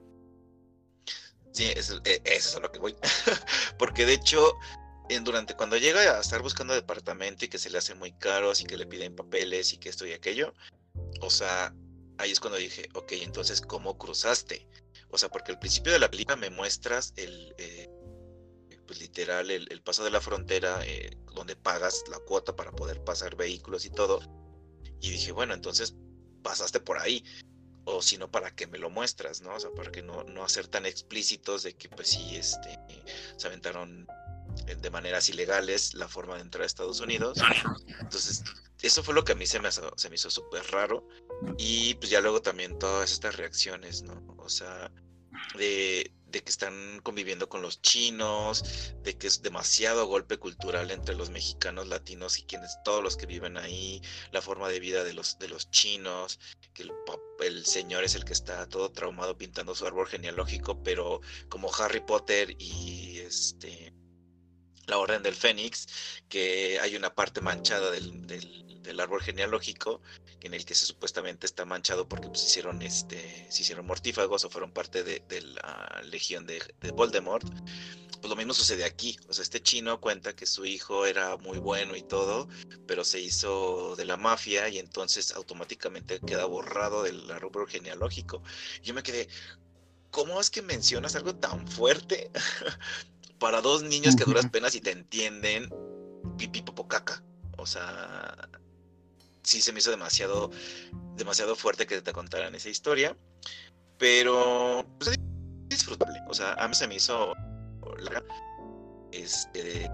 Sí, 1.52 1.66
eso, 1.76 2.00
e, 2.06 2.22
eso 2.26 2.50
es 2.50 2.56
a 2.56 2.60
lo 2.60 2.72
que 2.72 2.80
voy. 2.80 2.96
porque 3.80 4.06
de 4.06 4.14
hecho, 4.14 4.40
en, 5.10 5.24
durante 5.24 5.56
cuando 5.56 5.78
llega 5.78 6.02
a 6.02 6.20
estar 6.20 6.42
buscando 6.42 6.74
departamento 6.74 7.46
y 7.46 7.48
que 7.48 7.58
se 7.58 7.70
le 7.70 7.78
hace 7.78 7.96
muy 7.96 8.12
caro, 8.12 8.52
así 8.52 8.66
que 8.66 8.78
le 8.78 8.86
piden 8.86 9.16
papeles 9.16 9.74
y 9.74 9.78
que 9.78 9.90
esto 9.90 10.06
y 10.06 10.14
aquello, 10.14 10.54
o 11.22 11.30
sea, 11.30 11.74
ahí 12.18 12.32
es 12.32 12.40
cuando 12.40 12.58
dije, 12.58 12.90
ok, 12.94 13.14
entonces, 13.24 13.62
¿cómo 13.62 13.98
cruzaste? 13.98 14.68
O 15.10 15.18
sea, 15.18 15.30
porque 15.30 15.52
al 15.52 15.60
principio 15.60 15.94
de 15.94 16.00
la 16.00 16.12
película 16.12 16.36
me 16.36 16.50
muestras 16.50 17.14
el, 17.16 17.56
eh, 17.58 17.90
pues 18.88 19.00
literal 19.00 19.52
el, 19.52 19.82
paso 19.82 20.04
de 20.04 20.10
la 20.10 20.22
frontera 20.22 20.80
eh, 20.86 21.18
donde 21.36 21.56
pagas 21.56 22.04
la 22.10 22.20
cuota 22.20 22.56
para 22.56 22.72
poder 22.72 23.04
pasar 23.04 23.36
vehículos 23.36 23.86
y 23.86 23.90
todo. 23.90 24.20
Y 25.02 25.12
dije, 25.12 25.32
bueno, 25.32 25.54
entonces 25.54 25.96
pasaste 26.42 26.80
por 26.80 26.98
ahí. 26.98 27.24
O 27.84 28.02
si 28.02 28.18
no, 28.18 28.30
¿para 28.30 28.54
qué 28.56 28.68
me 28.68 28.78
lo 28.78 28.90
muestras? 28.90 29.42
¿no? 29.42 29.56
O 29.56 29.60
sea, 29.60 29.72
para 29.72 29.92
que 29.92 30.02
no, 30.02 30.24
no 30.24 30.44
hacer 30.44 30.68
tan 30.68 30.86
explícitos 30.86 31.64
de 31.64 31.76
que 31.76 31.90
pues 31.90 32.10
sí, 32.10 32.36
este, 32.36 32.80
se 33.38 33.48
aventaron 33.48 34.08
eh, 34.66 34.76
de 34.76 34.90
maneras 34.90 35.30
ilegales 35.30 35.94
la 35.94 36.08
forma 36.08 36.36
de 36.36 36.42
entrar 36.42 36.64
a 36.64 36.66
Estados 36.66 37.00
Unidos. 37.00 37.38
Entonces, 38.00 38.44
eso 38.82 39.04
fue 39.04 39.14
lo 39.14 39.24
que 39.24 39.34
a 39.34 39.36
mí 39.36 39.46
se 39.46 39.60
me, 39.60 39.70
se 39.72 40.10
me 40.10 40.16
hizo 40.16 40.30
súper 40.30 40.64
raro. 40.72 41.08
Y 41.58 41.94
pues 41.96 42.10
ya 42.10 42.22
luego 42.22 42.42
también 42.42 42.80
todas 42.80 43.12
estas 43.12 43.36
reacciones, 43.38 44.02
¿no? 44.02 44.24
O 44.38 44.50
sea, 44.50 44.92
de, 45.58 46.12
de 46.30 46.44
que 46.44 46.50
están 46.50 47.00
conviviendo 47.04 47.48
con 47.50 47.62
los 47.62 47.82
chinos, 47.82 48.94
de 49.04 49.18
que 49.18 49.28
es 49.28 49.42
demasiado 49.42 50.06
golpe 50.08 50.38
cultural 50.38 50.92
entre 50.92 51.16
los 51.16 51.30
mexicanos, 51.30 51.88
latinos 51.88 52.38
y 52.40 52.44
quienes 52.44 52.78
todos 52.84 53.04
los 53.04 53.18
que 53.18 53.26
viven 53.26 53.58
ahí, 53.58 54.02
la 54.32 54.42
forma 54.42 54.70
de 54.70 54.80
vida 54.80 55.04
de 55.04 55.14
los 55.14 55.40
de 55.40 55.48
los 55.48 55.72
chinos, 55.72 56.40
que 56.74 56.86
el, 57.40 57.66
señor 57.66 58.04
es 58.04 58.16
el 58.16 58.26
que 58.26 58.34
está 58.34 58.68
todo 58.68 58.92
traumado 58.92 59.38
pintando 59.38 59.76
su 59.76 59.86
árbol 59.86 60.08
genealógico, 60.08 60.84
pero 60.84 61.22
como 61.50 61.74
Harry 61.74 62.02
Potter 62.02 62.56
y 62.60 63.20
este 63.20 63.94
la 64.86 64.98
Orden 64.98 65.22
del 65.22 65.36
Fénix, 65.36 65.88
que 66.30 66.80
hay 66.80 66.96
una 66.96 67.14
parte 67.14 67.42
manchada 67.42 67.92
del 67.92 68.67
árbol 69.00 69.22
genealógico 69.22 70.02
en 70.42 70.54
el 70.54 70.66
que 70.66 70.76
se 70.76 70.86
supuestamente 70.86 71.46
está 71.46 71.66
manchado 71.66 72.08
porque 72.08 72.28
pues, 72.28 72.44
hicieron 72.44 72.82
este 72.82 73.48
se 73.50 73.62
hicieron 73.62 73.86
mortífagos 73.86 74.46
o 74.46 74.50
fueron 74.50 74.72
parte 74.72 75.04
de, 75.04 75.22
la 75.42 76.02
legión 76.06 76.46
de, 76.46 76.62
Voldemort 76.94 77.48
pues 78.20 78.30
lo 78.30 78.36
mismo 78.36 78.54
sucede 78.54 78.84
aquí. 78.84 79.18
O 79.28 79.34
sea 79.34 79.44
este 79.44 79.62
chino 79.62 80.02
cuenta 80.02 80.36
que 80.36 80.46
su 80.46 80.66
hijo 80.66 81.06
era 81.06 81.38
muy 81.38 81.60
bueno 81.60 81.96
y 81.96 82.02
todo 82.02 82.48
pero 82.88 83.04
se 83.04 83.20
hizo 83.20 83.96
de 83.96 84.06
la 84.06 84.18
mafia 84.18 84.70
y 84.70 84.80
entonces 84.80 85.34
automáticamente 85.34 86.20
queda 86.20 86.46
borrado 86.46 87.04
del 87.04 87.30
árbol 87.32 87.68
genealógico. 87.68 88.42
Yo 88.84 88.94
me 88.94 89.04
quedé 89.04 89.28
¿cómo 90.12 90.40
es 90.40 90.50
que 90.50 90.62
mencionas 90.62 91.16
algo 91.16 91.36
tan 91.36 91.68
fuerte 91.68 92.32
para 93.40 93.62
dos 93.62 93.84
niños 93.84 94.16
que 94.16 94.24
duras 94.24 94.50
penas 94.50 94.76
y 94.76 94.82
te 94.82 94.92
entienden 94.92 95.70
pipi 96.38 96.62
popocaca. 96.62 97.24
O 97.58 97.66
sea 97.66 98.50
sí 99.48 99.62
se 99.62 99.72
me 99.72 99.80
hizo 99.80 99.92
demasiado, 99.92 100.52
demasiado 101.16 101.56
fuerte 101.56 101.88
que 101.88 102.02
te 102.02 102.12
contaran 102.12 102.54
esa 102.54 102.68
historia, 102.68 103.16
pero 103.98 104.86
pues, 105.00 105.12
es 105.12 105.20
disfrutable. 105.70 106.20
O 106.28 106.34
sea, 106.34 106.54
a 106.54 106.68
mí 106.68 106.76
se 106.76 106.88
me 106.88 106.96
hizo 106.96 107.34
este, 109.12 109.90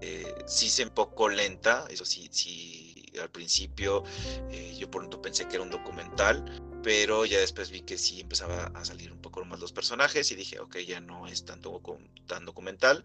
eh, 0.00 0.34
sí 0.46 0.70
se 0.70 0.84
un 0.84 0.90
poco 0.90 1.28
lenta, 1.28 1.86
eso 1.90 2.04
sí, 2.04 2.28
sí, 2.30 2.94
al 3.20 3.30
principio 3.30 4.04
eh, 4.48 4.76
yo 4.78 4.88
por 4.88 5.00
pronto 5.00 5.20
pensé 5.20 5.48
que 5.48 5.56
era 5.56 5.64
un 5.64 5.70
documental, 5.70 6.44
pero 6.84 7.24
ya 7.24 7.40
después 7.40 7.70
vi 7.70 7.80
que 7.80 7.98
sí 7.98 8.20
empezaba 8.20 8.66
a 8.74 8.84
salir 8.84 9.10
un 9.10 9.20
poco 9.20 9.44
más 9.44 9.58
los 9.58 9.72
personajes 9.72 10.30
y 10.30 10.36
dije, 10.36 10.60
ok, 10.60 10.76
ya 10.86 11.00
no 11.00 11.26
es 11.26 11.44
tanto 11.44 11.82
tan 12.26 12.44
documental, 12.44 13.04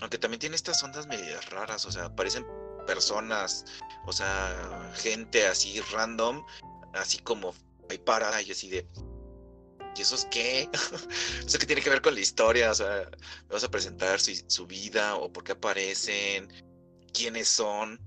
aunque 0.00 0.16
también 0.16 0.40
tiene 0.40 0.56
estas 0.56 0.82
ondas 0.82 1.06
medias 1.06 1.50
raras, 1.50 1.84
o 1.84 1.92
sea, 1.92 2.16
parecen 2.16 2.46
personas, 2.86 3.64
o 4.06 4.12
sea, 4.12 4.92
gente 4.94 5.46
así 5.46 5.80
random, 5.92 6.44
así 6.94 7.18
como 7.18 7.54
hay 7.90 7.98
para 7.98 8.40
y 8.42 8.50
así 8.50 8.70
de, 8.70 8.86
¿y 9.96 10.00
eso 10.00 10.14
es 10.14 10.24
qué? 10.26 10.68
¿Eso 11.46 11.58
qué 11.58 11.66
tiene 11.66 11.82
que 11.82 11.90
ver 11.90 12.02
con 12.02 12.14
la 12.14 12.20
historia? 12.20 12.70
O 12.70 12.74
sea, 12.74 13.08
vas 13.50 13.64
a 13.64 13.70
presentar 13.70 14.20
su, 14.20 14.66
vida 14.66 15.16
o 15.16 15.32
por 15.32 15.44
qué 15.44 15.52
aparecen, 15.52 16.48
quiénes 17.12 17.48
son. 17.48 18.00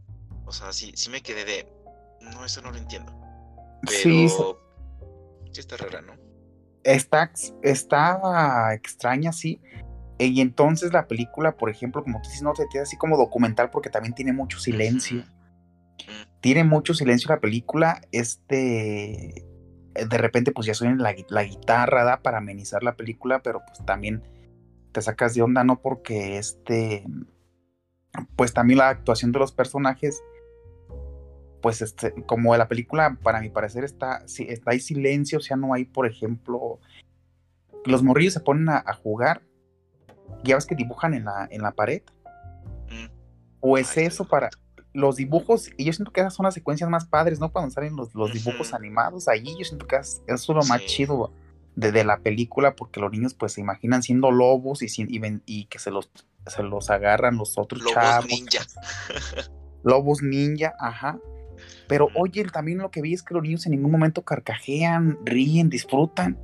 O 0.45 0.51
sea, 0.51 0.71
sí, 0.73 0.91
sí 0.95 1.09
me 1.09 1.21
quedé 1.21 1.45
de, 1.45 1.67
no, 2.21 2.45
eso 2.45 2.61
no 2.61 2.71
lo 2.71 2.77
entiendo. 2.77 3.13
Pero 3.81 3.99
sí, 3.99 4.29
sí 5.51 5.59
está 5.59 5.77
rara, 5.77 6.01
¿no? 6.01 6.15
Está, 6.83 7.31
está 7.63 8.73
extraña, 8.73 9.31
sí. 9.31 9.59
Y 10.17 10.39
entonces 10.39 10.93
la 10.93 11.07
película, 11.07 11.57
por 11.57 11.69
ejemplo, 11.69 12.03
como 12.03 12.21
tú 12.21 12.29
dices, 12.29 12.43
no 12.43 12.53
te 12.53 12.67
queda 12.71 12.83
así 12.83 12.97
como 12.97 13.17
documental 13.17 13.69
porque 13.69 13.89
también 13.89 14.13
tiene 14.13 14.31
mucho 14.31 14.59
silencio. 14.59 15.25
Tiene 16.39 16.63
mucho 16.63 16.93
silencio 16.93 17.29
la 17.29 17.41
película. 17.41 18.01
Este. 18.11 19.45
De 19.93 20.17
repente, 20.17 20.51
pues 20.51 20.67
ya 20.67 20.73
suena 20.73 20.95
la, 20.95 21.15
la 21.29 21.43
guitarra, 21.43 22.03
da 22.03 22.21
para 22.21 22.37
amenizar 22.37 22.83
la 22.83 22.95
película, 22.95 23.41
pero 23.41 23.61
pues 23.65 23.85
también 23.85 24.23
te 24.91 25.01
sacas 25.01 25.33
de 25.33 25.41
onda, 25.41 25.63
¿no? 25.63 25.81
Porque 25.81 26.37
este. 26.37 27.05
Pues 28.37 28.53
también 28.53 28.79
la 28.79 28.89
actuación 28.89 29.33
de 29.33 29.39
los 29.39 29.51
personajes. 29.51 30.23
Pues 31.61 31.81
este, 31.81 32.13
como 32.25 32.55
la 32.55 32.67
película, 32.67 33.17
para 33.21 33.41
mi 33.41 33.49
parecer, 33.49 33.83
está, 33.83 34.23
está 34.25 34.71
hay 34.71 34.79
silencio, 34.79 35.39
o 35.39 35.41
sea, 35.41 35.57
no 35.57 35.73
hay, 35.73 35.83
por 35.85 36.05
ejemplo. 36.05 36.79
Los 37.85 38.01
morrillos 38.01 38.33
se 38.33 38.39
ponen 38.39 38.69
a 38.69 38.93
jugar 38.93 39.41
ya 40.43 40.55
ves 40.55 40.65
que 40.65 40.75
dibujan 40.75 41.13
en 41.13 41.25
la, 41.25 41.47
en 41.49 41.61
la 41.61 41.71
pared. 41.71 42.01
Mm. 42.89 43.07
Pues 43.59 43.97
eso 43.97 44.25
para 44.25 44.49
los 44.93 45.17
dibujos, 45.17 45.69
y 45.77 45.85
yo 45.85 45.93
siento 45.93 46.11
que 46.11 46.21
esas 46.21 46.33
son 46.33 46.45
las 46.45 46.53
secuencias 46.53 46.89
más 46.89 47.05
padres, 47.05 47.39
¿no? 47.39 47.51
Cuando 47.51 47.71
salen 47.71 47.95
los, 47.95 48.15
los 48.15 48.31
dibujos 48.31 48.73
animados, 48.73 49.27
allí 49.27 49.55
yo 49.57 49.65
siento 49.65 49.87
que 49.87 49.97
es, 49.97 50.21
eso 50.27 50.51
es 50.53 50.55
lo 50.55 50.63
más 50.63 50.85
chido 50.85 51.33
de, 51.75 52.03
la 52.05 52.17
película, 52.19 52.75
porque 52.75 53.01
los 53.01 53.11
niños 53.11 53.33
pues 53.33 53.53
se 53.53 53.61
imaginan 53.61 54.01
siendo 54.01 54.31
lobos 54.31 54.81
y, 54.81 54.85
y, 54.85 55.41
y 55.45 55.65
que 55.65 55.79
se 55.79 55.91
los, 55.91 56.09
se 56.47 56.63
los 56.63 56.89
agarran 56.89 57.37
los 57.37 57.57
otros 57.57 57.81
lobos 57.81 58.25
ninja. 58.27 58.65
lobos 59.83 60.21
ninja, 60.21 60.73
ajá. 60.79 61.19
Pero 61.87 62.09
oye, 62.15 62.45
también 62.45 62.77
lo 62.77 62.91
que 62.91 63.01
vi 63.01 63.13
es 63.13 63.23
que 63.23 63.33
los 63.33 63.43
niños 63.43 63.65
en 63.65 63.73
ningún 63.73 63.91
momento 63.91 64.23
carcajean, 64.23 65.17
ríen, 65.25 65.69
disfrutan. 65.69 66.39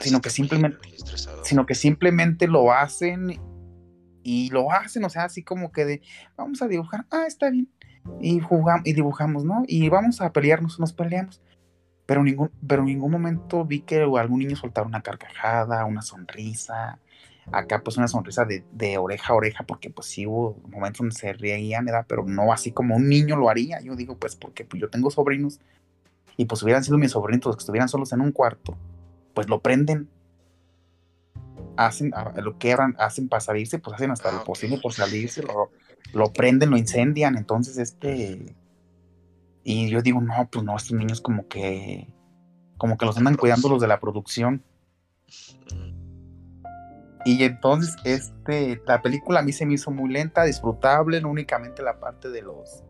Sino 0.00 0.20
que 0.20 0.30
simplemente, 0.30 0.78
sino 1.42 1.66
que 1.66 1.74
simplemente 1.74 2.46
lo 2.46 2.72
hacen 2.72 3.40
y 4.22 4.50
lo 4.50 4.70
hacen, 4.72 5.04
o 5.04 5.10
sea, 5.10 5.24
así 5.24 5.42
como 5.42 5.72
que 5.72 5.84
de, 5.84 6.02
vamos 6.36 6.62
a 6.62 6.68
dibujar, 6.68 7.06
ah, 7.10 7.24
está 7.26 7.50
bien, 7.50 7.68
y 8.20 8.40
jugamos 8.40 8.86
y 8.86 8.92
dibujamos, 8.92 9.44
¿no? 9.44 9.62
Y 9.66 9.88
vamos 9.88 10.20
a 10.20 10.32
pelearnos, 10.32 10.78
nos 10.80 10.92
peleamos. 10.92 11.40
Pero 12.06 12.24
ningún, 12.24 12.50
pero 12.66 12.82
en 12.82 12.86
ningún 12.86 13.12
momento 13.12 13.64
vi 13.64 13.80
que 13.80 14.02
algún 14.02 14.40
niño 14.40 14.56
soltara 14.56 14.86
una 14.86 15.02
carcajada, 15.02 15.84
una 15.84 16.02
sonrisa. 16.02 16.98
Acá 17.50 17.82
pues 17.82 17.96
una 17.96 18.08
sonrisa 18.08 18.44
de, 18.44 18.64
de, 18.72 18.98
oreja 18.98 19.32
a 19.32 19.36
oreja, 19.36 19.64
porque 19.64 19.90
pues 19.90 20.08
sí 20.08 20.26
hubo 20.26 20.60
momentos 20.68 20.98
donde 20.98 21.14
se 21.14 21.32
reían, 21.32 21.84
¿verdad? 21.84 22.04
Pero 22.08 22.24
no 22.24 22.52
así 22.52 22.72
como 22.72 22.96
un 22.96 23.08
niño 23.08 23.36
lo 23.36 23.48
haría. 23.48 23.80
Yo 23.80 23.96
digo, 23.96 24.16
pues 24.16 24.36
porque 24.36 24.64
pues, 24.64 24.80
yo 24.80 24.90
tengo 24.90 25.10
sobrinos 25.10 25.60
y 26.36 26.44
pues 26.44 26.62
hubieran 26.62 26.84
sido 26.84 26.98
mis 26.98 27.12
sobrinos 27.12 27.46
los 27.46 27.56
que 27.56 27.60
estuvieran 27.60 27.88
solos 27.88 28.12
en 28.12 28.20
un 28.20 28.32
cuarto, 28.32 28.76
pues 29.34 29.48
lo 29.48 29.60
prenden. 29.60 30.08
Hacen, 31.76 32.12
lo 32.36 32.58
quebran, 32.58 32.94
hacen 32.98 33.28
para 33.28 33.40
salirse, 33.40 33.78
pues 33.78 33.94
hacen 33.94 34.10
hasta 34.10 34.30
lo 34.30 34.38
ah, 34.38 34.44
posible 34.44 34.78
por 34.78 34.92
salirse, 34.92 35.42
lo, 36.12 36.32
prenden, 36.32 36.70
lo 36.70 36.76
incendian, 36.76 37.36
entonces 37.36 37.78
este... 37.78 38.54
Y 39.64 39.88
yo 39.88 40.02
digo, 40.02 40.20
no, 40.20 40.48
pues 40.50 40.64
no, 40.64 40.76
estos 40.76 40.92
niños 40.92 41.20
como 41.20 41.48
que... 41.48 42.12
Como 42.76 42.98
que 42.98 43.06
los 43.06 43.16
andan 43.16 43.36
cuidando 43.36 43.68
los 43.68 43.80
de 43.80 43.88
la 43.88 44.00
producción. 44.00 44.62
Y 47.24 47.44
entonces, 47.44 47.96
este, 48.04 48.82
la 48.86 49.00
película 49.00 49.40
a 49.40 49.42
mí 49.42 49.52
se 49.52 49.64
me 49.64 49.74
hizo 49.74 49.90
muy 49.90 50.10
lenta, 50.10 50.44
disfrutable, 50.44 51.20
no 51.20 51.30
únicamente 51.30 51.82
la 51.82 52.00
parte 52.00 52.30
de 52.30 52.42
los, 52.42 52.82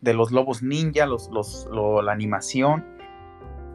de 0.00 0.14
los 0.14 0.30
lobos 0.30 0.62
ninja, 0.62 1.06
los, 1.06 1.28
los, 1.30 1.66
la 2.04 2.12
animación, 2.12 2.84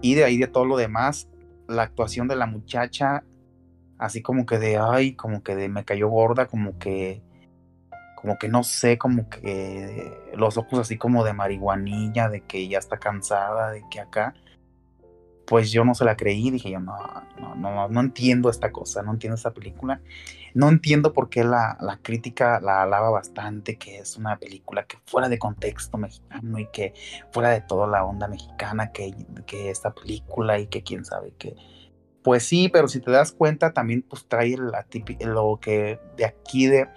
y 0.02 0.16
de 0.16 0.24
ahí 0.24 0.38
de 0.38 0.48
todo 0.48 0.66
lo 0.66 0.78
demás, 0.78 1.28
la 1.74 1.84
actuación 1.84 2.28
de 2.28 2.36
la 2.36 2.46
muchacha 2.46 3.24
así 4.04 4.22
como 4.22 4.46
que 4.46 4.60
de, 4.60 4.78
ay, 4.78 5.16
como 5.16 5.44
que 5.44 5.56
de 5.56 5.70
me 5.70 5.86
cayó 5.86 6.10
gorda, 6.10 6.48
como 6.48 6.78
que, 6.78 7.24
como 8.16 8.38
que 8.38 8.50
no 8.50 8.64
sé, 8.64 8.98
como 8.98 9.30
que 9.30 10.12
los 10.36 10.58
ojos 10.58 10.80
así 10.80 10.98
como 10.98 11.24
de 11.24 11.34
marihuanilla, 11.34 12.30
de 12.30 12.42
que 12.42 12.68
ya 12.68 12.80
está 12.80 12.98
cansada, 12.98 13.72
de 13.72 13.84
que 13.90 14.02
acá, 14.02 14.34
pues 15.46 15.72
yo 15.72 15.84
no 15.84 15.94
se 15.96 16.06
la 16.06 16.16
creí, 16.16 16.52
dije 16.52 16.72
yo, 16.72 16.80
no, 16.80 16.96
no, 17.40 17.56
no, 17.56 17.88
no 17.90 18.00
entiendo 18.00 18.50
esta 18.50 18.72
cosa, 18.72 19.02
no 19.04 19.12
entiendo 19.12 19.36
esta 19.36 19.52
película, 19.52 20.02
no 20.54 20.70
entiendo 20.70 21.14
por 21.14 21.30
qué 21.30 21.44
la, 21.44 21.78
la 21.82 21.98
crítica 21.98 22.60
la 22.62 22.84
alaba 22.84 23.10
bastante, 23.10 23.78
que 23.78 24.00
es 24.00 24.18
una 24.18 24.38
película 24.38 24.86
que 24.86 24.98
fuera 25.06 25.30
de 25.30 25.40
contexto 25.40 25.98
mexicano 25.98 26.60
y 26.60 26.68
que 26.68 26.94
fuera 27.32 27.50
de 27.50 27.62
toda 27.62 27.88
la 27.88 28.06
onda 28.06 28.28
mexicana 28.28 28.92
que, 28.92 29.14
que 29.46 29.70
esta 29.70 29.94
película 29.94 30.60
y 30.60 30.68
que 30.68 30.84
quién 30.84 31.06
sabe 31.06 31.34
qué 31.38 31.56
pues 32.24 32.44
sí, 32.44 32.70
pero 32.70 32.88
si 32.88 33.02
te 33.02 33.12
das 33.12 33.34
cuenta, 33.34 33.74
también 33.74 34.02
pues 34.02 34.26
trae 34.28 34.56
lo 34.56 35.60
que 35.62 36.00
de 36.16 36.26
aquí 36.26 36.68
de 36.68 36.88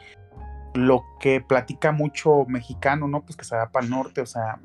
lo 0.74 1.05
que 1.20 1.40
platica 1.40 1.90
mucho 1.90 2.44
mexicano, 2.47 3.09
¿no? 3.09 3.24
Pues 3.24 3.36
que 3.36 3.44
se 3.44 3.57
va 3.57 3.70
para 3.70 3.84
el 3.84 3.90
norte, 3.90 4.20
o 4.20 4.26
sea, 4.26 4.61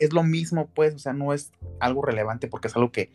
es 0.00 0.12
lo 0.12 0.22
mismo, 0.22 0.68
pues, 0.74 0.94
o 0.94 0.98
sea, 0.98 1.12
no 1.12 1.32
es 1.32 1.52
algo 1.80 2.02
relevante 2.02 2.48
porque 2.48 2.68
es 2.68 2.76
algo 2.76 2.90
que, 2.92 3.12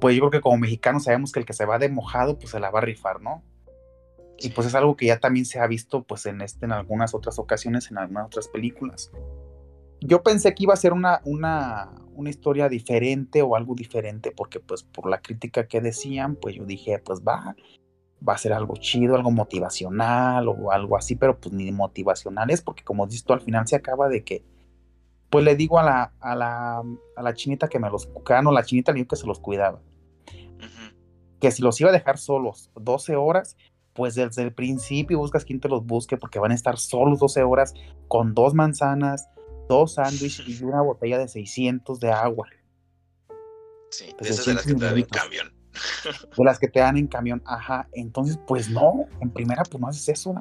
pues 0.00 0.14
yo 0.14 0.22
creo 0.22 0.30
que 0.30 0.40
como 0.40 0.58
mexicanos 0.58 1.04
sabemos 1.04 1.32
que 1.32 1.40
el 1.40 1.46
que 1.46 1.52
se 1.52 1.66
va 1.66 1.78
de 1.78 1.88
mojado, 1.88 2.38
pues 2.38 2.50
se 2.50 2.60
la 2.60 2.70
va 2.70 2.78
a 2.80 2.82
rifar, 2.82 3.20
¿no? 3.20 3.42
Y 4.38 4.50
pues 4.50 4.66
es 4.66 4.74
algo 4.74 4.96
que 4.96 5.06
ya 5.06 5.18
también 5.18 5.44
se 5.44 5.60
ha 5.60 5.66
visto, 5.66 6.02
pues, 6.04 6.24
en 6.26 6.40
este, 6.40 6.64
en 6.64 6.72
algunas 6.72 7.14
otras 7.14 7.38
ocasiones, 7.38 7.90
en 7.90 7.98
algunas 7.98 8.26
otras 8.26 8.48
películas. 8.48 9.12
Yo 10.00 10.22
pensé 10.22 10.54
que 10.54 10.62
iba 10.62 10.72
a 10.72 10.78
ser 10.78 10.94
una, 10.94 11.20
una, 11.24 11.90
una 12.14 12.30
historia 12.30 12.68
diferente 12.68 13.42
o 13.42 13.56
algo 13.56 13.74
diferente, 13.74 14.32
porque 14.34 14.60
pues 14.60 14.82
por 14.82 15.08
la 15.08 15.20
crítica 15.20 15.66
que 15.66 15.80
decían, 15.80 16.36
pues 16.36 16.54
yo 16.54 16.64
dije, 16.64 16.98
pues 16.98 17.20
va, 17.20 17.54
va 18.26 18.34
a 18.34 18.38
ser 18.38 18.52
algo 18.52 18.76
chido, 18.76 19.16
algo 19.16 19.30
motivacional 19.30 20.48
o 20.48 20.70
algo 20.70 20.96
así, 20.96 21.16
pero 21.16 21.38
pues 21.38 21.52
ni 21.52 21.72
motivacional 21.72 22.50
es, 22.50 22.62
porque 22.62 22.84
como 22.84 23.06
dices 23.06 23.24
tú, 23.24 23.32
al 23.32 23.40
final 23.40 23.66
se 23.66 23.76
acaba 23.76 24.08
de 24.08 24.22
que, 24.22 24.44
pues 25.30 25.44
le 25.44 25.54
digo 25.54 25.78
a 25.78 25.84
la, 25.84 26.12
a 26.20 26.34
la, 26.34 26.82
a 27.16 27.22
la 27.22 27.34
chinita 27.34 27.68
que 27.68 27.78
me 27.78 27.88
los, 27.88 28.08
no, 28.42 28.52
la 28.52 28.64
chinita 28.64 28.92
le 28.92 28.96
digo 28.96 29.08
que 29.08 29.16
se 29.16 29.26
los 29.26 29.38
cuidaba, 29.38 29.80
que 31.40 31.50
si 31.50 31.62
los 31.62 31.80
iba 31.80 31.90
a 31.90 31.92
dejar 31.92 32.18
solos 32.18 32.70
12 32.74 33.16
horas, 33.16 33.56
pues 33.94 34.14
desde 34.14 34.42
el 34.42 34.52
principio 34.52 35.18
buscas 35.18 35.44
quien 35.44 35.60
te 35.60 35.68
los 35.68 35.84
busque, 35.86 36.16
porque 36.16 36.38
van 36.38 36.50
a 36.50 36.54
estar 36.54 36.78
solos 36.78 37.18
12 37.20 37.42
horas 37.42 37.74
con 38.08 38.34
dos 38.34 38.54
manzanas, 38.54 39.28
dos 39.68 39.94
sándwiches 39.94 40.60
y 40.60 40.64
una 40.64 40.82
botella 40.82 41.18
de 41.18 41.28
600 41.28 42.00
de 42.00 42.10
agua. 42.10 42.48
Sí, 43.90 44.06
de 44.20 44.28
esas 44.28 44.46
de 44.46 44.54
las 44.54 44.66
que 44.66 44.74
te 44.74 44.84
dan 44.84 44.98
en 44.98 45.04
camión. 45.04 45.52
De 46.36 46.44
las 46.44 46.58
que 46.58 46.68
te 46.68 46.80
dan 46.80 46.96
en 46.96 47.06
camión, 47.06 47.42
ajá. 47.44 47.88
Entonces, 47.92 48.38
pues 48.46 48.68
no, 48.68 49.06
en 49.20 49.30
primera, 49.30 49.62
pues 49.64 49.80
no 49.80 49.88
haces 49.88 50.08
eso. 50.08 50.34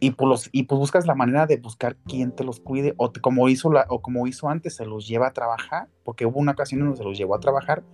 Y, 0.00 0.12
pues 0.12 0.28
los, 0.28 0.48
y 0.52 0.64
pues 0.64 0.78
buscas 0.78 1.06
la 1.06 1.14
manera 1.14 1.46
de 1.46 1.58
buscar 1.58 1.96
quién 2.06 2.32
te 2.32 2.44
los 2.44 2.60
cuide, 2.60 2.94
o 2.96 3.12
como 3.20 3.48
hizo 3.48 3.70
la, 3.70 3.86
o 3.88 4.00
como 4.00 4.26
hizo 4.26 4.48
antes, 4.48 4.76
se 4.76 4.86
los 4.86 5.06
lleva 5.06 5.28
a 5.28 5.32
trabajar, 5.32 5.88
porque 6.04 6.26
hubo 6.26 6.40
una 6.40 6.52
ocasión 6.52 6.80
en 6.80 6.86
donde 6.86 6.98
se 6.98 7.04
los 7.04 7.18
llevó 7.18 7.34
a 7.34 7.40
trabajar, 7.40 7.84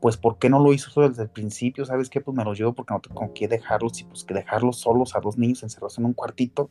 pues 0.00 0.16
¿por 0.16 0.38
qué 0.38 0.50
no 0.50 0.58
lo 0.58 0.72
hizo 0.72 1.08
desde 1.08 1.22
el 1.22 1.30
principio? 1.30 1.84
¿Sabes 1.84 2.10
qué? 2.10 2.20
Pues 2.20 2.36
me 2.36 2.44
los 2.44 2.58
llevo 2.58 2.74
porque 2.74 2.94
no 2.94 3.00
tengo 3.00 3.14
con 3.14 3.32
qué 3.32 3.48
dejarlos, 3.48 4.00
y 4.00 4.04
pues 4.04 4.24
que 4.24 4.34
dejarlos 4.34 4.78
solos 4.78 5.14
a 5.14 5.20
dos 5.20 5.38
niños 5.38 5.62
encerrados 5.62 5.98
en 5.98 6.04
un 6.04 6.12
cuartito, 6.12 6.68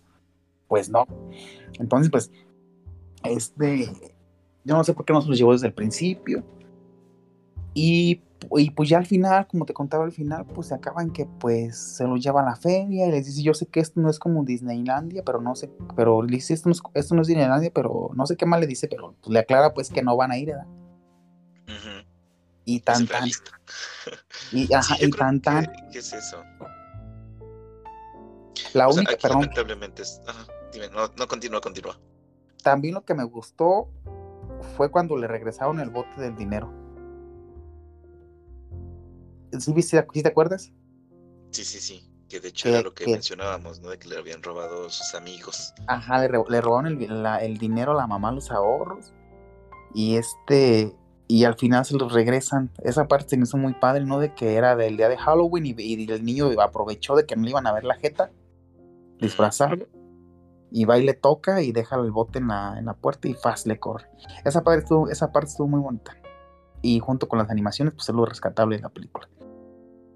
pues 0.68 0.90
no. 0.90 1.08
Entonces, 1.80 2.12
pues 2.12 2.32
este, 3.24 3.90
yo 4.64 4.76
no 4.76 4.84
sé 4.84 4.94
por 4.94 5.06
qué 5.06 5.14
no 5.14 5.22
se 5.22 5.30
los 5.30 5.38
llevó 5.38 5.54
desde 5.54 5.68
el 5.68 5.74
principio. 5.74 6.44
Y, 7.74 8.22
pues 8.76 8.90
ya 8.90 8.98
al 8.98 9.06
final, 9.06 9.48
como 9.48 9.66
te 9.66 9.74
contaba 9.74 10.04
al 10.04 10.12
final, 10.12 10.46
pues 10.46 10.68
se 10.68 10.74
acaba 10.74 11.02
en 11.02 11.12
que 11.12 11.26
pues 11.26 11.78
se 11.78 12.06
los 12.06 12.22
lleva 12.22 12.42
a 12.42 12.46
la 12.46 12.56
feria 12.56 13.08
y 13.08 13.12
les 13.12 13.26
dice, 13.26 13.42
yo 13.44 13.54
sé 13.54 13.68
que 13.68 13.80
esto 13.80 14.00
no 14.00 14.10
es 14.10 14.20
como 14.20 14.44
Disneylandia, 14.44 15.24
pero 15.24 15.42
no 15.42 15.56
sé, 15.56 15.72
pero 15.96 16.22
le 16.22 16.36
dice, 16.36 16.54
esto 16.54 16.70
no 16.70 16.74
es, 16.74 16.82
esto 16.94 17.16
no 17.16 17.22
es 17.22 17.28
Disneylandia, 17.28 17.72
pero 17.74 18.12
no 18.14 18.26
sé 18.26 18.36
qué 18.36 18.46
más 18.46 18.60
le 18.60 18.68
dice, 18.68 18.88
pero 18.88 19.16
pues, 19.22 19.32
le 19.32 19.40
aclara 19.40 19.74
pues 19.74 19.90
que 19.90 20.02
no 20.02 20.16
van 20.16 20.32
a 20.32 20.38
ir, 20.38 20.48
¿verdad? 20.48 20.68
Y 22.66 22.80
tan 22.80 23.06
tan. 23.06 23.28
Y, 24.52 24.74
ajá, 24.74 24.96
y 25.00 25.12
tan 25.12 25.40
tan. 25.40 25.72
¿Qué 25.92 26.00
es 26.00 26.14
eso? 26.14 26.44
La 28.74 28.88
única, 28.88 29.16
perdón. 29.22 29.42
Lamentablemente 29.42 30.02
es. 30.02 30.20
dime, 30.74 30.90
no, 30.90 31.08
no 31.16 31.28
continúa, 31.28 31.62
continúa. 31.62 32.00
También 32.64 32.96
lo 32.96 33.06
que 33.06 33.14
me 33.14 33.24
gustó 33.24 33.90
fue 34.76 34.90
cuando 34.90 35.16
le 35.18 35.28
regresaron 35.28 35.80
el 35.80 35.92
bote 35.92 36.20
del 36.20 36.36
dinero. 36.36 36.85
¿Sí, 39.60 39.82
¿Sí 39.82 40.24
te 40.24 40.28
acuerdas? 40.28 40.72
Sí, 41.52 41.64
sí, 41.64 41.80
sí. 41.80 42.12
Que 42.30 42.40
de 42.40 42.50
hecho 42.50 42.70
era 42.70 42.82
lo 42.82 42.94
que, 42.94 43.06
mencionábamos, 43.06 43.82
¿no? 43.82 43.90
De 43.90 44.00
que 44.00 44.08
le 44.08 44.18
habían 44.18 44.42
robado 44.42 44.90
sus 44.90 45.14
amigos. 45.14 45.74
Ajá, 45.88 46.20
le, 46.20 46.28
robaron 46.62 46.88
el, 46.88 47.58
dinero 47.58 47.92
a 47.92 47.96
la 47.96 48.08
mamá, 48.08 48.32
los 48.32 48.52
ahorros. 48.52 49.14
Y 49.94 50.16
este. 50.16 50.96
Y 51.28 51.44
al 51.44 51.56
final 51.56 51.86
se 51.86 51.98
los 51.98 52.14
regresan. 52.14 52.72
Esa 52.84 53.08
parte 53.08 53.30
se 53.30 53.38
me 53.38 53.44
hizo 53.44 53.58
muy 53.58 53.74
padre, 53.74 54.06
¿no? 54.06 54.20
De 54.20 54.34
que 54.34 54.56
era 54.56 54.76
del 54.76 54.98
día 54.98 55.10
de 55.10 55.18
Halloween 55.18 55.66
y, 55.66 55.76
y 55.78 56.12
el 56.12 56.24
niño 56.24 56.50
aprovechó 56.62 57.16
de 57.16 57.26
que 57.26 57.36
no 57.36 57.44
le 57.44 57.50
iban 57.50 57.68
a 57.68 57.74
ver 57.74 57.84
la 57.84 57.96
jeta. 57.96 58.32
Disfrazarlo 59.20 59.88
y 60.76 60.84
va 60.84 60.98
y 60.98 61.06
le 61.06 61.14
toca 61.14 61.62
y 61.62 61.72
deja 61.72 61.96
el 61.96 62.12
bote 62.12 62.40
en 62.40 62.50
la, 62.50 62.76
en 62.78 62.86
la 62.86 62.94
puerta 62.96 63.30
y 63.30 63.34
fast 63.34 63.66
le 63.66 63.80
corre. 63.80 64.10
Esa 64.44 64.62
parte, 64.62 64.84
estuvo, 64.84 65.10
esa 65.10 65.32
parte 65.32 65.52
estuvo 65.52 65.68
muy 65.68 65.80
bonita. 65.80 66.18
Y 66.82 67.00
junto 67.00 67.30
con 67.30 67.40
las 67.40 67.50
animaciones, 67.50 67.94
pues 67.94 68.10
es 68.10 68.16
lo 68.16 68.26
rescatable 68.26 68.76
de 68.76 68.82
la 68.82 68.90
película. 68.90 69.30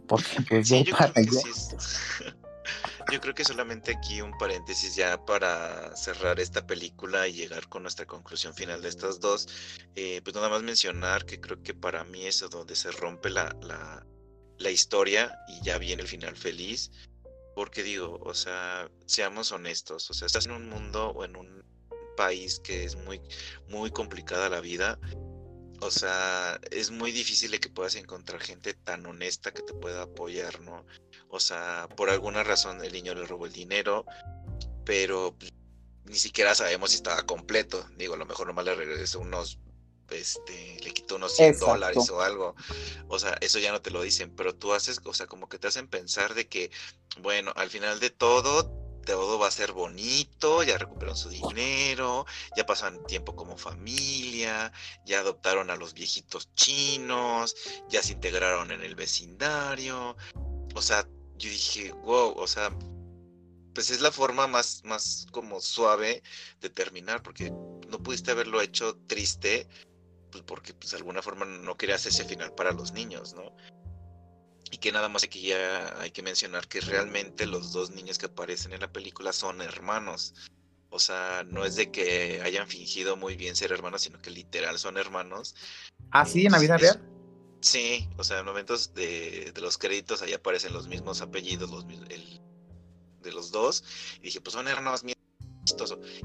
Porque 0.10 0.36
yo, 0.64 0.84
creo 0.84 1.14
que 1.14 1.24
yo 3.12 3.22
creo 3.22 3.34
que 3.34 3.46
solamente 3.46 3.96
aquí 3.96 4.22
un 4.22 4.38
paréntesis 4.38 4.96
ya 4.96 5.24
para 5.24 5.96
cerrar 5.96 6.40
esta 6.40 6.68
película 6.68 7.28
y 7.28 7.34
llegar 7.34 7.70
con 7.70 7.84
nuestra 7.84 8.06
conclusión 8.06 8.54
final 8.54 8.82
de 8.82 8.90
estas 8.90 9.22
dos. 9.22 9.48
Eh, 9.96 10.20
pues 10.24 10.36
nada 10.36 10.50
más 10.50 10.64
mencionar 10.64 11.26
que 11.26 11.40
creo 11.40 11.64
que 11.64 11.74
para 11.74 12.04
mí 12.04 12.26
es 12.26 12.42
donde 12.50 12.76
se 12.76 12.92
rompe 12.92 13.30
la, 13.30 13.56
la, 13.62 14.06
la 14.58 14.72
historia 14.72 15.38
y 15.48 15.64
ya 15.64 15.78
viene 15.78 16.02
el 16.02 16.08
final 16.08 16.36
feliz 16.36 16.92
porque 17.60 17.84
digo, 17.84 18.18
o 18.22 18.34
sea, 18.34 18.90
seamos 19.06 19.52
honestos, 19.52 20.10
o 20.10 20.14
sea, 20.14 20.28
estás 20.28 20.46
en 20.46 20.54
un 20.54 20.70
mundo 20.70 21.10
o 21.10 21.26
en 21.26 21.36
un 21.36 21.62
país 22.16 22.62
que 22.62 22.86
es 22.86 22.96
muy, 22.96 23.22
muy 23.68 23.92
complicada 23.92 24.48
la 24.48 24.62
vida. 24.62 24.98
O 25.82 25.92
sea, 25.92 26.60
es 26.72 26.92
muy 26.92 27.12
difícil 27.12 27.52
de 27.52 27.60
que 27.60 27.70
puedas 27.70 27.96
encontrar 27.96 28.42
gente 28.42 28.74
tan 28.74 29.06
honesta 29.06 29.54
que 29.54 29.62
te 29.62 29.74
pueda 29.74 30.04
apoyar, 30.04 30.60
¿no? 30.62 30.86
O 31.30 31.40
sea, 31.40 31.88
por 31.96 32.10
alguna 32.10 32.44
razón 32.44 32.84
el 32.84 32.92
niño 32.92 33.16
le 33.16 33.26
robó 33.26 33.46
el 33.46 33.54
dinero, 33.54 34.06
pero 34.86 35.36
pues, 35.40 35.54
ni 36.06 36.18
siquiera 36.18 36.56
sabemos 36.56 36.92
si 36.92 36.98
estaba 36.98 37.24
completo. 37.24 37.88
Digo, 37.98 38.16
a 38.16 38.18
lo 38.18 38.26
mejor 38.26 38.48
nomás 38.48 38.66
le 38.66 38.76
regresó 38.76 39.20
unos 39.20 39.60
este, 40.12 40.78
le 40.84 40.92
quitó 40.92 41.16
unos 41.16 41.36
100 41.36 41.60
dólares 41.60 42.10
o 42.10 42.22
algo. 42.22 42.56
O 43.08 43.20
sea, 43.20 43.38
eso 43.42 43.60
ya 43.60 43.72
no 43.72 43.82
te 43.82 43.92
lo 43.92 44.02
dicen, 44.02 44.36
pero 44.36 44.56
tú 44.56 44.74
haces, 44.74 45.00
o 45.04 45.14
sea, 45.14 45.28
como 45.28 45.48
que 45.50 45.60
te 45.60 45.68
hacen 45.68 45.88
pensar 45.88 46.34
de 46.34 46.48
que, 46.48 46.72
bueno, 47.22 47.54
al 47.56 47.70
final 47.70 48.00
de 48.00 48.10
todo, 48.10 48.72
todo 49.06 49.40
va 49.40 49.48
a 49.48 49.52
ser 49.52 49.72
bonito, 49.72 50.64
ya 50.64 50.78
recuperaron 50.78 51.18
su 51.18 51.30
dinero, 51.30 52.26
ya 52.56 52.66
pasan 52.66 53.06
tiempo 53.06 53.36
como 53.36 53.58
familia, 53.58 54.72
ya 55.06 55.20
adoptaron 55.20 55.70
a 55.70 55.76
los 55.76 55.94
viejitos 55.94 56.54
chinos, 56.56 57.56
ya 57.90 58.04
se 58.04 58.14
integraron 58.14 58.72
en 58.72 58.84
el 58.84 58.96
vecindario. 58.96 60.16
O 60.76 60.82
sea, 60.82 61.08
yo 61.38 61.50
dije, 61.50 61.92
wow, 61.92 62.34
o 62.38 62.48
sea, 62.48 62.76
pues 63.74 63.90
es 63.92 64.02
la 64.02 64.12
forma 64.12 64.48
más, 64.48 64.82
más 64.84 65.26
como 65.32 65.62
suave 65.62 66.22
de 66.60 66.70
terminar, 66.70 67.24
porque 67.24 67.50
no 67.50 68.04
pudiste 68.04 68.32
haberlo 68.32 68.62
hecho 68.62 68.98
triste, 69.08 69.68
pues 70.32 70.44
porque 70.44 70.74
pues 70.74 70.92
de 70.92 70.98
alguna 70.98 71.22
forma 71.22 71.46
no 71.46 71.78
querías 71.78 72.06
ese 72.06 72.26
final 72.26 72.54
para 72.54 72.72
los 72.72 72.94
niños, 72.94 73.34
¿no? 73.34 73.56
Y 74.72 74.78
que 74.78 74.92
nada 74.92 75.10
más 75.10 75.24
aquí 75.24 75.42
ya 75.42 76.00
hay 76.00 76.12
que 76.12 76.22
mencionar 76.22 76.68
que 76.68 76.82
realmente 76.82 77.46
los 77.46 77.72
dos 77.72 77.92
niños 77.92 78.18
que 78.18 78.28
aparecen 78.28 78.74
en 78.74 78.82
la 78.82 78.92
película 78.92 79.34
son 79.34 79.62
hermanos. 79.62 80.34
O 80.92 81.00
sea, 81.00 81.44
no 81.48 81.66
es 81.66 81.76
de 81.76 81.92
que 81.92 82.42
hayan 82.44 82.68
fingido 82.68 83.16
muy 83.16 83.36
bien 83.36 83.56
ser 83.56 83.72
hermanos, 83.72 84.02
sino 84.02 84.22
que 84.22 84.32
literal 84.32 84.78
son 84.80 84.98
hermanos. 84.98 85.56
Ah, 86.12 86.26
sí, 86.26 86.46
en 86.46 86.52
la 86.52 86.60
vida 86.60 86.78
real. 86.78 87.02
Sí, 87.62 88.08
o 88.18 88.24
sea, 88.24 88.40
en 88.40 88.46
momentos 88.46 88.94
de, 88.94 89.52
de, 89.54 89.62
los 89.62 89.78
créditos 89.78 90.22
ahí 90.22 90.34
aparecen 90.34 90.74
los 90.74 90.88
mismos 90.88 91.22
apellidos 91.22 91.70
los, 91.70 91.84
el, 92.10 92.42
de 93.22 93.32
los 93.32 93.52
dos. 93.52 93.84
Y 94.20 94.28
dije, 94.28 94.42
pues 94.42 94.54
son 94.54 94.68
hermanos 94.68 95.04
míos. 95.04 95.18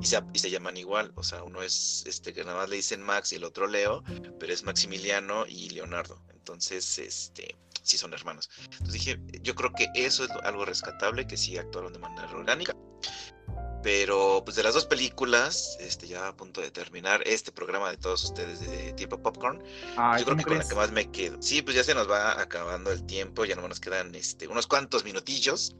Y 0.01 0.07
se, 0.07 0.22
y 0.32 0.38
se 0.38 0.51
llaman 0.51 0.76
igual, 0.76 1.12
o 1.16 1.22
sea, 1.22 1.42
uno 1.42 1.62
es 1.62 2.05
este 2.07 2.32
que 2.32 2.45
nada 2.45 2.57
más 2.57 2.70
le 2.70 2.76
dicen 2.76 3.03
Max 3.03 3.32
y 3.32 3.36
el 3.36 3.45
otro 3.45 3.66
Leo, 3.66 4.03
pero 4.38 4.53
es 4.53 4.62
Maximiliano 4.62 5.45
y 5.47 5.68
Leonardo. 5.68 6.22
Entonces, 6.32 6.99
este, 6.99 7.55
sí 7.85 7.99
son 7.99 8.12
hermanos. 8.12 8.51
Entonces 8.72 8.93
dije, 8.95 9.20
yo 9.43 9.55
creo 9.55 9.72
que 9.72 9.89
eso 9.95 10.24
es 10.24 10.30
algo 10.43 10.64
rescatable, 10.64 11.26
que 11.26 11.37
sí 11.37 11.57
actuaron 11.57 11.93
de 11.93 11.99
manera 12.01 12.28
orgánica. 12.30 12.74
Pero 13.82 14.41
pues 14.43 14.57
de 14.57 14.62
las 14.62 14.72
dos 14.72 14.87
películas, 14.87 15.76
este 15.78 16.09
ya 16.09 16.28
a 16.28 16.35
punto 16.35 16.62
de 16.62 16.70
terminar 16.70 17.20
este 17.26 17.53
programa 17.53 17.91
de 17.91 17.99
todos 17.99 18.24
ustedes 18.24 18.61
de 18.61 18.95
Tiempo 18.95 19.20
Popcorn, 19.22 19.59
yo 19.59 20.24
creo 20.24 20.37
que 20.39 20.45
con 20.45 20.57
la 20.57 20.66
que 20.66 20.74
más 20.74 20.91
me 20.91 21.11
quedo. 21.11 21.37
Sí, 21.43 21.61
pues 21.61 21.76
ya 21.76 21.85
se 21.85 21.95
nos 21.95 22.11
va 22.11 22.41
acabando 22.41 22.91
el 22.91 23.05
tiempo, 23.05 23.45
ya 23.45 23.57
no 23.57 23.68
nos 23.68 23.80
quedan 23.80 24.14
este, 24.14 24.49
unos 24.49 24.66
cuantos 24.66 25.05
minutillos. 25.05 25.76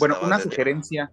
bueno, 0.00 0.18
una 0.20 0.40
sugerencia, 0.40 1.12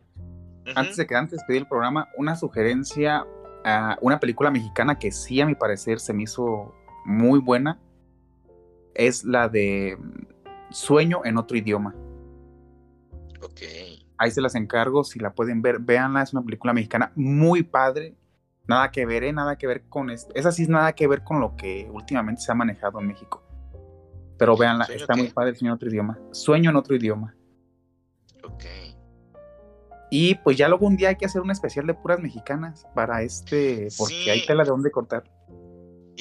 antes 0.73 0.97
de 0.97 1.05
que 1.05 1.13
antes 1.13 1.39
de 1.39 1.45
pedir 1.45 1.61
el 1.61 1.67
programa, 1.67 2.09
una 2.17 2.35
sugerencia 2.35 3.23
a 3.63 3.99
una 4.01 4.19
película 4.19 4.49
mexicana 4.49 4.97
que 4.97 5.11
sí 5.11 5.41
a 5.41 5.45
mi 5.45 5.53
parecer 5.53 5.99
se 5.99 6.11
me 6.11 6.23
hizo 6.23 6.73
muy 7.05 7.39
buena, 7.39 7.79
es 8.95 9.23
la 9.23 9.47
de 9.47 9.95
Sueño 10.72 11.22
en 11.24 11.38
otro 11.38 11.57
idioma. 11.57 11.93
Ok. 13.41 13.61
Ahí 14.17 14.32
se 14.32 14.41
las 14.41 14.55
encargo, 14.55 15.03
si 15.03 15.19
la 15.19 15.34
pueden 15.34 15.61
ver, 15.61 15.80
véanla, 15.80 16.22
es 16.22 16.34
una 16.34 16.43
película 16.43 16.74
mexicana 16.74 17.11
muy 17.15 17.63
padre. 17.63 18.15
Nada 18.67 18.91
que 18.91 19.05
ver, 19.05 19.24
¿eh? 19.24 19.34
nada 19.34 19.57
que 19.57 19.67
ver 19.67 19.84
con 19.89 20.09
esto. 20.09 20.32
Esa 20.36 20.51
sí 20.51 20.63
es 20.63 20.69
nada 20.69 20.93
que 20.93 21.07
ver 21.07 21.24
con 21.24 21.39
lo 21.39 21.55
que 21.55 21.89
últimamente 21.91 22.41
se 22.41 22.51
ha 22.51 22.55
manejado 22.55 22.99
en 22.99 23.07
México. 23.07 23.43
Pero 24.38 24.55
véanla, 24.55 24.86
está 24.86 25.15
muy 25.15 25.30
padre 25.30 25.51
el 25.51 25.55
sueño 25.55 25.72
en 25.72 25.76
otro 25.76 25.89
idioma. 25.89 26.19
Sueño 26.32 26.69
en 26.69 26.76
otro 26.76 26.95
idioma. 26.95 27.36
Ok. 28.43 28.63
Y 30.09 30.36
pues 30.36 30.57
ya 30.57 30.67
luego 30.67 30.86
un 30.86 30.97
día 30.97 31.09
hay 31.09 31.15
que 31.15 31.26
hacer 31.26 31.41
un 31.41 31.51
especial 31.51 31.88
de 31.88 31.93
puras 31.93 32.19
mexicanas 32.19 32.86
para 32.93 33.22
este, 33.24 33.88
porque 33.97 34.30
hay 34.30 34.45
tela 34.45 34.63
de 34.63 34.69
dónde 34.69 34.91
cortar. 34.91 35.24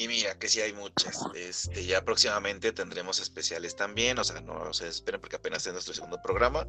Y 0.01 0.07
mira, 0.07 0.33
que 0.39 0.49
sí 0.49 0.59
hay 0.59 0.73
muchas. 0.73 1.15
Este, 1.35 1.85
ya 1.85 2.03
próximamente 2.03 2.71
tendremos 2.71 3.19
especiales 3.19 3.75
también. 3.75 4.17
O 4.17 4.23
sea, 4.23 4.41
no 4.41 4.73
se 4.73 4.87
esperen 4.87 5.21
porque 5.21 5.35
apenas 5.35 5.67
es 5.67 5.73
nuestro 5.73 5.93
segundo 5.93 6.19
programa. 6.23 6.67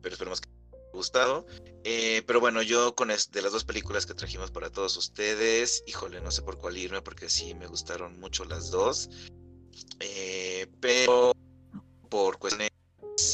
Pero 0.00 0.12
esperemos 0.12 0.40
que 0.40 0.48
les 0.48 0.74
haya 0.74 0.90
gustado. 0.92 1.46
Eh, 1.82 2.22
pero 2.24 2.38
bueno, 2.38 2.62
yo 2.62 2.94
con 2.94 3.08
de 3.08 3.42
las 3.42 3.50
dos 3.50 3.64
películas 3.64 4.06
que 4.06 4.14
trajimos 4.14 4.52
para 4.52 4.70
todos 4.70 4.96
ustedes, 4.96 5.82
híjole, 5.88 6.20
no 6.20 6.30
sé 6.30 6.42
por 6.42 6.56
cuál 6.58 6.78
irme 6.78 7.02
porque 7.02 7.28
sí 7.28 7.52
me 7.52 7.66
gustaron 7.66 8.20
mucho 8.20 8.44
las 8.44 8.70
dos. 8.70 9.10
Eh, 9.98 10.68
pero 10.78 11.32
por 12.08 12.38
cuestiones 12.38 12.70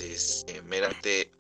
este, 0.01 0.63
meramente, 0.63 1.33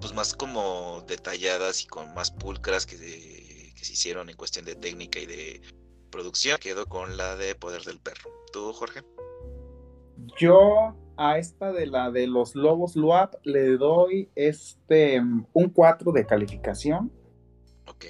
pues 0.00 0.14
más 0.14 0.32
como 0.32 1.04
detalladas 1.06 1.82
y 1.82 1.86
con 1.86 2.14
más 2.14 2.30
pulcras 2.30 2.86
que, 2.86 2.96
que 2.96 3.84
se 3.84 3.92
hicieron 3.92 4.30
en 4.30 4.36
cuestión 4.38 4.64
de 4.64 4.74
técnica 4.74 5.18
y 5.18 5.26
de 5.26 5.60
producción, 6.10 6.58
quedo 6.60 6.86
con 6.86 7.16
la 7.16 7.36
de 7.36 7.54
Poder 7.54 7.82
del 7.82 7.98
Perro. 7.98 8.30
¿Tú, 8.52 8.72
Jorge? 8.72 9.02
Yo 10.38 10.96
a 11.16 11.38
esta 11.38 11.72
de 11.72 11.86
la 11.86 12.10
de 12.10 12.26
los 12.26 12.54
Lobos 12.54 12.96
Luap 12.96 13.34
le 13.44 13.76
doy 13.76 14.30
este 14.34 15.20
un 15.52 15.68
4 15.70 16.12
de 16.12 16.26
calificación. 16.26 17.12
Ok. 17.86 18.06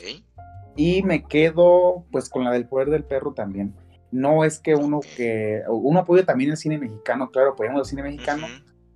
Y 0.76 1.02
me 1.02 1.24
quedo 1.24 2.04
pues 2.10 2.28
con 2.28 2.44
la 2.44 2.52
del 2.52 2.68
Poder 2.68 2.90
del 2.90 3.04
Perro 3.04 3.34
también. 3.34 3.74
No 4.12 4.44
es 4.44 4.58
que 4.58 4.74
uno 4.74 5.00
que 5.00 5.62
uno 5.68 6.00
apoye 6.00 6.24
también 6.24 6.50
el 6.50 6.56
cine 6.56 6.78
mexicano, 6.78 7.30
claro, 7.30 7.50
apoyamos 7.50 7.80
el 7.80 7.86
cine 7.86 8.02
mexicano, 8.02 8.46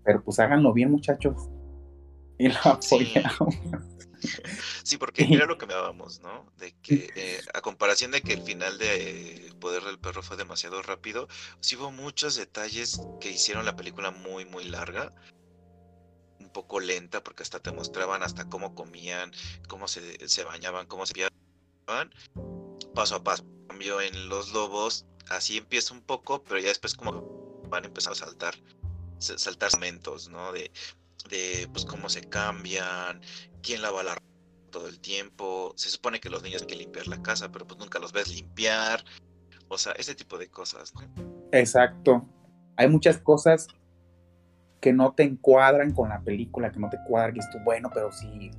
pero 0.03 0.23
pues 0.23 0.39
háganlo 0.41 0.73
bien, 0.73 0.91
muchachos. 0.91 1.49
Y 2.39 2.49
lo 2.49 2.59
apoyamos. 2.65 3.55
Sí, 3.55 3.71
porque 4.99 5.27
era 5.31 5.47
lo 5.47 5.59
que 5.59 5.67
me 5.67 5.75
dábamos, 5.75 6.21
¿no? 6.21 6.51
De 6.57 6.73
que 6.83 7.11
eh, 7.15 7.41
a 7.53 7.61
comparación 7.61 8.11
de 8.11 8.23
que 8.23 8.33
el 8.33 8.43
final 8.43 8.79
de 8.79 9.53
Poder 9.61 9.83
del 9.85 9.99
Perro 9.99 10.23
fue 10.23 10.37
demasiado 10.37 10.83
rápido, 10.83 11.29
sí 11.61 11.77
hubo 11.77 11.91
muchos 11.91 12.37
detalles 12.37 13.01
que 13.21 13.31
hicieron 13.31 13.65
la 13.65 13.77
película 13.77 14.11
muy, 14.11 14.45
muy 14.45 14.65
larga. 14.65 15.13
Un 16.41 16.51
poco 16.51 16.81
lenta, 16.81 17.23
porque 17.23 17.43
hasta 17.43 17.61
te 17.61 17.73
mostraban 17.73 18.23
hasta 18.23 18.49
cómo 18.49 18.75
comían, 18.75 19.33
cómo 19.69 19.89
se, 19.89 20.29
se 20.29 20.45
bañaban, 20.45 20.87
cómo 20.87 21.07
se 21.07 21.15
piaban, 21.15 22.15
paso 22.95 23.17
a 23.17 23.25
paso. 23.25 23.45
Cambio 23.69 24.01
en 24.01 24.29
los 24.29 24.53
lobos, 24.53 25.07
así 25.29 25.57
empieza 25.57 25.95
un 25.95 26.03
poco, 26.03 26.43
pero 26.45 26.61
ya 26.61 26.69
después 26.69 26.95
como 26.95 27.63
van 27.69 27.85
a 27.85 27.87
empezar 27.87 28.13
a 28.13 28.17
saltar, 28.17 28.55
saltar 29.19 29.73
momentos, 29.75 30.29
¿no? 30.29 30.53
De, 30.53 30.71
de 31.29 31.69
pues 31.73 31.85
cómo 31.85 32.09
se 32.09 32.29
cambian, 32.29 33.21
quién 33.63 33.83
lava 33.83 34.03
la 34.03 34.17
todo 34.71 34.89
el 34.89 34.99
tiempo. 34.99 35.73
Se 35.77 35.89
supone 35.89 36.19
que 36.21 36.29
los 36.29 36.43
niños 36.43 36.67
tienen 36.67 36.79
que 36.79 36.85
limpiar 36.85 37.07
la 37.07 37.23
casa, 37.23 37.51
pero 37.53 37.67
pues 37.67 37.79
nunca 37.79 38.01
los 38.01 38.13
ves 38.13 38.35
limpiar. 38.35 39.05
O 39.69 39.79
sea, 39.79 39.93
ese 39.93 40.15
tipo 40.15 40.37
de 40.37 40.49
cosas. 40.49 40.93
Exacto. 41.53 42.29
Hay 42.77 42.89
muchas 42.89 43.19
cosas 43.19 43.69
que 44.81 44.93
no 44.93 45.15
te 45.15 45.23
encuadran 45.23 45.93
con 45.93 46.09
la 46.09 46.21
película, 46.21 46.71
que 46.73 46.81
no 46.81 46.91
te 46.91 46.99
cuadran, 47.09 47.35
que 47.35 47.41
esto, 47.41 47.59
bueno, 47.65 47.89
pero 47.95 48.13
sí, 48.13 48.51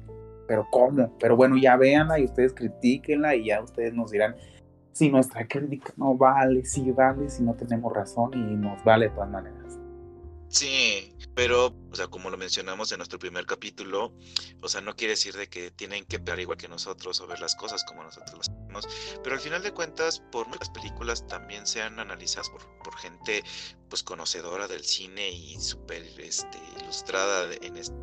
pero 0.47 0.65
¿cómo? 0.71 1.15
Pero 1.19 1.35
bueno, 1.35 1.57
ya 1.57 1.75
véanla 1.75 2.17
y 2.17 2.25
ustedes 2.25 2.53
critiquenla 2.53 3.35
y 3.35 3.45
ya 3.45 3.61
ustedes 3.61 3.93
nos 3.93 4.11
dirán 4.11 4.35
si 4.91 5.09
nuestra 5.09 5.45
crítica 5.47 5.93
no 5.97 6.15
vale, 6.15 6.63
si 6.65 6.89
vale, 6.91 7.29
si 7.29 7.43
no 7.43 7.53
tenemos 7.53 7.93
razón 7.93 8.31
y 8.33 8.55
nos 8.55 8.83
vale 8.83 9.09
de 9.09 9.15
todas 9.15 9.29
maneras. 9.29 9.77
Sí, 10.47 11.14
pero, 11.35 11.75
o 11.91 11.95
sea, 11.95 12.07
como 12.07 12.29
lo 12.29 12.37
mencionamos 12.37 12.91
en 12.91 12.97
nuestro 12.97 13.19
primer 13.19 13.45
capítulo, 13.45 14.13
o 14.61 14.67
sea, 14.67 14.81
no 14.81 14.95
quiere 14.95 15.11
decir 15.11 15.35
de 15.35 15.47
que 15.47 15.69
tienen 15.69 16.05
que 16.05 16.17
ver 16.17 16.39
igual 16.39 16.57
que 16.57 16.67
nosotros 16.67 17.19
o 17.19 17.27
ver 17.27 17.39
las 17.39 17.55
cosas 17.55 17.83
como 17.83 18.03
nosotros 18.03 18.37
las 18.37 18.49
hacemos, 18.49 18.87
pero 19.23 19.35
al 19.35 19.41
final 19.41 19.61
de 19.61 19.71
cuentas, 19.71 20.21
por 20.31 20.47
muchas 20.47 20.69
películas 20.69 21.27
también 21.27 21.67
sean 21.67 21.99
analizadas 21.99 22.49
por, 22.49 22.61
por 22.79 22.97
gente, 22.97 23.43
pues, 23.89 24.01
conocedora 24.01 24.67
del 24.67 24.83
cine 24.83 25.29
y 25.29 25.59
súper 25.59 26.03
este, 26.19 26.57
ilustrada 26.79 27.53
en 27.61 27.77
este 27.77 27.95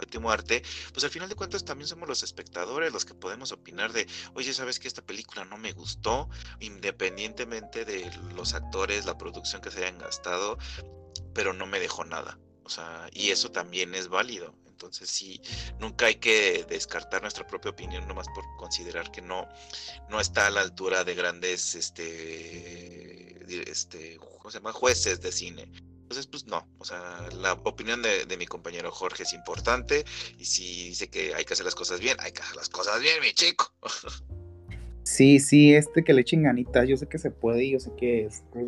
último 0.00 0.30
arte, 0.30 0.62
pues 0.92 1.04
al 1.04 1.10
final 1.10 1.28
de 1.28 1.34
cuentas 1.34 1.64
también 1.64 1.88
somos 1.88 2.08
los 2.08 2.22
espectadores 2.22 2.92
los 2.92 3.04
que 3.04 3.14
podemos 3.14 3.52
opinar 3.52 3.92
de, 3.92 4.06
oye, 4.34 4.52
sabes 4.52 4.78
que 4.78 4.88
esta 4.88 5.02
película 5.02 5.44
no 5.44 5.56
me 5.56 5.72
gustó, 5.72 6.28
independientemente 6.60 7.84
de 7.84 8.10
los 8.34 8.54
actores, 8.54 9.06
la 9.06 9.18
producción 9.18 9.62
que 9.62 9.70
se 9.70 9.84
hayan 9.84 9.98
gastado, 9.98 10.58
pero 11.34 11.52
no 11.52 11.66
me 11.66 11.80
dejó 11.80 12.04
nada. 12.04 12.38
O 12.64 12.68
sea, 12.68 13.08
y 13.12 13.30
eso 13.30 13.50
también 13.50 13.94
es 13.94 14.08
válido. 14.08 14.54
Entonces 14.66 15.08
sí, 15.08 15.40
nunca 15.80 16.06
hay 16.06 16.16
que 16.16 16.66
descartar 16.68 17.22
nuestra 17.22 17.46
propia 17.46 17.70
opinión 17.70 18.06
nomás 18.06 18.26
por 18.34 18.44
considerar 18.58 19.10
que 19.10 19.22
no, 19.22 19.48
no 20.10 20.20
está 20.20 20.48
a 20.48 20.50
la 20.50 20.60
altura 20.60 21.02
de 21.02 21.14
grandes 21.14 21.74
este, 21.74 23.70
este, 23.70 24.18
¿cómo 24.18 24.50
se 24.50 24.58
llama? 24.58 24.72
jueces 24.72 25.22
de 25.22 25.32
cine. 25.32 25.62
Entonces, 26.02 26.26
pues 26.26 26.44
no, 26.46 26.68
o 26.78 26.84
sea, 26.84 27.26
la 27.32 27.54
opinión 27.54 28.02
de, 28.02 28.26
de, 28.26 28.36
mi 28.36 28.46
compañero 28.46 28.92
Jorge 28.92 29.22
es 29.22 29.32
importante 29.32 30.04
y 30.38 30.44
si 30.44 30.88
dice 30.88 31.08
que 31.08 31.34
hay 31.34 31.44
que 31.44 31.54
hacer 31.54 31.64
las 31.64 31.74
cosas 31.74 31.98
bien, 31.98 32.16
hay 32.20 32.32
que 32.32 32.42
hacer 32.42 32.54
las 32.54 32.68
cosas 32.68 33.00
bien, 33.00 33.20
mi 33.22 33.32
chico. 33.32 33.72
Sí, 35.06 35.38
sí, 35.38 35.72
este 35.72 36.02
que 36.02 36.12
le 36.12 36.22
echen 36.22 36.42
ganitas, 36.42 36.88
yo 36.88 36.96
sé 36.96 37.06
que 37.06 37.18
se 37.18 37.30
puede, 37.30 37.70
yo 37.70 37.78
sé 37.78 37.92
que 37.96 38.26
este, 38.26 38.66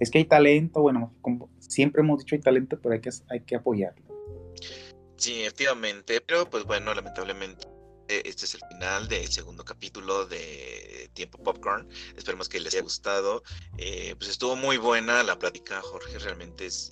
es 0.00 0.10
que 0.10 0.18
hay 0.18 0.24
talento, 0.24 0.80
bueno, 0.80 1.14
como 1.20 1.50
siempre 1.58 2.02
hemos 2.02 2.18
dicho 2.20 2.34
hay 2.34 2.40
talento, 2.40 2.78
pero 2.80 2.94
hay 2.94 3.00
que, 3.00 3.10
hay 3.28 3.40
que 3.40 3.56
apoyarlo. 3.56 4.04
Sí, 5.16 5.42
efectivamente, 5.42 6.20
pero 6.20 6.48
pues 6.48 6.64
bueno, 6.64 6.94
lamentablemente 6.94 7.66
este 8.08 8.44
es 8.44 8.54
el 8.54 8.60
final 8.68 9.08
del 9.08 9.26
segundo 9.28 9.64
capítulo 9.64 10.26
de 10.26 11.10
Tiempo 11.14 11.38
Popcorn. 11.38 11.88
Esperemos 12.16 12.48
que 12.48 12.60
les 12.60 12.74
haya 12.74 12.82
gustado. 12.82 13.42
Eh, 13.78 14.14
pues 14.18 14.30
estuvo 14.30 14.56
muy 14.56 14.76
buena 14.76 15.22
la 15.22 15.38
plática, 15.38 15.80
Jorge. 15.80 16.18
Realmente 16.18 16.66
es, 16.66 16.90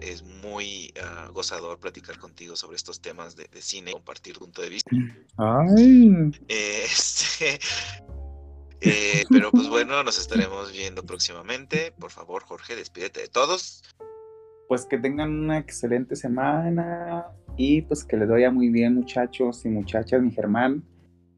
es, 0.00 0.22
muy 0.22 0.92
ah, 1.02 1.28
gozador 1.32 1.78
platicar 1.78 2.18
contigo 2.18 2.56
sobre 2.56 2.76
estos 2.76 3.00
temas 3.00 3.36
de, 3.36 3.48
cine, 3.60 3.92
compartir 3.92 4.38
punto 4.38 4.62
de 4.62 4.68
vista. 4.68 4.90
Ay. 5.36 6.32
Este, 6.48 7.58
eh, 8.80 9.24
pero 9.30 9.50
pues 9.50 9.68
bueno, 9.68 10.02
nos 10.02 10.18
estaremos 10.18 10.72
viendo 10.72 11.02
próximamente. 11.04 11.92
Por 11.98 12.10
favor, 12.10 12.42
Jorge, 12.42 12.76
despídete 12.76 13.20
de 13.20 13.28
todos. 13.28 13.82
Pues 14.68 14.86
que 14.86 14.98
tengan 14.98 15.30
una 15.30 15.58
excelente 15.58 16.16
semana 16.16 17.26
y 17.56 17.82
pues 17.82 18.04
que 18.04 18.16
les 18.16 18.28
vaya 18.28 18.50
muy 18.50 18.70
bien, 18.70 18.94
muchachos 18.94 19.64
y 19.64 19.68
muchachas, 19.68 20.22
mi 20.22 20.30
Germán. 20.30 20.84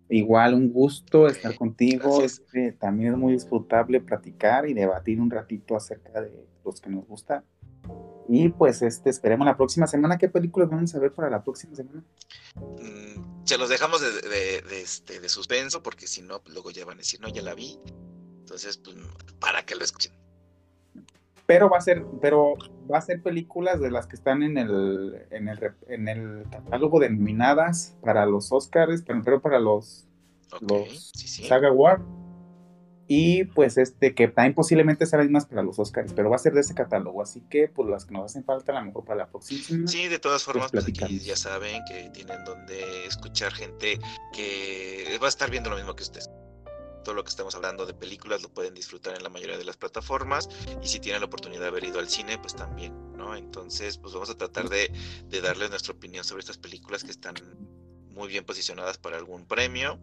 Igual 0.09 0.55
un 0.55 0.73
gusto 0.73 1.27
estar 1.27 1.55
contigo. 1.59 2.23
Este, 2.23 2.73
también 2.73 3.13
es 3.15 3.19
muy 3.19 3.33
disfrutable 3.33 4.01
platicar 4.01 4.69
y 4.69 4.75
debatir 4.75 5.21
un 5.21 5.31
ratito 5.31 5.77
acerca 5.77 6.21
de 6.21 6.47
los 6.65 6.81
que 6.81 6.91
nos 6.91 7.07
gusta. 7.07 7.45
Y 8.29 8.49
pues 8.49 8.83
este, 8.83 9.11
esperemos 9.11 9.47
la 9.47 9.57
próxima 9.57 9.87
semana. 9.87 10.19
¿Qué 10.19 10.29
películas 10.29 10.69
vamos 10.69 10.95
a 10.95 10.99
ver 10.99 11.13
para 11.13 11.31
la 11.31 11.43
próxima 11.43 11.75
semana? 11.77 12.03
Mm, 12.57 13.45
se 13.45 13.59
los 13.59 13.69
dejamos 13.69 14.01
de, 14.01 14.63
este, 14.83 15.21
de 15.21 15.29
suspenso 15.29 15.83
porque 15.83 16.07
si 16.07 16.23
no, 16.23 16.41
pues, 16.41 16.55
luego 16.55 16.71
ya 16.71 16.85
van 16.85 16.97
a 16.97 16.99
decir, 16.99 17.21
no, 17.21 17.29
ya 17.29 17.43
la 17.43 17.55
vi. 17.55 17.79
Entonces, 18.41 18.79
pues, 18.79 18.97
para 19.39 19.65
que 19.65 19.75
lo 19.75 19.85
escuchen 19.85 20.13
pero 21.47 21.71
va 21.71 21.79
a 21.79 21.81
ser, 21.81 22.05
pero 22.21 22.55
va 22.93 22.99
a 22.99 23.01
ser 23.01 23.23
películas 23.23 23.81
de 23.81 23.91
las 23.91 24.07
que 24.07 24.17
están 24.17 24.43
en 24.43 24.59
el, 24.59 25.27
en 25.31 25.49
el, 25.49 25.73
en 25.89 26.09
el 26.09 26.45
catálogo 26.51 26.99
denominadas 26.99 27.97
para 28.03 28.27
los 28.27 28.53
Oscars, 28.53 29.05
pero 29.25 29.41
para 29.41 29.61
los, 29.61 30.07
los 30.61 31.13
Saga 31.15 31.71
War. 31.71 32.01
Y 33.09 33.45
pues 33.45 33.79
este, 33.79 34.15
que 34.15 34.29
también 34.29 34.55
posiblemente 34.55 35.07
sean 35.07 35.23
mismas 35.23 35.47
para 35.47 35.63
los 35.63 35.79
Oscars, 35.79 36.13
pero 36.13 36.31
va 36.31 36.37
a 36.37 36.41
ser 36.41 36.55
de 36.55 36.61
ese 36.61 36.75
catálogo, 36.75 37.23
así 37.23 37.41
que 37.49 37.69
pues 37.69 37.89
las 37.89 38.05
que 38.05 38.15
nos 38.15 38.25
hacen 38.25 38.45
falta 38.45 38.73
a 38.73 38.81
lo 38.81 38.87
mejor 38.87 39.05
para 39.05 39.19
la 39.19 39.27
próxima. 39.29 39.87
Sí, 39.87 40.09
de 40.09 40.19
todas 40.19 40.43
formas, 40.43 40.73
pues, 40.73 40.89
aquí 40.89 41.19
ya 41.21 41.37
saben 41.37 41.83
que 41.89 42.11
tienen 42.11 42.45
donde 42.45 43.07
escuchar 43.07 43.53
gente 43.53 43.99
que 44.33 45.19
va 45.23 45.27
a 45.27 45.29
estar 45.29 45.51
viendo 45.51 45.71
lo 45.71 45.77
mismo 45.77 45.95
que 45.95 46.03
ustedes 46.03 46.29
todo 47.07 47.15
lo 47.15 47.23
que 47.23 47.31
estamos 47.31 47.55
hablando 47.55 47.87
de 47.87 47.95
películas 47.95 48.43
lo 48.43 48.49
pueden 48.49 48.75
disfrutar 48.75 49.17
en 49.17 49.23
la 49.23 49.29
mayoría 49.29 49.57
de 49.57 49.63
las 49.63 49.77
plataformas 49.77 50.49
y 50.83 50.89
si 50.89 50.99
tienen 50.99 51.21
la 51.21 51.27
oportunidad 51.27 51.61
de 51.61 51.69
haber 51.69 51.85
ido 51.85 52.01
al 52.01 52.09
cine, 52.09 52.37
pues 52.37 52.57
también, 52.57 53.17
¿no? 53.17 53.37
Entonces, 53.37 53.97
pues 53.97 54.13
vamos 54.13 54.29
a 54.29 54.37
tratar 54.37 54.69
de, 54.69 54.93
de 55.29 55.41
darles 55.41 55.71
nuestra 55.71 55.95
opinión 55.95 56.25
sobre 56.25 56.41
estas 56.41 56.59
películas 56.59 57.05
que 57.05 57.13
están 57.13 57.37
muy 58.17 58.29
bien 58.29 58.45
posicionadas 58.45 58.99
para 58.99 59.17
algún 59.17 59.47
premio 59.47 60.01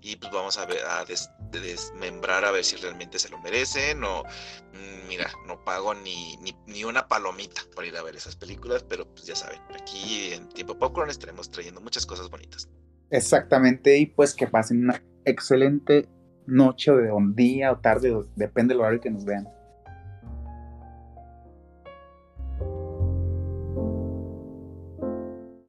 y 0.00 0.16
pues 0.16 0.32
vamos 0.32 0.58
a 0.58 0.66
ver 0.66 0.80
a 0.84 1.04
desmembrar 1.52 2.44
a 2.44 2.50
ver 2.50 2.64
si 2.64 2.76
realmente 2.76 3.18
se 3.18 3.28
lo 3.28 3.38
merecen 3.38 4.02
o 4.02 4.24
mm, 4.24 5.08
mira 5.08 5.30
no 5.46 5.62
pago 5.64 5.94
ni, 5.94 6.36
ni, 6.38 6.56
ni, 6.66 6.84
una 6.84 7.06
palomita 7.06 7.62
por 7.74 7.84
ir 7.84 7.96
a 7.96 8.02
ver 8.02 8.16
esas 8.16 8.34
películas 8.34 8.82
pero 8.82 9.06
pues 9.14 9.26
ya 9.26 9.36
saben 9.36 9.60
aquí 9.78 10.32
en 10.32 10.48
tiempo 10.48 10.78
popcorn 10.78 11.10
estaremos 11.10 11.50
trayendo 11.50 11.80
muchas 11.80 12.06
cosas 12.06 12.28
bonitas 12.30 12.68
exactamente 13.10 13.96
y 13.98 14.06
pues 14.06 14.34
que 14.34 14.46
pasen 14.46 14.84
una 14.84 15.02
excelente 15.24 16.08
noche 16.50 16.90
o 16.90 16.96
de 16.96 17.12
un 17.12 17.34
día 17.34 17.72
o 17.72 17.78
tarde, 17.78 18.14
depende 18.36 18.74
del 18.74 18.80
horario 18.80 19.00
que 19.00 19.10
nos 19.10 19.24
vean. 19.24 19.48